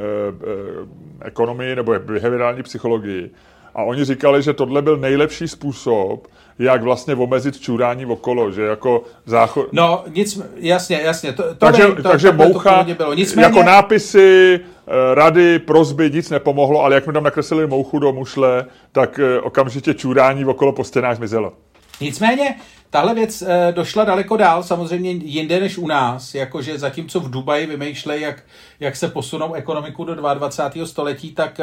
eh, 1.23 1.27
ekonomii 1.27 1.77
nebo 1.77 1.95
behaviorální 1.99 2.63
psychologii. 2.63 3.31
A 3.75 3.83
oni 3.83 4.05
říkali, 4.05 4.43
že 4.43 4.53
tohle 4.53 4.83
byl 4.83 4.97
nejlepší 4.97 5.49
způsob, 5.49 6.27
jak 6.59 6.83
vlastně 6.83 7.15
omezit 7.15 7.61
čurání 7.61 8.07
okolo, 8.07 8.53
že 8.53 8.63
jako 8.63 9.05
záchod... 9.27 9.73
No, 9.73 10.05
nic, 10.15 10.41
jasně, 10.57 11.01
jasně. 11.03 11.33
To, 11.33 11.43
to 11.43 11.55
takže 11.55 11.83
to, 11.83 12.03
takže 12.03 12.29
to 12.29 12.33
moucha, 12.33 12.71
původně 12.71 12.95
bylo. 12.95 13.15
Nicméně, 13.15 13.45
jako 13.45 13.63
nápisy, 13.63 14.61
eh, 14.87 15.15
rady, 15.15 15.59
prozby, 15.59 16.11
nic 16.11 16.31
nepomohlo, 16.31 16.85
ale 16.85 16.95
jak 16.95 17.07
mi 17.07 17.13
tam 17.13 17.25
nakreslili 17.25 17.67
mouchu 17.67 17.99
do 17.99 18.13
mušle, 18.13 18.67
tak 18.93 19.19
eh, 19.19 19.41
okamžitě 19.41 19.95
čurání 19.95 20.45
okolo 20.45 20.73
po 20.73 20.85
stěnách 20.85 21.17
zmizelo. 21.17 21.53
nicméně, 22.01 22.55
tahle 22.91 23.15
věc 23.15 23.43
e, 23.43 23.73
došla 23.73 24.05
daleko 24.05 24.37
dál, 24.37 24.63
samozřejmě 24.63 25.11
jinde 25.11 25.61
než 25.61 25.79
u 25.79 25.87
nás, 25.87 26.35
jakože 26.35 26.79
zatímco 26.79 27.21
v 27.21 27.31
Dubaji 27.31 27.67
vymýšlejí, 27.67 28.23
jak, 28.23 28.43
jak 28.81 28.97
se 28.97 29.09
posunou 29.09 29.55
ekonomiku 29.55 30.05
do 30.05 30.15
22. 30.15 30.87
století, 30.87 31.35
tak 31.35 31.61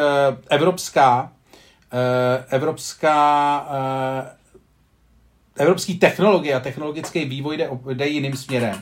evropská, 0.50 1.32
evropská 2.50 3.68
e, 5.56 5.64
evropský 5.64 6.00
technologie 6.00 6.54
a 6.56 6.60
technologický 6.60 7.26
vývoj 7.26 7.58
jde, 7.58 7.70
jde 7.94 8.08
jiným 8.08 8.36
směrem. 8.36 8.82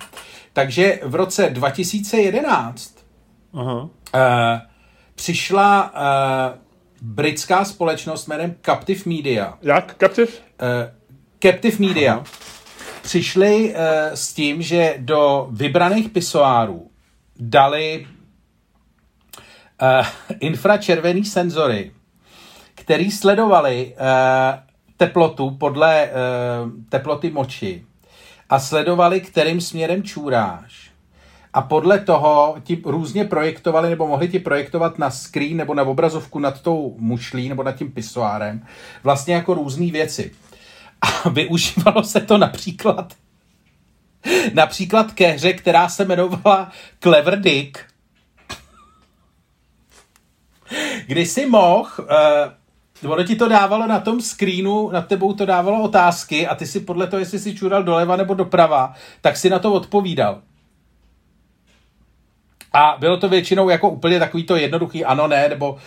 Takže 0.53 0.99
v 1.03 1.15
roce 1.15 1.49
2011 1.49 2.95
Aha. 3.53 3.89
Eh, 4.15 4.61
přišla 5.15 5.93
eh, 5.95 6.59
britská 7.01 7.65
společnost 7.65 8.27
jménem 8.27 8.55
Captive 8.65 9.01
Media. 9.05 9.57
Jak? 9.61 9.95
Kaptiv? 9.95 10.41
Eh, 10.61 10.93
Captive 11.43 11.87
Media 11.87 12.23
přišli 13.01 13.73
eh, 13.75 14.11
s 14.17 14.33
tím, 14.33 14.61
že 14.61 14.95
do 14.97 15.47
vybraných 15.51 16.09
pisoárů 16.09 16.91
dali 17.39 18.07
eh, 19.81 20.01
infračervený 20.39 21.25
senzory, 21.25 21.91
který 22.87 23.11
sledovali 23.11 23.93
eh, 23.97 24.63
teplotu 24.97 25.51
podle 25.51 26.03
eh, 26.03 26.11
teploty 26.89 27.29
moči 27.29 27.85
a 28.49 28.59
sledovali, 28.59 29.21
kterým 29.21 29.61
směrem 29.61 30.03
čůráš. 30.03 30.91
A 31.53 31.61
podle 31.61 31.99
toho 31.99 32.55
ti 32.63 32.81
různě 32.85 33.25
projektovali, 33.25 33.89
nebo 33.89 34.07
mohli 34.07 34.27
ti 34.27 34.39
projektovat 34.39 34.99
na 34.99 35.09
screen 35.09 35.57
nebo 35.57 35.73
na 35.73 35.83
obrazovku 35.83 36.39
nad 36.39 36.61
tou 36.61 36.95
mušlí 36.99 37.49
nebo 37.49 37.63
nad 37.63 37.71
tím 37.71 37.91
pisoárem, 37.91 38.65
vlastně 39.03 39.35
jako 39.35 39.53
různé 39.53 39.91
věci. 39.91 40.31
A 41.01 41.29
využívalo 41.29 42.03
se 42.03 42.21
to 42.21 42.37
například 42.37 43.13
například 44.53 45.11
ke 45.11 45.27
hře, 45.27 45.53
která 45.53 45.89
se 45.89 46.03
jmenovala 46.03 46.71
Clever 46.99 47.41
Dick, 47.41 47.79
kdy 51.07 51.25
si 51.25 51.45
mohl, 51.45 51.89
uh, 51.99 52.07
ono 53.05 53.23
ti 53.23 53.35
to 53.35 53.47
dávalo 53.47 53.87
na 53.87 53.99
tom 53.99 54.21
screenu, 54.21 54.89
nad 54.89 55.07
tebou 55.07 55.33
to 55.33 55.45
dávalo 55.45 55.83
otázky 55.83 56.47
a 56.47 56.55
ty 56.55 56.65
si 56.65 56.79
podle 56.79 57.07
toho, 57.07 57.19
jestli 57.19 57.39
si 57.39 57.55
čural 57.55 57.83
doleva 57.83 58.15
nebo 58.15 58.33
doprava, 58.33 58.93
tak 59.21 59.37
si 59.37 59.49
na 59.49 59.59
to 59.59 59.73
odpovídal. 59.73 60.41
A 62.73 62.97
bylo 62.99 63.17
to 63.17 63.29
většinou 63.29 63.69
jako 63.69 63.89
úplně 63.89 64.19
takový 64.19 64.43
to 64.43 64.55
jednoduchý 64.55 65.05
ano, 65.05 65.27
ne, 65.27 65.49
nebo 65.49 65.71
uh, 65.71 65.79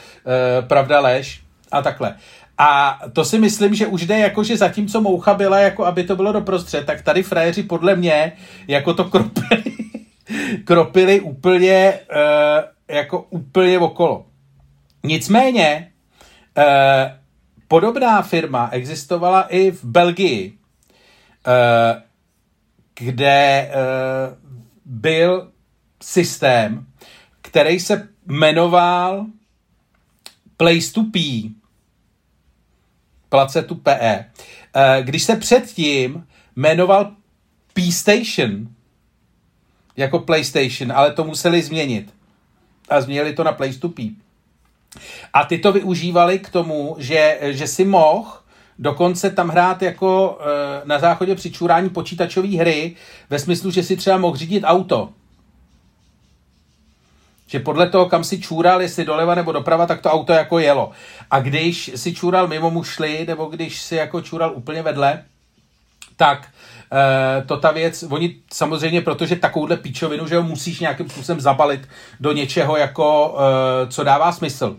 pravda, 0.66 1.00
lež 1.00 1.42
a 1.72 1.82
takhle. 1.82 2.14
A 2.58 3.00
to 3.12 3.24
si 3.24 3.38
myslím, 3.38 3.74
že 3.74 3.86
už 3.86 4.06
jde 4.06 4.18
jako, 4.18 4.44
že 4.44 4.56
zatímco 4.56 5.00
moucha 5.00 5.34
byla, 5.34 5.58
jako 5.58 5.84
aby 5.84 6.04
to 6.04 6.16
bylo 6.16 6.32
doprostřed, 6.32 6.86
tak 6.86 7.02
tady 7.02 7.22
frajeři 7.22 7.62
podle 7.62 7.96
mě 7.96 8.32
jako 8.68 8.94
to 8.94 9.04
kropili, 9.04 9.62
kropili 10.64 11.20
úplně, 11.20 11.98
uh, 12.10 12.96
jako 12.96 13.26
úplně 13.30 13.78
okolo. 13.78 14.26
Nicméně, 15.04 15.89
uh, 16.60 17.12
podobná 17.68 18.22
firma 18.22 18.68
existovala 18.72 19.42
i 19.42 19.70
v 19.70 19.84
Belgii, 19.84 20.58
uh, 21.46 22.02
kde 22.94 23.70
uh, 23.70 24.36
byl 24.84 25.52
systém, 26.02 26.86
který 27.42 27.80
se 27.80 28.08
jmenoval 28.26 29.26
Place 30.56 30.92
to 30.92 31.02
P, 31.04 31.50
place 33.28 33.62
to 33.62 33.74
PE. 33.74 34.24
Eh, 34.74 35.02
Když 35.02 35.22
se 35.22 35.36
předtím 35.36 36.26
jmenoval 36.56 37.12
P-Station, 37.72 38.68
jako 39.96 40.18
PlayStation, 40.18 40.92
ale 40.92 41.12
to 41.12 41.24
museli 41.24 41.62
změnit. 41.62 42.14
A 42.88 43.00
změnili 43.00 43.32
to 43.32 43.44
na 43.44 43.52
Place 43.52 43.78
to 43.78 43.88
P. 43.88 44.16
A 45.32 45.44
ty 45.44 45.58
to 45.58 45.72
využívali 45.72 46.38
k 46.38 46.48
tomu, 46.48 46.96
že, 46.98 47.38
že 47.42 47.66
si 47.66 47.84
mohl 47.84 48.40
dokonce 48.78 49.30
tam 49.30 49.48
hrát 49.48 49.82
jako 49.82 50.38
e, 50.40 50.88
na 50.88 50.98
záchodě 50.98 51.34
při 51.34 51.50
čurání 51.50 51.90
počítačové 51.90 52.48
hry, 52.48 52.96
ve 53.30 53.38
smyslu, 53.38 53.70
že 53.70 53.82
si 53.82 53.96
třeba 53.96 54.18
mohl 54.18 54.36
řídit 54.36 54.64
auto. 54.66 55.08
Že 57.46 57.60
podle 57.60 57.88
toho, 57.88 58.06
kam 58.06 58.24
si 58.24 58.40
čůral, 58.40 58.82
jestli 58.82 59.04
doleva 59.04 59.34
nebo 59.34 59.52
doprava, 59.52 59.86
tak 59.86 60.00
to 60.00 60.10
auto 60.10 60.32
jako 60.32 60.58
jelo. 60.58 60.90
A 61.30 61.40
když 61.40 61.90
si 61.94 62.14
čůral 62.14 62.48
mimo 62.48 62.70
mušli, 62.70 63.24
nebo 63.28 63.44
když 63.46 63.80
si 63.80 63.96
jako 63.96 64.20
čůral 64.20 64.52
úplně 64.54 64.82
vedle, 64.82 65.24
tak 66.16 66.48
e, 66.92 67.42
to 67.44 67.56
ta 67.56 67.70
věc, 67.70 68.04
oni 68.10 68.36
samozřejmě, 68.52 69.00
protože 69.00 69.36
takovouhle 69.36 69.76
píčovinu, 69.76 70.26
že 70.26 70.36
ho 70.36 70.42
musíš 70.42 70.80
nějakým 70.80 71.08
způsobem 71.08 71.40
zabalit 71.40 71.88
do 72.20 72.32
něčeho, 72.32 72.76
jako, 72.76 73.36
e, 73.84 73.86
co 73.86 74.04
dává 74.04 74.32
smysl. 74.32 74.76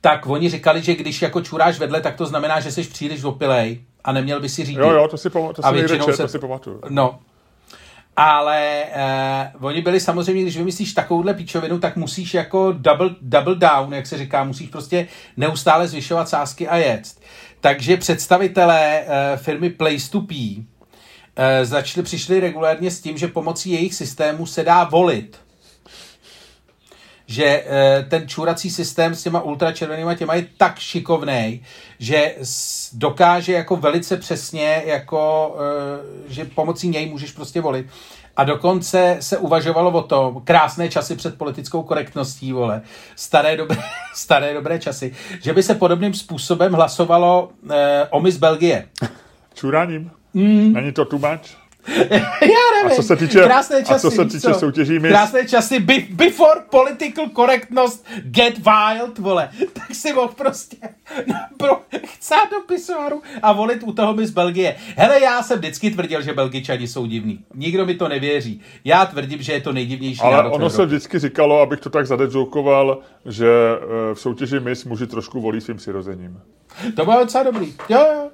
Tak 0.00 0.26
oni 0.26 0.50
říkali, 0.50 0.82
že 0.82 0.94
když 0.94 1.22
jako 1.22 1.40
čuráš 1.40 1.78
vedle, 1.78 2.00
tak 2.00 2.16
to 2.16 2.26
znamená, 2.26 2.60
že 2.60 2.72
jsi 2.72 2.82
příliš 2.82 3.24
opilej 3.24 3.80
a 4.04 4.12
neměl 4.12 4.40
by 4.40 4.48
si 4.48 4.64
řídit. 4.64 4.80
Jo, 4.80 4.90
jo, 4.90 5.08
to 5.08 5.16
si, 5.16 5.30
pamatuju, 5.30 5.54
to 5.54 5.64
A 5.66 5.70
si 5.70 5.76
někde 5.76 5.88
většinou 5.88 6.06
čet, 6.06 6.16
se- 6.16 6.22
to 6.22 6.28
si 6.28 6.38
pamatuju. 6.38 6.80
No. 6.88 7.18
Ale 8.16 8.84
eh, 8.92 9.52
oni 9.60 9.80
byli 9.80 10.00
samozřejmě, 10.00 10.42
když 10.42 10.56
vymyslíš 10.56 10.92
takovouhle 10.92 11.34
píčovinu, 11.34 11.78
tak 11.78 11.96
musíš 11.96 12.34
jako 12.34 12.72
double, 12.72 13.10
double 13.20 13.54
down, 13.54 13.94
jak 13.94 14.06
se 14.06 14.18
říká, 14.18 14.44
musíš 14.44 14.68
prostě 14.68 15.08
neustále 15.36 15.88
zvyšovat 15.88 16.28
sázky 16.28 16.68
a 16.68 16.76
jet. 16.76 17.02
Takže 17.60 17.96
představitelé 17.96 19.00
eh, 19.00 19.36
firmy 19.36 19.70
Place 19.70 20.10
to 20.10 20.20
P 20.20 20.64
eh, 21.36 21.64
začali, 21.64 22.04
přišli 22.04 22.40
regulérně 22.40 22.90
s 22.90 23.00
tím, 23.00 23.18
že 23.18 23.28
pomocí 23.28 23.70
jejich 23.70 23.94
systému 23.94 24.46
se 24.46 24.64
dá 24.64 24.84
volit 24.84 25.45
že 27.26 27.44
eh, 27.66 28.06
ten 28.08 28.28
čůrací 28.28 28.70
systém 28.70 29.14
s 29.14 29.22
těma 29.22 29.40
ultračervenýma 29.40 30.14
těma 30.14 30.34
je 30.34 30.46
tak 30.56 30.78
šikovný, 30.78 31.62
že 31.98 32.34
dokáže 32.92 33.52
jako 33.52 33.76
velice 33.76 34.16
přesně, 34.16 34.82
jako, 34.86 35.56
eh, 35.58 36.32
že 36.32 36.44
pomocí 36.44 36.88
něj 36.88 37.06
můžeš 37.06 37.32
prostě 37.32 37.60
volit. 37.60 37.86
A 38.36 38.44
dokonce 38.44 39.16
se 39.20 39.38
uvažovalo 39.38 39.90
o 39.90 40.02
tom, 40.02 40.40
krásné 40.44 40.88
časy 40.88 41.16
před 41.16 41.38
politickou 41.38 41.82
korektností, 41.82 42.52
vole, 42.52 42.82
staré 43.16 43.56
dobré, 43.56 43.78
staré 44.14 44.54
dobré 44.54 44.78
časy, 44.78 45.14
že 45.42 45.52
by 45.52 45.62
se 45.62 45.74
podobným 45.74 46.14
způsobem 46.14 46.72
hlasovalo 46.72 47.50
eh, 47.70 48.06
o 48.10 48.20
Miss 48.20 48.36
Belgie. 48.36 48.88
Čuráním? 49.54 50.10
Mm. 50.34 50.72
Není 50.72 50.92
to 50.92 51.06
much? 51.12 51.65
Já 52.40 52.82
nevím. 52.82 52.92
A 52.92 52.94
co 52.96 53.02
se 53.02 53.16
týče, 53.16 53.40
krásné 53.40 53.84
časy, 53.84 53.92
a 53.94 53.98
co 53.98 54.10
se 54.10 54.24
týče 54.24 54.40
co? 54.40 54.54
soutěží 54.54 54.98
Miss... 54.98 55.12
Krásné 55.12 55.48
časy, 55.48 55.80
be, 55.80 55.94
before 56.10 56.60
political 56.70 57.28
correctness 57.28 58.02
get 58.22 58.58
wild, 58.58 59.18
vole. 59.18 59.50
Tak 59.72 59.94
si 59.94 60.12
mohl 60.12 60.34
prostě 60.36 60.76
pro, 61.56 61.80
chcát 62.06 62.50
do 62.50 62.60
pisoáru 62.60 63.22
a 63.42 63.52
volit 63.52 63.82
u 63.82 63.92
toho 63.92 64.14
Miss 64.14 64.30
Belgie. 64.30 64.76
Hele, 64.96 65.20
já 65.20 65.42
jsem 65.42 65.58
vždycky 65.58 65.90
tvrdil, 65.90 66.22
že 66.22 66.32
Belgičani 66.32 66.88
jsou 66.88 67.06
divní. 67.06 67.44
Nikdo 67.54 67.86
mi 67.86 67.94
to 67.94 68.08
nevěří. 68.08 68.60
Já 68.84 69.06
tvrdím, 69.06 69.42
že 69.42 69.52
je 69.52 69.60
to 69.60 69.72
nejdivnější 69.72 70.20
Ale 70.20 70.36
národ 70.36 70.52
ono 70.52 70.70
se 70.70 70.86
vždycky 70.86 71.18
říkalo, 71.18 71.60
abych 71.60 71.80
to 71.80 71.90
tak 71.90 72.06
zadedzoukoval, 72.06 72.98
že 73.24 73.48
eh, 73.48 74.14
v 74.14 74.20
soutěži 74.20 74.60
Miss 74.60 74.84
muži 74.84 75.06
trošku 75.06 75.40
volí 75.40 75.60
svým 75.60 75.76
přirozením. 75.76 76.40
To 76.96 77.04
bylo 77.04 77.18
docela 77.20 77.44
dobrý. 77.44 77.74
Jo, 77.88 77.98
jo. 78.14 78.30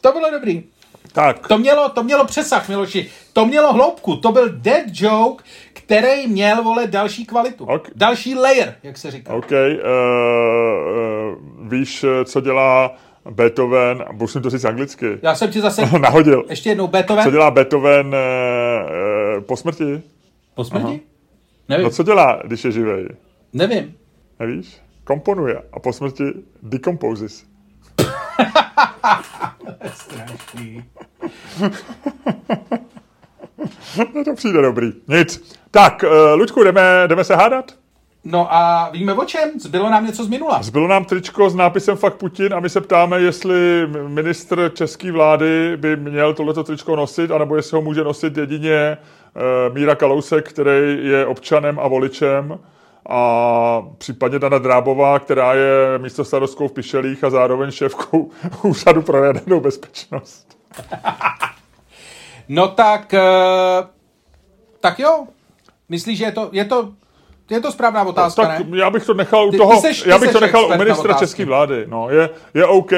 To 0.00 0.12
bylo 0.12 0.30
dobrý. 0.30 0.64
Tak. 1.12 1.48
To 1.48 1.58
mělo, 1.58 1.88
to 1.88 2.02
mělo 2.02 2.24
přesah, 2.24 2.68
Miloši. 2.68 3.10
To 3.32 3.46
mělo 3.46 3.72
hloubku. 3.72 4.16
To 4.16 4.32
byl 4.32 4.48
dead 4.48 4.84
joke, 4.92 5.44
který 5.72 6.26
měl, 6.26 6.62
vole, 6.62 6.86
další 6.86 7.26
kvalitu. 7.26 7.64
Okay. 7.64 7.92
Další 7.96 8.34
layer, 8.34 8.74
jak 8.82 8.98
se 8.98 9.10
říká. 9.10 9.34
OK. 9.34 9.50
Uh, 9.50 9.56
uh, 9.58 11.68
víš, 11.70 12.04
co 12.24 12.40
dělá 12.40 12.94
Beethoven, 13.30 14.04
musím 14.12 14.42
to 14.42 14.50
říct 14.50 14.64
anglicky. 14.64 15.18
Já 15.22 15.34
jsem 15.34 15.50
ti 15.50 15.60
zase 15.60 15.82
nahodil. 16.00 16.44
Ještě 16.50 16.68
jednou 16.68 16.86
Beethoven. 16.86 17.24
Co 17.24 17.30
dělá 17.30 17.50
Beethoven 17.50 18.06
uh, 18.06 18.12
uh, 18.14 19.42
po 19.44 19.56
smrti? 19.56 20.02
Po 20.54 20.64
smrti? 20.64 20.86
Aha. 20.86 20.96
Nevím. 21.68 21.84
No 21.84 21.90
co 21.90 22.02
dělá, 22.02 22.40
když 22.44 22.64
je 22.64 22.72
živý? 22.72 23.08
Nevím. 23.52 23.94
Nevíš? 24.40 24.76
Komponuje 25.04 25.62
a 25.72 25.80
po 25.80 25.92
smrti 25.92 26.24
decomposes. 26.62 27.44
Strašný. 29.94 30.84
no 34.14 34.24
to 34.24 34.34
přijde 34.34 34.62
dobrý. 34.62 34.92
Nic. 35.08 35.58
Tak, 35.70 36.04
uh, 36.04 36.38
Luďku, 36.38 36.64
jdeme, 36.64 36.82
jdeme 37.06 37.24
se 37.24 37.36
hádat? 37.36 37.72
No 38.24 38.54
a 38.54 38.90
víme 38.92 39.14
o 39.14 39.24
čem? 39.24 39.50
Zbylo 39.60 39.90
nám 39.90 40.06
něco 40.06 40.24
z 40.24 40.28
minula. 40.28 40.62
Zbylo 40.62 40.88
nám 40.88 41.04
tričko 41.04 41.50
s 41.50 41.54
nápisem 41.54 41.96
Fakt 41.96 42.14
Putin 42.14 42.54
a 42.54 42.60
my 42.60 42.68
se 42.68 42.80
ptáme, 42.80 43.20
jestli 43.20 43.86
ministr 44.06 44.70
české 44.74 45.12
vlády 45.12 45.76
by 45.76 45.96
měl 45.96 46.34
tohleto 46.34 46.64
tričko 46.64 46.96
nosit, 46.96 47.30
anebo 47.30 47.56
jestli 47.56 47.74
ho 47.74 47.82
může 47.82 48.04
nosit 48.04 48.36
jedině 48.36 48.96
uh, 49.68 49.74
Míra 49.74 49.94
Kalousek, 49.94 50.48
který 50.48 51.08
je 51.08 51.26
občanem 51.26 51.78
a 51.78 51.88
voličem 51.88 52.58
a 53.08 53.82
případně 53.98 54.38
Dana 54.38 54.58
Drábová, 54.58 55.18
která 55.18 55.54
je 55.54 55.98
místo 55.98 56.24
starostkou 56.24 56.68
v 56.68 56.72
Pišelích 56.72 57.24
a 57.24 57.30
zároveň 57.30 57.70
šéfkou 57.70 58.30
úřadu 58.62 59.02
pro 59.02 59.24
jadernou 59.24 59.60
bezpečnost. 59.60 60.58
no 62.48 62.68
tak, 62.68 63.14
eh, 63.14 63.82
tak 64.80 64.98
jo. 64.98 65.26
Myslíš, 65.88 66.18
že 66.18 66.24
je 66.24 66.32
to, 66.32 66.48
je 66.52 66.64
to, 66.64 66.92
je 67.50 67.60
to 67.60 67.72
správná 67.72 68.02
otázka, 68.02 68.46
tak 68.46 68.68
ne? 68.68 68.78
já 68.78 68.90
bych 68.90 69.06
to 69.06 69.14
nechal 69.14 69.48
u 69.48 69.52
toho, 69.52 69.74
ty 69.74 69.80
seš, 69.80 70.02
ty 70.02 70.10
já 70.10 70.18
bych 70.18 70.32
to 70.32 70.40
nechal 70.40 70.66
u 70.66 70.78
ministra 70.78 71.14
české 71.14 71.44
vlády. 71.44 71.84
No, 71.86 72.10
je, 72.10 72.30
je 72.54 72.66
OK, 72.66 72.90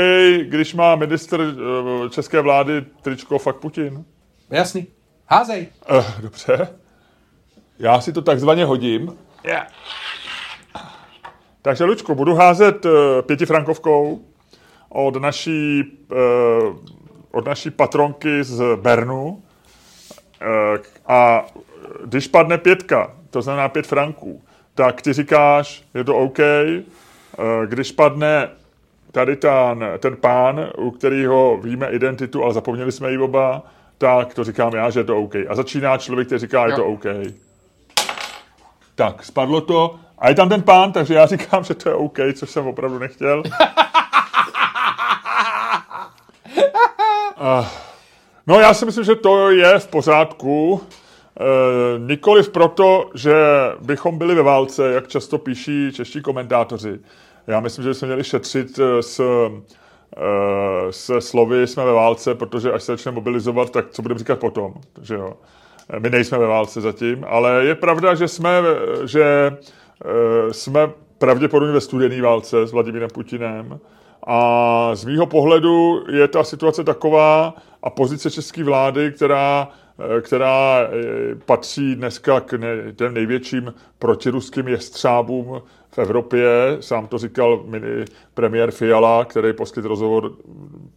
když 0.43 0.75
má 0.75 0.97
minister 0.97 1.41
uh, 1.41 2.09
české 2.09 2.41
vlády 2.41 2.85
tričko 3.03 3.39
fakt 3.39 3.57
Putin. 3.57 4.05
Jasný. 4.51 4.87
Házej. 5.27 5.69
Uh, 5.91 6.05
dobře. 6.21 6.69
Já 7.79 8.01
si 8.01 8.13
to 8.13 8.23
takzvaně 8.23 8.65
hodím. 8.65 9.13
Yeah. 9.45 9.67
Takže, 11.63 11.85
Lučku, 11.85 12.15
budu 12.15 12.35
házet 12.35 12.85
uh, 12.85 12.93
pětifrankovkou 13.23 14.21
od 14.89 15.17
naší, 15.17 15.83
uh, 16.13 16.77
od 17.31 17.47
naší 17.47 17.71
patronky 17.71 18.45
z 18.45 18.63
Bernu. 18.77 19.29
Uh, 19.29 19.43
a 21.07 21.47
když 22.05 22.29
padne 22.29 22.59
pětka, 22.59 23.17
to 23.31 23.43
znamená 23.43 23.69
pět 23.69 23.87
franků, 23.87 24.43
tak 24.75 25.03
ty 25.03 25.13
říkáš, 25.13 25.85
je 25.95 26.05
to 26.05 26.17
OK. 26.17 26.39
Uh, 26.39 27.67
když 27.67 27.93
padne 27.93 28.51
tady 29.13 29.37
ten, 29.37 29.85
ten 29.99 30.17
pán, 30.17 30.69
u 30.79 30.91
kterého 30.91 31.59
víme 31.63 31.91
identitu, 31.91 32.45
ale 32.45 32.55
zapomněli 32.55 32.93
jsme 32.93 33.11
ji 33.11 33.19
oba, 33.19 33.63
tak 33.99 34.35
to 34.35 34.45
říkám 34.45 34.75
já, 34.75 34.91
že 34.91 35.01
je 35.01 35.05
to 35.05 35.19
OK. 35.19 35.35
A 35.49 35.55
začíná 35.55 35.99
člověk, 35.99 36.29
který 36.29 36.39
říká, 36.39 36.67
je 36.67 36.73
to 36.73 36.87
OK. 36.87 37.05
Tak, 38.95 39.25
spadlo 39.25 39.61
to. 39.61 39.97
A 40.19 40.29
je 40.29 40.35
tam 40.35 40.49
ten 40.49 40.63
pán, 40.63 40.93
takže 40.93 41.15
já 41.15 41.27
říkám, 41.27 41.65
že 41.65 41.75
to 41.75 41.89
je 41.89 41.95
OK, 41.95 42.19
což 42.35 42.51
jsem 42.51 42.67
opravdu 42.67 42.99
nechtěl. 42.99 43.43
uh, 47.41 47.67
no 48.47 48.61
já 48.61 48.75
si 48.75 48.85
myslím, 48.85 49.05
že 49.05 49.15
to 49.15 49.51
je 49.51 49.79
v 49.79 49.87
pořádku. 49.87 50.73
Uh, 50.73 50.81
nikoliv 52.09 52.49
proto, 52.49 53.11
že 53.15 53.35
bychom 53.81 54.19
byli 54.19 54.35
ve 54.35 54.43
válce, 54.43 54.93
jak 54.93 55.09
často 55.09 55.39
píší 55.39 55.93
čeští 55.93 56.23
komentátoři. 56.23 56.99
Já 57.47 57.61
myslím, 57.61 57.83
že 57.83 57.89
bychom 57.89 58.09
měli 58.09 58.25
šetřit 58.25 58.79
eh, 58.79 59.03
s, 59.03 59.21
se 60.91 61.21
slovy 61.21 61.67
jsme 61.67 61.85
ve 61.85 61.93
válce, 61.93 62.35
protože 62.35 62.73
až 62.73 62.83
se 62.83 62.93
začne 62.93 63.13
mobilizovat, 63.13 63.71
tak 63.71 63.91
co 63.91 64.03
budeme 64.03 64.19
říkat 64.19 64.39
potom. 64.39 64.75
Že 65.03 65.15
jo. 65.15 65.35
My 65.99 66.11
nejsme 66.11 66.39
ve 66.39 66.47
válce 66.47 66.81
zatím, 66.81 67.25
ale 67.29 67.65
je 67.65 67.75
pravda, 67.75 68.15
že 68.15 68.29
jsme, 68.29 68.51
že 69.05 69.57
eh, 70.05 70.53
jsme 70.53 70.91
pravděpodobně 71.19 71.73
ve 71.73 71.81
studené 71.81 72.23
válce 72.23 72.67
s 72.67 72.73
Vladimírem 72.73 73.11
Putinem. 73.11 73.79
A 74.27 74.91
z 74.95 75.05
mýho 75.05 75.27
pohledu 75.27 76.05
je 76.11 76.29
ta 76.29 76.45
situace 76.45 76.85
taková 76.85 77.55
a 77.83 77.91
pozice 77.91 78.31
české 78.31 78.65
vlády, 78.65 79.13
která, 79.13 79.69
eh, 80.19 80.21
která 80.21 80.79
eh, 80.81 81.35
patří 81.47 81.95
dneska 81.95 82.41
k 82.41 82.59
těm 82.97 83.15
největším 83.15 83.75
protiruským 83.99 84.69
jestřábům 84.69 85.63
v 85.95 85.99
Evropě. 85.99 86.47
Sám 86.81 87.07
to 87.07 87.19
říkal 87.19 87.63
mini 87.67 88.05
premiér 88.35 88.71
Fiala, 88.71 89.25
který 89.25 89.53
poskytl 89.53 89.89
rozhovor, 89.89 90.33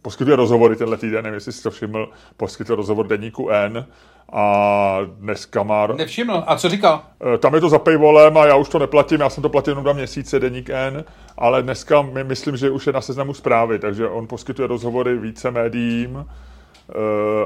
poskytuje 0.02 0.36
rozhovory 0.36 0.76
tenhle 0.76 0.96
týden, 0.96 1.24
nevím, 1.24 1.34
jestli 1.34 1.52
jsi 1.52 1.62
to 1.62 1.70
všiml, 1.70 2.10
poskytl 2.36 2.74
rozhovor 2.74 3.06
deníku 3.06 3.50
N 3.50 3.86
a 4.32 4.98
dneska 5.04 5.62
má... 5.62 5.86
Nevšiml. 5.86 6.44
A 6.46 6.56
co 6.56 6.68
říkal? 6.68 7.02
Eh, 7.34 7.38
tam 7.38 7.54
je 7.54 7.60
to 7.60 7.68
za 7.68 7.78
paywallem 7.78 8.36
a 8.36 8.46
já 8.46 8.56
už 8.56 8.68
to 8.68 8.78
neplatím, 8.78 9.20
já 9.20 9.30
jsem 9.30 9.42
to 9.42 9.48
platil 9.48 9.72
jenom 9.72 9.84
dva 9.84 9.92
měsíce, 9.92 10.40
deník 10.40 10.70
N, 10.70 11.04
ale 11.38 11.62
dneska 11.62 12.02
my 12.02 12.24
myslím, 12.24 12.56
že 12.56 12.70
už 12.70 12.86
je 12.86 12.92
na 12.92 13.00
seznamu 13.00 13.34
zprávy, 13.34 13.78
takže 13.78 14.08
on 14.08 14.26
poskytuje 14.26 14.68
rozhovory 14.68 15.18
více 15.18 15.50
médiím, 15.50 16.26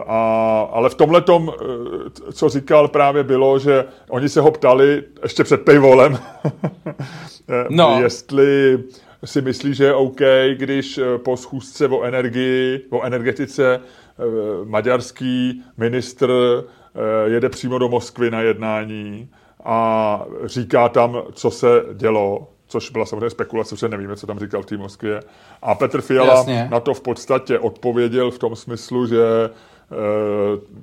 a, 0.07 0.61
ale 0.73 0.91
v 0.91 0.95
tomhle 0.95 1.21
tom, 1.21 1.49
uh, 1.49 1.55
co 2.33 2.49
říkal, 2.49 2.89
právě 2.89 3.25
bylo, 3.25 3.59
že 3.59 3.85
oni 4.09 4.29
se 4.29 4.41
ho 4.41 4.51
ptali 4.51 5.03
ještě 5.23 5.45
před 5.45 5.65
paywallem, 5.65 6.19
no. 7.69 7.99
jestli 8.03 8.79
si 9.25 9.41
myslí, 9.43 9.75
že 9.75 9.85
je 9.85 9.95
OK, 9.95 10.21
když 10.55 11.01
po 11.25 11.37
schůzce 11.37 11.89
o 11.89 12.03
energii, 12.03 12.81
o 12.91 13.03
energetice 13.03 13.81
Eh, 14.19 14.65
maďarský 14.65 15.63
ministr 15.77 16.31
eh, 16.31 17.31
jede 17.31 17.49
přímo 17.49 17.79
do 17.79 17.89
Moskvy 17.89 18.31
na 18.31 18.41
jednání 18.41 19.31
a 19.65 20.25
říká 20.45 20.89
tam, 20.89 21.23
co 21.33 21.51
se 21.51 21.85
dělo, 21.95 22.52
což 22.73 22.91
byla 22.91 23.07
samozřejmě 23.07 23.31
spekulace, 23.31 23.75
protože 23.75 23.89
nevíme, 23.89 24.17
co 24.17 24.27
tam 24.27 24.39
říkal 24.39 24.63
v 24.63 24.67
té 24.67 24.77
Moskvě. 24.77 25.23
A 25.63 25.75
Petr 25.75 26.01
Fiala 26.01 26.35
Jasně. 26.35 26.69
na 26.71 26.81
to 26.81 26.95
v 26.95 27.01
podstatě 27.01 27.59
odpověděl 27.59 28.31
v 28.31 28.39
tom 28.39 28.57
smyslu, 28.57 29.07
že 29.07 29.51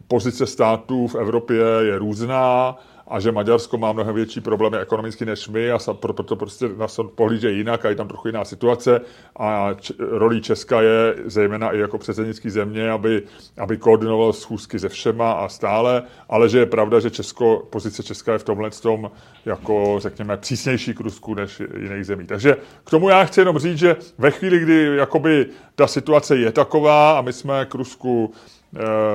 pozice 0.08 0.46
států 0.46 1.08
v 1.08 1.16
Evropě 1.16 1.58
je 1.82 1.98
různá 1.98 2.78
a 3.10 3.20
že 3.20 3.32
Maďarsko 3.32 3.78
má 3.78 3.92
mnohem 3.92 4.16
větší 4.16 4.42
problémy 4.42 4.78
ekonomicky 4.78 5.26
než 5.26 5.48
my 5.50 5.72
a 5.72 5.80
proto 5.94 6.24
to 6.24 6.36
prostě 6.36 6.70
nás 6.78 7.00
pohlíže 7.16 7.52
jinak 7.52 7.86
a 7.86 7.90
je 7.90 7.96
tam 7.96 8.08
trochu 8.08 8.28
jiná 8.28 8.46
situace 8.46 9.02
a 9.36 9.74
č- 9.80 9.94
rolí 10.00 10.42
Česka 10.42 10.82
je 10.82 11.16
zejména 11.26 11.72
i 11.72 11.80
jako 11.80 11.98
předsednický 11.98 12.50
země, 12.50 12.92
aby, 12.92 13.24
aby 13.58 13.78
koordinoval 13.78 14.34
schůzky 14.34 14.80
se 14.80 14.90
všema 14.90 15.32
a 15.32 15.50
stále, 15.50 16.04
ale 16.30 16.50
že 16.50 16.60
je 16.60 16.66
pravda, 16.66 17.00
že 17.00 17.10
Česko, 17.10 17.68
pozice 17.70 18.04
Česka 18.04 18.34
je 18.34 18.40
v 18.40 18.44
tomhle 18.44 18.70
tom 18.70 19.12
jako 19.46 19.96
řekněme 20.00 20.38
přísnější 20.38 20.94
k 20.94 21.00
Rusku 21.00 21.34
než 21.36 21.62
jiných 21.78 22.06
zemí. 22.06 22.26
Takže 22.26 22.58
k 22.84 22.90
tomu 22.90 23.10
já 23.10 23.24
chci 23.24 23.42
jenom 23.42 23.60
říct, 23.60 23.78
že 23.78 23.96
ve 24.18 24.32
chvíli, 24.32 24.60
kdy 24.60 24.96
jakoby 24.96 25.46
ta 25.76 25.88
situace 25.88 26.38
je 26.38 26.52
taková 26.52 27.18
a 27.18 27.22
my 27.22 27.34
jsme 27.34 27.66
k 27.66 27.76
Rusku 27.76 28.34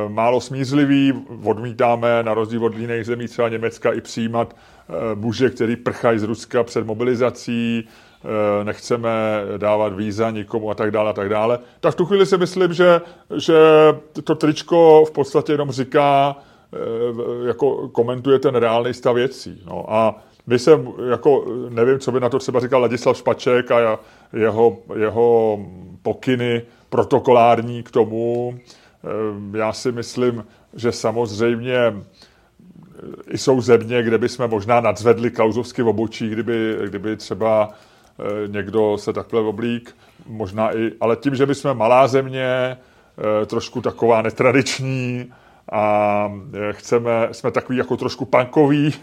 málo 0.09 0.40
smířlivý, 0.40 1.12
odmítáme 1.44 2.22
na 2.22 2.34
rozdíl 2.34 2.64
od 2.64 2.76
jiných 2.76 3.07
zemí, 3.07 3.28
třeba 3.28 3.48
Německa, 3.48 3.92
i 3.92 4.00
přijímat 4.00 4.57
muže, 5.14 5.50
který 5.50 5.76
prchají 5.76 6.18
z 6.18 6.22
Ruska 6.22 6.62
před 6.62 6.86
mobilizací, 6.86 7.88
nechceme 8.62 9.11
dávat 9.57 9.92
víza 9.96 10.30
nikomu 10.30 10.70
a 10.70 10.74
tak 10.74 10.90
dále 10.90 11.11
a 11.11 11.12
tak 11.12 11.28
dále. 11.28 11.59
Tak 11.80 11.92
v 11.92 11.96
tu 11.96 12.05
chvíli 12.05 12.26
si 12.26 12.38
myslím, 12.38 12.72
že, 12.72 13.00
že 13.36 13.55
to 14.24 14.34
tričko 14.34 15.05
v 15.09 15.11
podstatě 15.11 15.52
jenom 15.52 15.70
říká, 15.70 16.36
jako 17.46 17.88
komentuje 17.88 18.38
ten 18.38 18.55
reálný 18.55 18.94
stav 18.94 19.14
věcí. 19.14 19.62
No 19.66 19.92
a 19.92 20.22
my 20.46 20.59
se, 20.59 20.80
jako, 21.11 21.44
nevím, 21.68 21.98
co 21.98 22.12
by 22.12 22.20
na 22.20 22.28
to 22.28 22.38
třeba 22.38 22.61
říkal 22.61 22.80
Ladislav 22.80 23.16
Špaček 23.16 23.70
a 23.70 23.98
jeho, 24.32 24.76
jeho 24.96 25.59
pokyny 26.02 26.62
protokolární 26.88 27.82
k 27.82 27.90
tomu. 27.90 28.55
Eh, 29.05 29.59
já 29.59 29.72
si 29.72 29.92
myslím, 29.92 30.46
že 30.74 30.92
samozřejmě 30.92 31.76
eh, 31.76 31.92
i 33.30 33.38
jsou 33.38 33.61
země, 33.61 34.02
kde 34.02 34.18
bychom 34.18 34.50
možná 34.50 34.80
nadzvedli 34.80 35.30
klauzovsky 35.30 35.82
v 35.82 35.88
obočí, 35.88 36.30
kdyby, 36.30 36.78
kdyby 36.86 37.16
třeba 37.16 37.68
eh, 37.68 38.48
někdo 38.48 38.98
se 38.98 39.12
takhle 39.12 39.40
oblík, 39.40 39.96
možná 40.26 40.76
i, 40.76 40.92
ale 41.00 41.16
tím, 41.16 41.34
že 41.34 41.46
bychom 41.46 41.76
malá 41.76 42.09
země, 42.09 42.76
trošku 43.46 43.80
taková 43.80 44.22
netradiční 44.22 45.32
a 45.72 46.32
chceme, 46.70 47.28
jsme 47.32 47.50
takový 47.50 47.78
jako 47.78 47.96
trošku 47.96 48.24
punkový, 48.24 48.94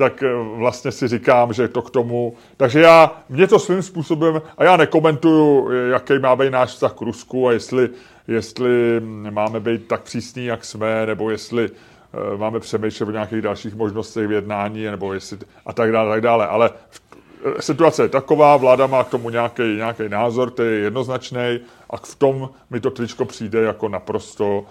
tak 0.00 0.22
eh, 0.22 0.28
vlastně 0.56 0.92
si 0.92 1.08
říkám, 1.08 1.52
že 1.52 1.68
to 1.68 1.82
k 1.82 1.90
tomu... 1.90 2.34
Takže 2.56 2.80
já, 2.80 3.22
mě 3.28 3.46
to 3.46 3.58
svým 3.58 3.82
způsobem, 3.82 4.42
a 4.58 4.64
já 4.64 4.76
nekomentuju, 4.76 5.70
jaký 5.90 6.18
má 6.18 6.36
být 6.36 6.50
náš 6.50 6.70
vztah 6.70 6.92
k 6.92 7.00
Rusku 7.00 7.48
a 7.48 7.52
jestli, 7.52 7.88
jestli 8.28 9.00
máme 9.30 9.60
být 9.60 9.88
tak 9.88 10.02
přísní, 10.02 10.44
jak 10.46 10.64
jsme, 10.64 11.06
nebo 11.06 11.30
jestli 11.30 11.70
uh, 11.70 12.40
máme 12.40 12.60
přemýšlet 12.60 13.08
o 13.08 13.12
nějakých 13.12 13.42
dalších 13.42 13.74
možnostech 13.74 14.28
v 14.28 14.32
jednání, 14.32 14.84
nebo 14.84 15.12
jestli 15.12 15.38
a 15.66 15.72
tak 15.72 15.92
dále, 15.92 16.10
tak 16.10 16.20
dále. 16.20 16.46
Ale 16.46 16.70
eh, 16.70 17.62
situace 17.62 18.02
je 18.02 18.08
taková, 18.08 18.56
vláda 18.56 18.86
má 18.86 19.04
k 19.04 19.08
tomu 19.08 19.30
nějaký, 19.30 19.62
nějaký 19.62 20.08
názor, 20.08 20.50
který 20.50 20.68
je 20.68 20.78
jednoznačný 20.78 21.60
a 21.90 21.96
v 21.96 22.14
tom 22.14 22.50
mi 22.70 22.80
to 22.80 22.90
tričko 22.90 23.24
přijde 23.24 23.62
jako 23.62 23.88
naprosto 23.88 24.64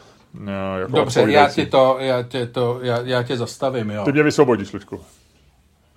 jako 0.79 0.91
Dobře, 0.91 1.25
já 1.27 1.49
tě 1.49 1.65
to, 1.65 1.97
já 1.99 2.23
tě 2.23 2.47
to, 2.47 2.79
já, 2.81 2.99
já 3.03 3.23
tě 3.23 3.37
zastavím, 3.37 3.89
jo. 3.89 4.05
Ty 4.05 4.11
mě 4.11 4.23
vysvobodíš, 4.23 4.73
Luďku. 4.73 5.01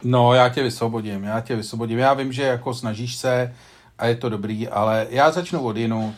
No, 0.04 0.34
já 0.34 0.48
tě 0.48 0.62
vysvobodím, 0.62 1.24
já 1.24 1.40
tě 1.40 1.56
vysvobodím. 1.56 1.98
Já 1.98 2.14
vím, 2.14 2.32
že 2.32 2.42
jako 2.42 2.74
snažíš 2.74 3.16
se 3.16 3.54
a 3.98 4.06
je 4.06 4.16
to 4.16 4.28
dobrý, 4.28 4.68
ale 4.68 5.06
já 5.10 5.30
začnu 5.30 5.62
odjinout. 5.62 6.14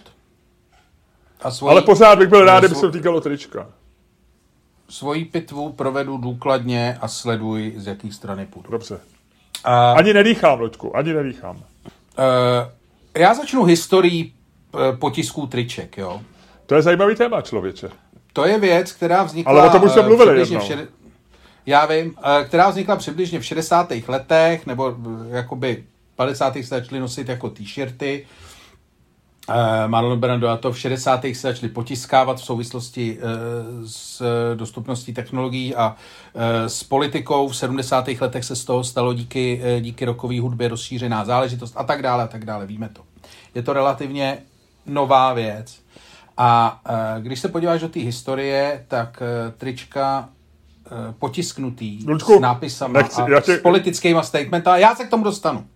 A 1.42 1.50
svojí, 1.50 1.70
ale 1.70 1.82
pořád 1.82 2.18
bych 2.18 2.28
byl 2.28 2.44
rád, 2.44 2.58
kdyby 2.58 2.74
se 2.74 2.90
týkalo 2.90 3.20
trička. 3.20 3.66
Svoji 4.88 5.24
pitvu 5.24 5.72
provedu 5.72 6.16
důkladně 6.16 6.98
a 7.00 7.08
sleduj, 7.08 7.74
z 7.76 7.86
jaký 7.86 8.12
strany 8.12 8.46
půjdu. 8.46 8.70
Dobře. 8.70 9.00
A, 9.64 9.92
ani 9.92 10.14
nedýchám, 10.14 10.60
Loďku, 10.60 10.96
ani 10.96 11.12
nedýchám. 11.12 11.56
Uh, 11.56 11.62
já 13.16 13.34
začnu 13.34 13.64
historií 13.64 14.34
eh, 14.74 14.96
potisků 14.96 15.46
triček, 15.46 15.98
jo. 15.98 16.20
To 16.66 16.74
je 16.74 16.82
zajímavý 16.82 17.16
téma, 17.16 17.42
člověče. 17.42 17.88
To 18.32 18.46
je 18.46 18.58
věc, 18.58 18.92
která 18.92 19.22
vznikla... 19.22 19.52
Ale 19.52 19.68
o 19.68 19.72
tom 19.72 19.84
už 19.84 19.92
jsme 19.92 20.02
eh, 20.02 20.06
mluvili 20.06 20.40
jednou. 20.40 20.60
Všede, 20.60 20.88
já 21.66 21.86
vím, 21.86 22.14
eh, 22.22 22.44
která 22.44 22.70
vznikla 22.70 22.96
přibližně 22.96 23.40
v 23.40 23.44
60. 23.44 24.08
letech, 24.08 24.66
nebo 24.66 24.96
eh, 25.30 25.36
jakoby 25.36 25.84
50. 26.16 26.54
se 26.54 26.68
začaly 26.68 27.00
nosit 27.00 27.28
jako 27.28 27.50
t-shirty. 27.50 28.26
Marlon 29.86 30.20
Brando 30.20 30.48
a 30.48 30.56
to 30.56 30.72
v 30.72 30.78
60. 30.78 31.34
se 31.34 31.40
začaly 31.40 31.72
potiskávat 31.72 32.36
v 32.36 32.44
souvislosti 32.44 33.18
s 33.86 34.22
dostupností 34.54 35.14
technologií 35.14 35.74
a 35.74 35.96
s 36.66 36.84
politikou. 36.84 37.48
V 37.48 37.56
70. 37.56 38.08
letech 38.20 38.44
se 38.44 38.56
z 38.56 38.64
toho 38.64 38.84
stalo 38.84 39.14
díky, 39.14 39.62
díky 39.80 40.04
rokové 40.04 40.40
hudbě 40.40 40.68
rozšířená 40.68 41.24
záležitost 41.24 41.74
a 41.76 41.84
tak 41.84 42.02
dále 42.02 42.24
a 42.24 42.26
tak 42.26 42.44
dále. 42.44 42.66
Víme 42.66 42.88
to. 42.88 43.02
Je 43.54 43.62
to 43.62 43.72
relativně 43.72 44.38
nová 44.86 45.32
věc. 45.32 45.80
A 46.36 46.80
když 47.20 47.40
se 47.40 47.48
podíváš 47.48 47.80
do 47.80 47.88
té 47.88 48.00
historie, 48.00 48.84
tak 48.88 49.22
trička 49.58 50.28
Eh, 50.28 50.43
potisknutý 51.18 52.04
Lučku, 52.06 52.36
s 52.36 52.40
nápisama 52.40 53.00
nechci, 53.00 53.20
a 53.20 53.40
tě... 53.40 53.56
s 53.56 53.62
politickýma 53.62 54.22
statementy. 54.22 54.68
A 54.68 54.76
já 54.76 54.94
se 54.94 55.04
k 55.04 55.10
tomu 55.10 55.24
dostanu. 55.24 55.66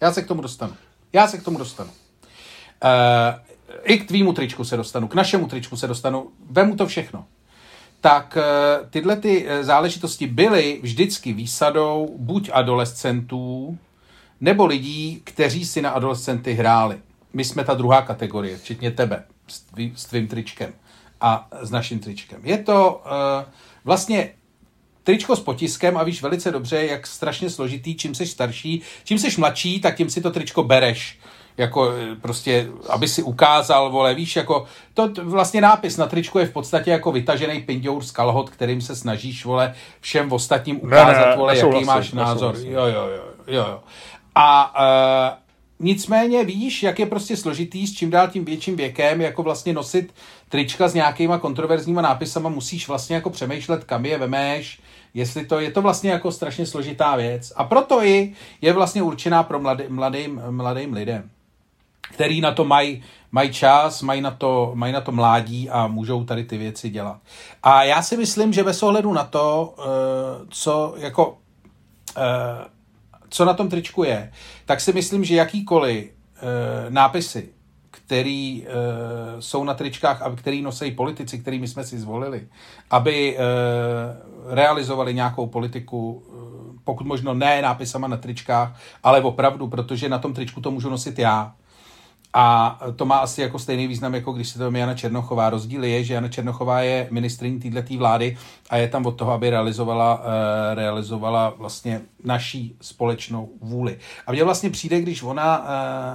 Já 0.00 0.12
se 0.12 0.22
k 0.22 0.26
tomu 0.26 0.42
dostanu. 0.42 0.72
Já 1.12 1.28
se 1.28 1.38
k 1.38 1.42
tomu 1.42 1.58
dostanu. 1.58 1.90
Uh, 1.90 3.40
I 3.82 3.98
k 3.98 4.08
tvýmu 4.08 4.32
tričku 4.32 4.64
se 4.64 4.76
dostanu, 4.76 5.08
k 5.08 5.14
našemu 5.14 5.48
tričku 5.48 5.76
se 5.76 5.86
dostanu. 5.86 6.30
Vemu 6.50 6.76
to 6.76 6.86
všechno. 6.86 7.24
Tak 8.00 8.36
uh, 8.36 8.86
tyhle 8.90 9.16
ty 9.16 9.46
záležitosti 9.60 10.26
byly 10.26 10.80
vždycky 10.82 11.32
výsadou 11.32 12.16
buď 12.18 12.50
adolescentů, 12.52 13.78
nebo 14.40 14.66
lidí, 14.66 15.20
kteří 15.24 15.66
si 15.66 15.82
na 15.82 15.90
adolescenty 15.90 16.52
hráli. 16.52 16.98
My 17.32 17.44
jsme 17.44 17.64
ta 17.64 17.74
druhá 17.74 18.02
kategorie, 18.02 18.56
včetně 18.56 18.90
tebe, 18.90 19.24
s, 19.48 19.60
tvý, 19.60 19.92
s 19.96 20.04
tvým 20.04 20.28
tričkem 20.28 20.72
a 21.20 21.48
s 21.60 21.70
naším 21.70 21.98
tričkem. 21.98 22.40
Je 22.44 22.58
to 22.58 23.02
uh, 23.04 23.52
vlastně 23.84 24.30
tričko 25.04 25.36
s 25.36 25.40
potiskem 25.40 25.96
a 25.96 26.02
víš 26.02 26.22
velice 26.22 26.50
dobře, 26.50 26.86
jak 26.86 27.06
strašně 27.06 27.50
složitý, 27.50 27.94
čím 27.94 28.14
jsi 28.14 28.26
starší, 28.26 28.82
čím 29.04 29.18
jsi 29.18 29.40
mladší, 29.40 29.80
tak 29.80 29.96
tím 29.96 30.10
si 30.10 30.20
to 30.20 30.30
tričko 30.30 30.62
bereš 30.62 31.18
jako 31.56 31.92
e, 31.92 32.16
prostě, 32.16 32.68
aby 32.88 33.08
si 33.08 33.22
ukázal, 33.22 33.90
vole, 33.90 34.14
víš, 34.14 34.36
jako 34.36 34.64
to 34.94 35.10
vlastně 35.22 35.60
nápis 35.60 35.96
na 35.96 36.06
tričku 36.06 36.38
je 36.38 36.46
v 36.46 36.52
podstatě 36.52 36.90
jako 36.90 37.12
vytažený 37.12 37.60
pindour 37.60 38.04
z 38.04 38.10
kalhot, 38.10 38.50
kterým 38.50 38.80
se 38.80 38.96
snažíš, 38.96 39.44
vole, 39.44 39.74
všem 40.00 40.32
ostatním 40.32 40.84
ukázat, 40.84 41.20
ne, 41.20 41.30
ne, 41.30 41.36
vole, 41.36 41.58
jaký 41.58 41.84
máš 41.84 42.12
názor. 42.12 42.56
Jo, 42.58 42.86
jo, 42.86 42.86
jo, 42.86 43.22
jo, 43.46 43.66
jo. 43.68 43.80
A 44.34 44.74
uh, 45.30 45.38
nicméně 45.86 46.44
víš, 46.44 46.82
jak 46.82 46.98
je 46.98 47.06
prostě 47.06 47.36
složitý 47.36 47.86
s 47.86 47.94
čím 47.94 48.10
dál 48.10 48.28
tím 48.28 48.44
větším 48.44 48.76
věkem, 48.76 49.20
jako 49.20 49.42
vlastně 49.42 49.72
nosit 49.72 50.14
trička 50.48 50.88
s 50.88 50.94
nějakýma 50.94 51.38
kontroverzníma 51.38 52.02
nápisama, 52.02 52.48
musíš 52.48 52.88
vlastně 52.88 53.16
jako 53.16 53.30
přemýšlet, 53.30 53.84
kam 53.84 54.06
je 54.06 54.18
vemeš, 54.18 54.80
jestli 55.14 55.46
to 55.46 55.60
je 55.60 55.70
to 55.70 55.82
vlastně 55.82 56.10
jako 56.10 56.32
strašně 56.32 56.66
složitá 56.66 57.16
věc. 57.16 57.52
A 57.56 57.64
proto 57.64 58.02
i 58.02 58.32
je 58.60 58.72
vlastně 58.72 59.02
určená 59.02 59.42
pro 59.42 59.60
mladý, 59.60 59.84
mladým, 59.88 60.42
mladým 60.50 60.92
lidem, 60.92 61.30
který 62.00 62.40
na 62.40 62.52
to 62.52 62.64
mají 62.64 63.02
mají 63.32 63.52
čas, 63.52 64.02
mají 64.02 64.20
na, 64.20 64.30
to, 64.30 64.72
mají 64.74 64.92
na 64.92 65.00
to 65.00 65.12
mládí 65.12 65.70
a 65.70 65.86
můžou 65.86 66.24
tady 66.24 66.44
ty 66.44 66.58
věci 66.58 66.90
dělat. 66.90 67.20
A 67.62 67.84
já 67.84 68.02
si 68.02 68.16
myslím, 68.16 68.52
že 68.52 68.64
bez 68.64 68.82
ohledu 68.82 69.12
na 69.12 69.24
to, 69.24 69.74
eh, 69.78 70.46
co 70.50 70.94
jako 70.96 71.38
eh, 72.16 72.68
co 73.28 73.44
na 73.44 73.54
tom 73.54 73.68
tričku 73.68 74.04
je, 74.04 74.32
tak 74.66 74.80
si 74.80 74.92
myslím, 74.92 75.24
že 75.24 75.34
jakýkoliv 75.34 76.04
eh, 76.06 76.90
nápisy, 76.90 77.48
který 78.12 78.62
uh, 78.62 79.40
jsou 79.40 79.64
na 79.64 79.74
tričkách 79.74 80.22
a 80.22 80.36
který 80.36 80.62
nosí 80.62 80.90
politici, 80.90 81.38
kterými 81.38 81.68
jsme 81.68 81.84
si 81.84 81.98
zvolili, 81.98 82.48
aby 82.90 83.36
uh, 83.36 84.54
realizovali 84.54 85.14
nějakou 85.14 85.46
politiku, 85.46 86.12
uh, 86.12 86.76
pokud 86.84 87.06
možno 87.06 87.34
ne 87.34 87.62
nápisama 87.62 88.08
na 88.08 88.16
tričkách, 88.16 88.80
ale 89.02 89.20
opravdu, 89.20 89.68
protože 89.68 90.08
na 90.08 90.18
tom 90.18 90.34
tričku 90.34 90.60
to 90.60 90.70
můžu 90.70 90.90
nosit 90.90 91.18
já. 91.18 91.54
A 92.34 92.78
to 92.96 93.04
má 93.04 93.18
asi 93.18 93.40
jako 93.40 93.58
stejný 93.58 93.86
význam, 93.86 94.14
jako 94.14 94.32
když 94.32 94.48
se 94.48 94.58
to 94.58 94.70
Jana 94.76 94.94
Černochová. 94.94 95.50
Rozdíl 95.50 95.84
je, 95.84 96.04
že 96.04 96.14
Jana 96.14 96.28
Černochová 96.28 96.80
je 96.80 97.08
ministriní 97.10 97.60
této 97.60 97.96
vlády 97.96 98.36
a 98.70 98.76
je 98.76 98.88
tam 98.88 99.06
od 99.06 99.12
toho, 99.12 99.32
aby 99.32 99.50
realizovala, 99.50 100.18
uh, 100.18 100.24
realizovala 100.74 101.54
vlastně 101.58 102.00
naší 102.24 102.76
společnou 102.80 103.48
vůli. 103.60 103.98
A 104.26 104.32
mně 104.32 104.44
vlastně 104.44 104.70
přijde, 104.70 105.00
když 105.00 105.22
ona 105.22 105.58
uh, 105.58 105.66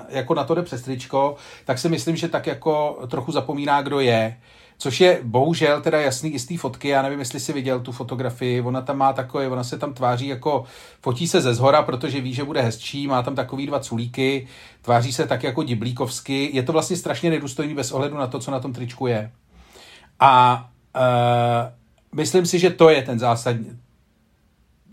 jako 0.10 0.34
na 0.34 0.44
to 0.44 0.56
jde 0.56 0.62
přes 0.62 0.82
tričko, 0.82 1.36
tak 1.66 1.80
si 1.80 1.90
myslím, 1.90 2.16
že 2.16 2.28
tak 2.28 2.48
jako 2.48 3.00
trochu 3.08 3.32
zapomíná, 3.32 3.82
kdo 3.82 4.00
je. 4.00 4.38
Což 4.80 5.02
je 5.02 5.20
bohužel 5.24 5.82
teda 5.82 6.02
jasný 6.02 6.34
i 6.34 6.40
z 6.40 6.46
té 6.46 6.58
fotky, 6.58 6.88
já 6.88 7.02
nevím, 7.02 7.20
jestli 7.20 7.40
si 7.40 7.54
viděl 7.54 7.80
tu 7.80 7.92
fotografii, 7.92 8.62
ona 8.62 8.82
tam 8.82 8.98
má 8.98 9.14
takové, 9.14 9.48
ona 9.48 9.64
se 9.64 9.78
tam 9.78 9.94
tváří 9.94 10.28
jako, 10.28 10.64
fotí 11.02 11.28
se 11.28 11.42
ze 11.42 11.54
zhora, 11.54 11.82
protože 11.82 12.22
ví, 12.22 12.34
že 12.34 12.44
bude 12.44 12.62
hezčí, 12.62 13.08
má 13.08 13.24
tam 13.24 13.36
takový 13.36 13.68
dva 13.68 13.80
culíky, 13.80 14.48
tváří 14.82 15.14
se 15.14 15.28
tak 15.28 15.44
jako 15.44 15.64
diblíkovsky, 15.64 16.50
je 16.54 16.64
to 16.64 16.72
vlastně 16.72 16.98
strašně 16.98 17.30
nedůstojný 17.30 17.74
bez 17.74 17.92
ohledu 17.92 18.18
na 18.18 18.28
to, 18.28 18.40
co 18.40 18.52
na 18.52 18.60
tom 18.60 18.74
tričku 18.74 19.08
je. 19.08 19.32
A 20.20 20.66
uh, 20.96 21.02
myslím 22.16 22.46
si, 22.46 22.60
že 22.60 22.70
to 22.70 22.90
je 22.90 23.02
ten 23.02 23.20
zásadní, 23.20 23.80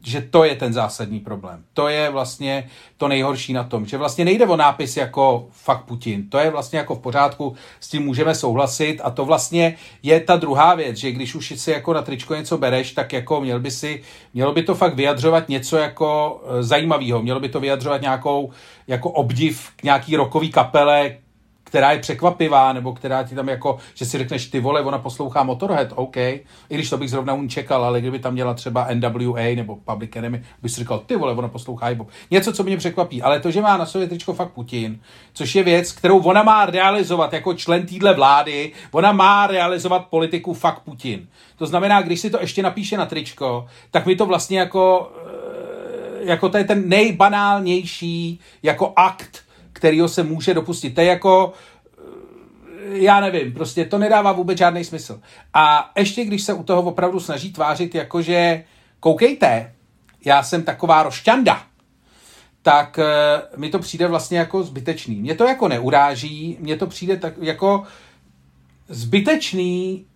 že 0.05 0.21
to 0.21 0.45
je 0.45 0.55
ten 0.55 0.73
zásadní 0.73 1.21
problém. 1.21 1.65
To 1.73 1.89
je 1.89 2.11
vlastně 2.11 2.69
to 2.97 3.09
nejhorší 3.09 3.53
na 3.53 3.65
tom, 3.65 3.87
že 3.87 3.97
vlastně 3.97 4.25
nejde 4.25 4.47
o 4.47 4.57
nápis 4.57 4.97
jako 4.97 5.47
fakt 5.51 5.85
Putin. 5.85 6.31
To 6.31 6.39
je 6.39 6.51
vlastně 6.51 6.79
jako 6.79 6.95
v 6.95 6.99
pořádku, 6.99 7.55
s 7.81 7.89
tím 7.89 8.05
můžeme 8.05 8.35
souhlasit 8.35 9.01
a 9.05 9.11
to 9.11 9.25
vlastně 9.25 9.77
je 10.03 10.21
ta 10.21 10.37
druhá 10.37 10.75
věc, 10.75 10.97
že 10.97 11.13
když 11.13 11.35
už 11.35 11.53
si 11.57 11.71
jako 11.71 11.93
na 11.93 12.03
tričko 12.03 12.35
něco 12.35 12.59
bereš, 12.59 12.93
tak 12.93 13.13
jako 13.13 13.41
měl 13.41 13.61
by 13.61 13.71
si, 13.71 14.03
mělo 14.35 14.53
by 14.53 14.63
to 14.63 14.75
fakt 14.75 14.95
vyjadřovat 14.95 15.49
něco 15.49 15.77
jako 15.77 16.41
e, 16.47 16.63
zajímavého, 16.63 17.23
mělo 17.23 17.41
by 17.41 17.49
to 17.49 17.61
vyjadřovat 17.61 18.03
nějakou 18.03 18.51
jako 18.89 19.11
obdiv 19.11 19.71
k 19.77 19.83
nějaký 19.83 20.17
rokový 20.17 20.51
kapele, 20.51 21.17
která 21.75 21.93
je 21.93 21.99
překvapivá, 21.99 22.73
nebo 22.73 22.93
která 22.93 23.23
ti 23.23 23.35
tam 23.35 23.49
jako, 23.49 23.79
že 23.95 24.05
si 24.05 24.19
řekneš, 24.19 24.47
ty 24.47 24.61
vole, 24.61 24.83
ona 24.83 24.99
poslouchá 24.99 25.43
Motorhead, 25.43 25.89
OK, 25.95 26.17
i 26.17 26.45
když 26.71 26.91
to 26.91 26.99
bych 26.99 27.11
zrovna 27.11 27.35
u 27.35 27.47
čekal, 27.47 27.85
ale 27.85 28.01
kdyby 28.01 28.19
tam 28.19 28.33
měla 28.33 28.55
třeba 28.55 28.89
NWA 28.95 29.55
nebo 29.57 29.77
Public 29.77 30.17
Enemy, 30.17 30.43
bych 30.63 30.73
si 30.73 30.81
říkal, 30.81 30.99
ty 31.07 31.17
vole, 31.17 31.35
ona 31.35 31.49
poslouchá 31.49 31.87
hip 31.87 32.03
Něco, 32.31 32.53
co 32.53 32.63
mě 32.63 32.77
překvapí, 32.77 33.23
ale 33.23 33.41
to, 33.41 33.51
že 33.51 33.61
má 33.61 33.77
na 33.77 33.87
sobě 33.87 34.09
tričko 34.09 34.35
fakt 34.35 34.51
Putin, 34.51 35.01
což 35.33 35.55
je 35.55 35.63
věc, 35.63 35.93
kterou 35.93 36.23
ona 36.23 36.43
má 36.43 36.67
realizovat 36.67 37.33
jako 37.33 37.55
člen 37.55 37.87
týdle 37.87 38.15
vlády, 38.15 38.73
ona 38.93 39.13
má 39.13 39.47
realizovat 39.47 40.07
politiku 40.07 40.55
fakt 40.55 40.81
Putin. 40.81 41.29
To 41.57 41.67
znamená, 41.67 42.03
když 42.03 42.21
si 42.21 42.31
to 42.31 42.41
ještě 42.41 42.63
napíše 42.63 42.97
na 42.97 43.07
tričko, 43.07 43.67
tak 43.91 44.07
mi 44.07 44.17
to 44.17 44.27
vlastně 44.27 44.59
jako 44.59 45.13
jako 46.25 46.49
to 46.49 46.59
je 46.59 46.65
ten 46.65 46.89
nejbanálnější 46.89 48.41
jako 48.63 48.93
akt, 48.97 49.44
kterýho 49.75 50.09
se 50.09 50.23
může 50.23 50.55
dopustit. 50.55 50.95
To 50.95 51.01
je 51.01 51.07
jako, 51.07 51.53
eh, 51.99 52.99
já 52.99 53.21
nevím, 53.21 53.53
prostě 53.53 53.85
to 53.85 53.99
nedává 53.99 54.33
vůbec 54.33 54.59
žádný 54.59 54.85
smysl. 54.85 55.21
A 55.55 55.93
ještě 55.97 56.25
když 56.25 56.43
se 56.43 56.53
u 56.53 56.63
toho 56.63 56.83
opravdu 56.83 57.21
snaží 57.21 57.53
tvářit, 57.53 57.95
jakože 57.95 58.65
koukejte, 59.01 59.75
já 60.25 60.43
jsem 60.43 60.63
taková 60.63 61.03
rošťanda, 61.03 61.63
tak 62.63 62.99
uh, 62.99 63.61
mi 63.61 63.71
to 63.71 63.79
přijde 63.79 64.07
vlastně 64.07 64.39
jako 64.39 64.63
zbytečný. 64.63 65.21
Mě 65.21 65.35
to 65.35 65.45
jako 65.45 65.69
neuráží, 65.69 66.57
mně 66.61 66.77
to 66.77 66.87
přijde 66.87 67.17
tak 67.17 67.35
jako 67.41 67.83
zbytečný 68.89 70.07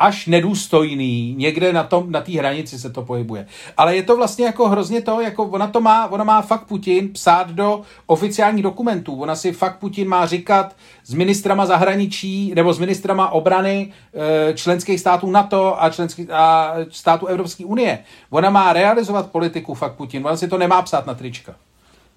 až 0.00 0.26
nedůstojný, 0.26 1.34
někde 1.38 1.72
na 1.72 1.84
tom, 1.84 2.12
na 2.12 2.20
té 2.20 2.32
hranici 2.32 2.78
se 2.78 2.90
to 2.90 3.02
pohybuje. 3.02 3.46
Ale 3.76 3.96
je 3.96 4.02
to 4.02 4.16
vlastně 4.16 4.44
jako 4.44 4.68
hrozně 4.68 5.02
to, 5.02 5.20
jako 5.20 5.44
ona 5.44 5.66
to 5.66 5.80
má, 5.80 6.08
ona 6.10 6.24
má 6.24 6.42
fakt 6.42 6.64
Putin 6.64 7.12
psát 7.12 7.50
do 7.50 7.82
oficiálních 8.06 8.62
dokumentů. 8.62 9.20
Ona 9.20 9.36
si 9.36 9.52
fakt 9.52 9.78
Putin 9.78 10.08
má 10.08 10.26
říkat 10.26 10.76
s 11.04 11.14
ministrama 11.14 11.66
zahraničí 11.66 12.52
nebo 12.54 12.72
s 12.72 12.78
ministrama 12.78 13.30
obrany 13.30 13.92
e, 14.14 14.54
členských 14.54 15.00
států 15.00 15.30
NATO 15.30 15.82
a, 15.82 15.90
členských, 15.90 16.30
a 16.30 16.74
států 16.90 17.26
Evropské 17.26 17.64
unie. 17.64 17.98
Ona 18.30 18.50
má 18.50 18.72
realizovat 18.72 19.30
politiku 19.30 19.74
fakt 19.74 19.94
Putin. 19.94 20.26
Ona 20.26 20.36
si 20.36 20.48
to 20.48 20.58
nemá 20.58 20.82
psát 20.82 21.06
na 21.06 21.14
trička. 21.14 21.54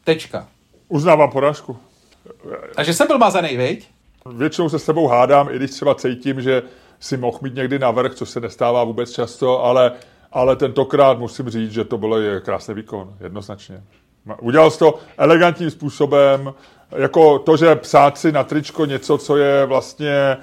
Tečka. 0.03 0.47
Uznávám 0.87 1.31
porážku. 1.31 1.77
Takže 2.75 2.93
jsem 2.93 3.07
byl 3.07 3.17
mazaný, 3.17 3.57
viď? 3.57 3.87
Většinou 4.35 4.69
se 4.69 4.79
s 4.79 4.85
tebou 4.85 5.07
hádám, 5.07 5.49
i 5.51 5.55
když 5.55 5.71
třeba 5.71 5.95
cítím, 5.95 6.41
že 6.41 6.63
si 7.03 7.17
mohl 7.17 7.39
mít 7.41 7.55
někdy 7.55 7.79
navrh, 7.79 8.15
co 8.15 8.25
se 8.25 8.39
nestává 8.39 8.83
vůbec 8.83 9.11
často, 9.11 9.65
ale, 9.65 9.91
ale 10.31 10.55
tentokrát 10.55 11.19
musím 11.19 11.49
říct, 11.49 11.71
že 11.71 11.83
to 11.83 11.97
bylo 11.97 12.17
krásný 12.41 12.73
výkon, 12.73 13.13
jednoznačně. 13.19 13.83
Udělal 14.41 14.71
jsi 14.71 14.79
to 14.79 14.99
elegantním 15.17 15.71
způsobem, 15.71 16.53
jako 16.95 17.39
to, 17.39 17.57
že 17.57 17.75
psát 17.75 18.17
si 18.17 18.31
na 18.31 18.43
tričko 18.43 18.85
něco, 18.85 19.17
co 19.17 19.37
je 19.37 19.65
vlastně 19.65 20.37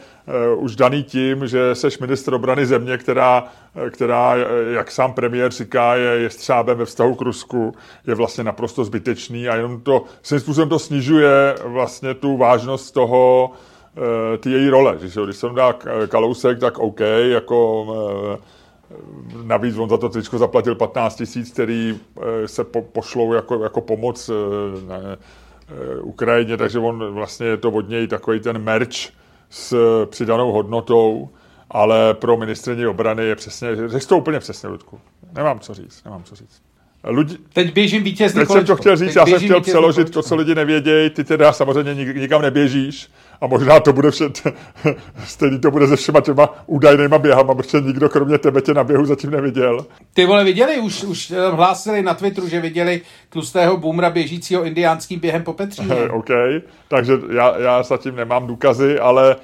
uh, 0.55 0.65
už 0.65 0.77
daný 0.77 1.03
tím, 1.03 1.47
že 1.47 1.75
seš 1.75 1.99
ministr 1.99 2.35
obrany 2.35 2.67
země, 2.67 2.99
která, 2.99 3.45
která, 3.91 4.35
jak 4.71 4.91
sám 4.91 5.13
premiér 5.13 5.53
říká, 5.53 5.95
je, 5.95 6.11
je 6.11 6.31
střábem 6.31 6.79
ve 6.79 6.85
vztahu 6.85 7.15
k 7.15 7.21
Rusku, 7.21 7.75
je 8.07 8.15
vlastně 8.15 8.45
naprosto 8.45 8.85
zbytečný 8.85 9.49
a 9.49 9.57
jenom 9.57 9.81
to, 9.81 10.05
svým 10.23 10.41
způsobem 10.41 10.69
to 10.69 10.79
snižuje 10.79 11.55
vlastně 11.65 12.15
tu 12.15 12.37
vážnost 12.37 12.91
toho, 12.91 13.51
Eh, 13.53 13.70
ty 14.39 14.51
její 14.51 14.69
role. 14.69 14.99
Že, 15.01 15.21
když 15.25 15.37
jsem 15.37 15.55
dá 15.55 15.73
Kalousek, 16.09 16.59
tak 16.59 16.79
OK, 16.79 17.01
jako 17.23 17.87
eh, 18.35 18.39
navíc 19.43 19.77
on 19.77 19.89
za 19.89 19.97
to 19.97 20.09
tričko 20.09 20.39
zaplatil 20.39 20.75
15 20.75 21.17
tisíc, 21.17 21.53
který 21.53 22.01
eh, 22.21 22.49
se 22.49 22.65
po, 22.65 22.83
pošlou 22.83 23.33
jako, 23.33 23.63
jako 23.63 23.81
pomoc 23.81 24.31
na 24.87 24.97
Ukrajině, 26.03 26.57
takže 26.57 26.79
on 26.79 27.15
vlastně 27.15 27.47
je 27.47 27.57
to 27.57 27.71
od 27.71 27.89
něj 27.89 28.07
takový 28.07 28.41
ten 28.41 28.59
merch 28.59 28.97
s 29.51 29.77
přidanou 30.07 30.53
hodnotou, 30.53 31.29
ale 31.71 32.15
pro 32.15 32.37
ministrině 32.37 32.89
obrany 32.89 33.25
je 33.25 33.37
přesně, 33.37 33.89
řekl 33.89 34.07
to 34.07 34.19
úplně 34.19 34.39
přesně, 34.39 34.69
Ludku. 34.69 35.01
Nemám 35.33 35.61
co 35.61 35.75
říct, 35.75 36.05
nemám 36.05 36.23
co 36.23 36.35
říct. 36.35 36.63
Lidi, 37.05 37.37
teď 37.53 37.75
běžím 37.75 38.03
vítězný 38.03 38.41
Teď 38.41 38.49
jsem 38.49 38.65
to 38.65 38.77
chtěl 38.77 38.97
říct, 38.97 39.09
teď 39.09 39.17
já 39.17 39.27
jsem 39.27 39.39
chtěl 39.39 39.61
přeložit 39.61 40.11
to, 40.11 40.23
co 40.23 40.37
lidi 40.37 40.55
nevědějí, 40.55 41.11
ty 41.11 41.25
teda 41.25 41.53
samozřejmě 41.53 41.95
nikam 41.95 42.43
neběžíš 42.43 43.11
a 43.41 43.47
možná 43.47 43.81
to 43.81 43.93
bude 43.93 44.11
vše, 44.11 44.25
stejný 45.25 45.61
to 45.61 45.71
bude 45.71 45.87
se 45.87 45.97
všema 45.97 46.21
těma 46.21 46.49
údajnýma 46.67 47.19
běhama, 47.19 47.55
protože 47.55 47.81
nikdo 47.81 48.09
kromě 48.09 48.39
tebe 48.39 48.61
tě 48.61 48.75
na 48.75 48.85
běhu 48.85 49.05
zatím 49.05 49.31
neviděl. 49.31 49.87
Ty 50.15 50.27
vole, 50.27 50.45
viděli, 50.45 50.81
už, 50.81 51.05
už 51.05 51.31
eh, 51.31 51.51
hlásili 51.51 52.03
na 52.03 52.15
Twitteru, 52.15 52.49
že 52.49 52.61
viděli 52.61 53.01
tlustého 53.29 53.77
boomra 53.77 54.11
běžícího 54.11 54.65
indiánským 54.65 55.21
během 55.21 55.43
po 55.43 55.53
Petříně. 55.53 55.95
OK, 56.11 56.31
takže 56.89 57.13
já, 57.31 57.59
já 57.59 57.83
zatím 57.83 58.17
nemám 58.17 58.47
důkazy, 58.47 58.99
ale 58.99 59.37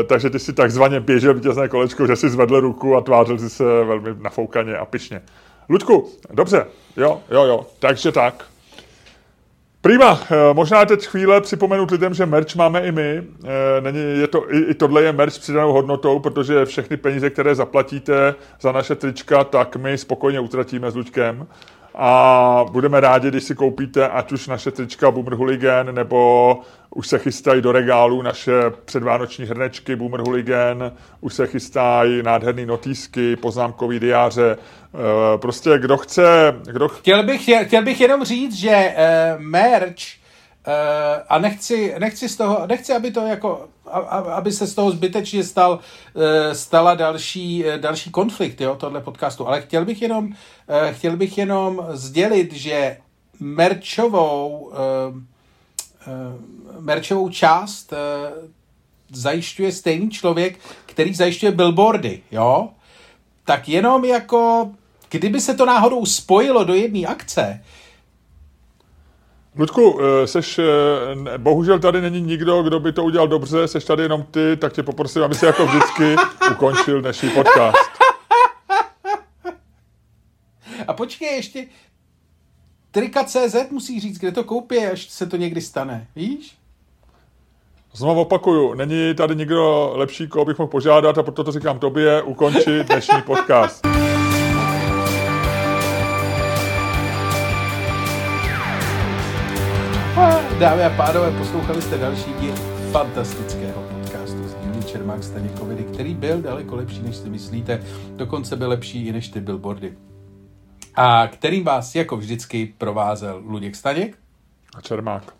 e, 0.00 0.04
takže 0.04 0.30
ty 0.30 0.38
si 0.38 0.52
takzvaně 0.52 1.00
běžel 1.00 1.34
vítězné 1.34 1.68
kolečko, 1.68 2.06
že 2.06 2.16
si 2.16 2.28
zvedl 2.28 2.60
ruku 2.60 2.96
a 2.96 3.00
tvářil 3.00 3.38
si 3.38 3.50
se 3.50 3.64
velmi 3.64 4.10
nafoukaně 4.20 4.76
a 4.76 4.84
pišně. 4.84 5.22
Luďku, 5.68 6.08
dobře, 6.30 6.66
jo, 6.96 7.20
jo, 7.30 7.44
jo, 7.44 7.66
takže 7.78 8.12
tak. 8.12 8.44
Prima, 9.88 10.20
eh, 10.30 10.54
možná 10.54 10.84
teď 10.84 11.06
chvíle 11.06 11.40
připomenout 11.40 11.90
lidem, 11.90 12.14
že 12.14 12.26
merch 12.26 12.56
máme 12.56 12.80
i 12.80 12.92
my. 12.92 13.22
Eh, 13.44 13.80
není, 13.80 14.20
je 14.20 14.26
to, 14.26 14.54
i, 14.54 14.58
i 14.58 14.74
tohle 14.74 15.02
je 15.02 15.12
merch 15.12 15.32
s 15.32 15.38
přidanou 15.38 15.72
hodnotou, 15.72 16.18
protože 16.18 16.64
všechny 16.64 16.96
peníze, 16.96 17.30
které 17.30 17.54
zaplatíte 17.54 18.34
za 18.60 18.72
naše 18.72 18.94
trička, 18.94 19.44
tak 19.44 19.76
my 19.76 19.98
spokojně 19.98 20.40
utratíme 20.40 20.90
s 20.90 20.94
Luďkem 20.96 21.46
a 21.94 22.64
budeme 22.72 23.00
rádi, 23.00 23.28
když 23.28 23.44
si 23.44 23.54
koupíte 23.54 24.08
ať 24.08 24.32
už 24.32 24.46
naše 24.46 24.70
trička 24.70 25.10
Boomer 25.10 25.34
Hooligan, 25.34 25.94
nebo 25.94 26.60
už 26.90 27.08
se 27.08 27.18
chystají 27.18 27.62
do 27.62 27.72
regálu 27.72 28.22
naše 28.22 28.52
předvánoční 28.84 29.44
hrnečky 29.44 29.96
Boomer 29.96 30.20
Hooligan, 30.20 30.92
už 31.20 31.34
se 31.34 31.46
chystají 31.46 32.22
nádherný 32.22 32.66
notýsky, 32.66 33.36
poznámkový 33.36 34.00
diáře. 34.00 34.52
E, 34.52 35.38
prostě 35.38 35.78
kdo 35.78 35.96
chce... 35.96 36.54
Kdo... 36.72 36.88
Chtěl, 36.88 37.22
bych, 37.22 37.50
chtěl 37.66 37.84
bych 37.84 38.00
jenom 38.00 38.24
říct, 38.24 38.54
že 38.54 38.94
uh, 38.96 39.42
merch 39.42 40.18
a 41.28 41.38
nechci, 41.38 41.94
nechci 41.98 42.28
z 42.28 42.36
toho, 42.36 42.66
nechci, 42.66 42.92
aby 42.92 43.10
to 43.10 43.20
jako, 43.20 43.68
aby 44.34 44.52
se 44.52 44.66
z 44.66 44.74
toho 44.74 44.90
zbytečně 44.90 45.44
stal, 45.44 45.72
uh, 45.72 46.22
stala 46.52 46.94
další, 46.94 47.64
uh, 47.64 47.74
další 47.74 48.10
konflikt, 48.10 48.60
jo, 48.60 48.76
tohle 48.76 49.00
podcastu, 49.00 49.48
ale 49.48 49.60
chtěl 49.62 49.84
bych 49.84 50.02
jenom, 50.02 50.32
chtěl 50.92 51.16
bych 51.16 51.38
jenom 51.38 51.86
sdělit, 51.92 52.52
že 52.52 52.96
merčovou, 53.40 54.72
merčovou 56.80 57.28
část 57.28 57.92
zajišťuje 59.12 59.72
stejný 59.72 60.10
člověk, 60.10 60.58
který 60.86 61.14
zajišťuje 61.14 61.52
billboardy, 61.52 62.22
jo, 62.30 62.68
tak 63.44 63.68
jenom 63.68 64.04
jako, 64.04 64.70
kdyby 65.10 65.40
se 65.40 65.54
to 65.54 65.66
náhodou 65.66 66.06
spojilo 66.06 66.64
do 66.64 66.74
jedné 66.74 67.06
akce, 67.06 67.64
Ludku, 69.58 70.00
eh, 70.00 70.26
seš, 70.26 70.58
eh, 70.58 71.38
bohužel 71.38 71.78
tady 71.78 72.00
není 72.00 72.20
nikdo, 72.20 72.62
kdo 72.62 72.80
by 72.80 72.92
to 72.92 73.04
udělal 73.04 73.28
dobře, 73.28 73.68
seš 73.68 73.84
tady 73.84 74.02
jenom 74.02 74.22
ty, 74.22 74.56
tak 74.56 74.72
tě 74.72 74.82
poprosím, 74.82 75.22
aby 75.22 75.34
si 75.34 75.46
jako 75.46 75.66
vždycky 75.66 76.16
ukončil 76.50 77.00
dnešní 77.00 77.30
podcast. 77.30 77.90
A 80.86 80.92
počkej, 80.92 81.36
ještě 81.36 81.66
Trika.cz 82.90 83.56
musí 83.70 84.00
říct, 84.00 84.18
kde 84.18 84.32
to 84.32 84.44
koupí, 84.44 84.78
až 84.78 85.10
se 85.10 85.26
to 85.26 85.36
někdy 85.36 85.60
stane, 85.60 86.06
víš? 86.16 86.54
Znovu 87.92 88.20
opakuju, 88.20 88.74
není 88.74 89.14
tady 89.14 89.36
nikdo 89.36 89.92
lepší, 89.94 90.28
koho 90.28 90.44
bych 90.44 90.58
mohl 90.58 90.70
požádat 90.70 91.18
a 91.18 91.22
proto 91.22 91.44
to 91.44 91.52
říkám 91.52 91.78
tobě, 91.78 92.22
ukončit 92.22 92.86
dnešní 92.86 93.22
podcast. 93.22 93.86
Dámy 100.58 100.84
a 100.84 100.90
pánové, 100.90 101.38
poslouchali 101.38 101.82
jste 101.82 101.98
další 101.98 102.32
díl 102.32 102.54
fantastického 102.92 103.82
podcastu 103.82 104.48
z 104.48 104.54
dílny 104.54 104.82
Čermák 104.82 105.22
Staněkovidy, 105.22 105.84
který 105.84 106.14
byl 106.14 106.42
daleko 106.42 106.76
lepší, 106.76 107.02
než 107.02 107.16
si 107.16 107.28
myslíte. 107.30 107.82
Dokonce 108.16 108.56
byl 108.56 108.68
lepší 108.68 109.06
i 109.06 109.12
než 109.12 109.28
ty 109.28 109.40
billboardy. 109.40 109.98
A 110.94 111.26
kterým 111.26 111.64
vás 111.64 111.94
jako 111.94 112.16
vždycky 112.16 112.74
provázel 112.78 113.42
Luděk 113.44 113.76
Staněk. 113.76 114.18
A 114.76 114.80
Čermák. 114.80 115.34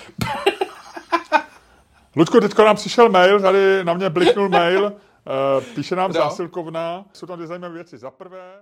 Ludku, 2.16 2.40
teďko 2.40 2.64
nám 2.64 2.76
přišel 2.76 3.08
mail, 3.08 3.40
tady 3.40 3.84
na 3.84 3.94
mě 3.94 4.10
bliknul 4.10 4.48
mail, 4.48 4.84
uh, 4.84 5.64
píše 5.74 5.96
nám 5.96 6.10
no. 6.10 6.14
zásilkovna, 6.14 7.04
jsou 7.12 7.26
tam 7.26 7.36
dvě 7.36 7.46
zajímavé 7.46 7.74
věci. 7.74 7.98
Za 7.98 8.10
prvé, 8.10 8.52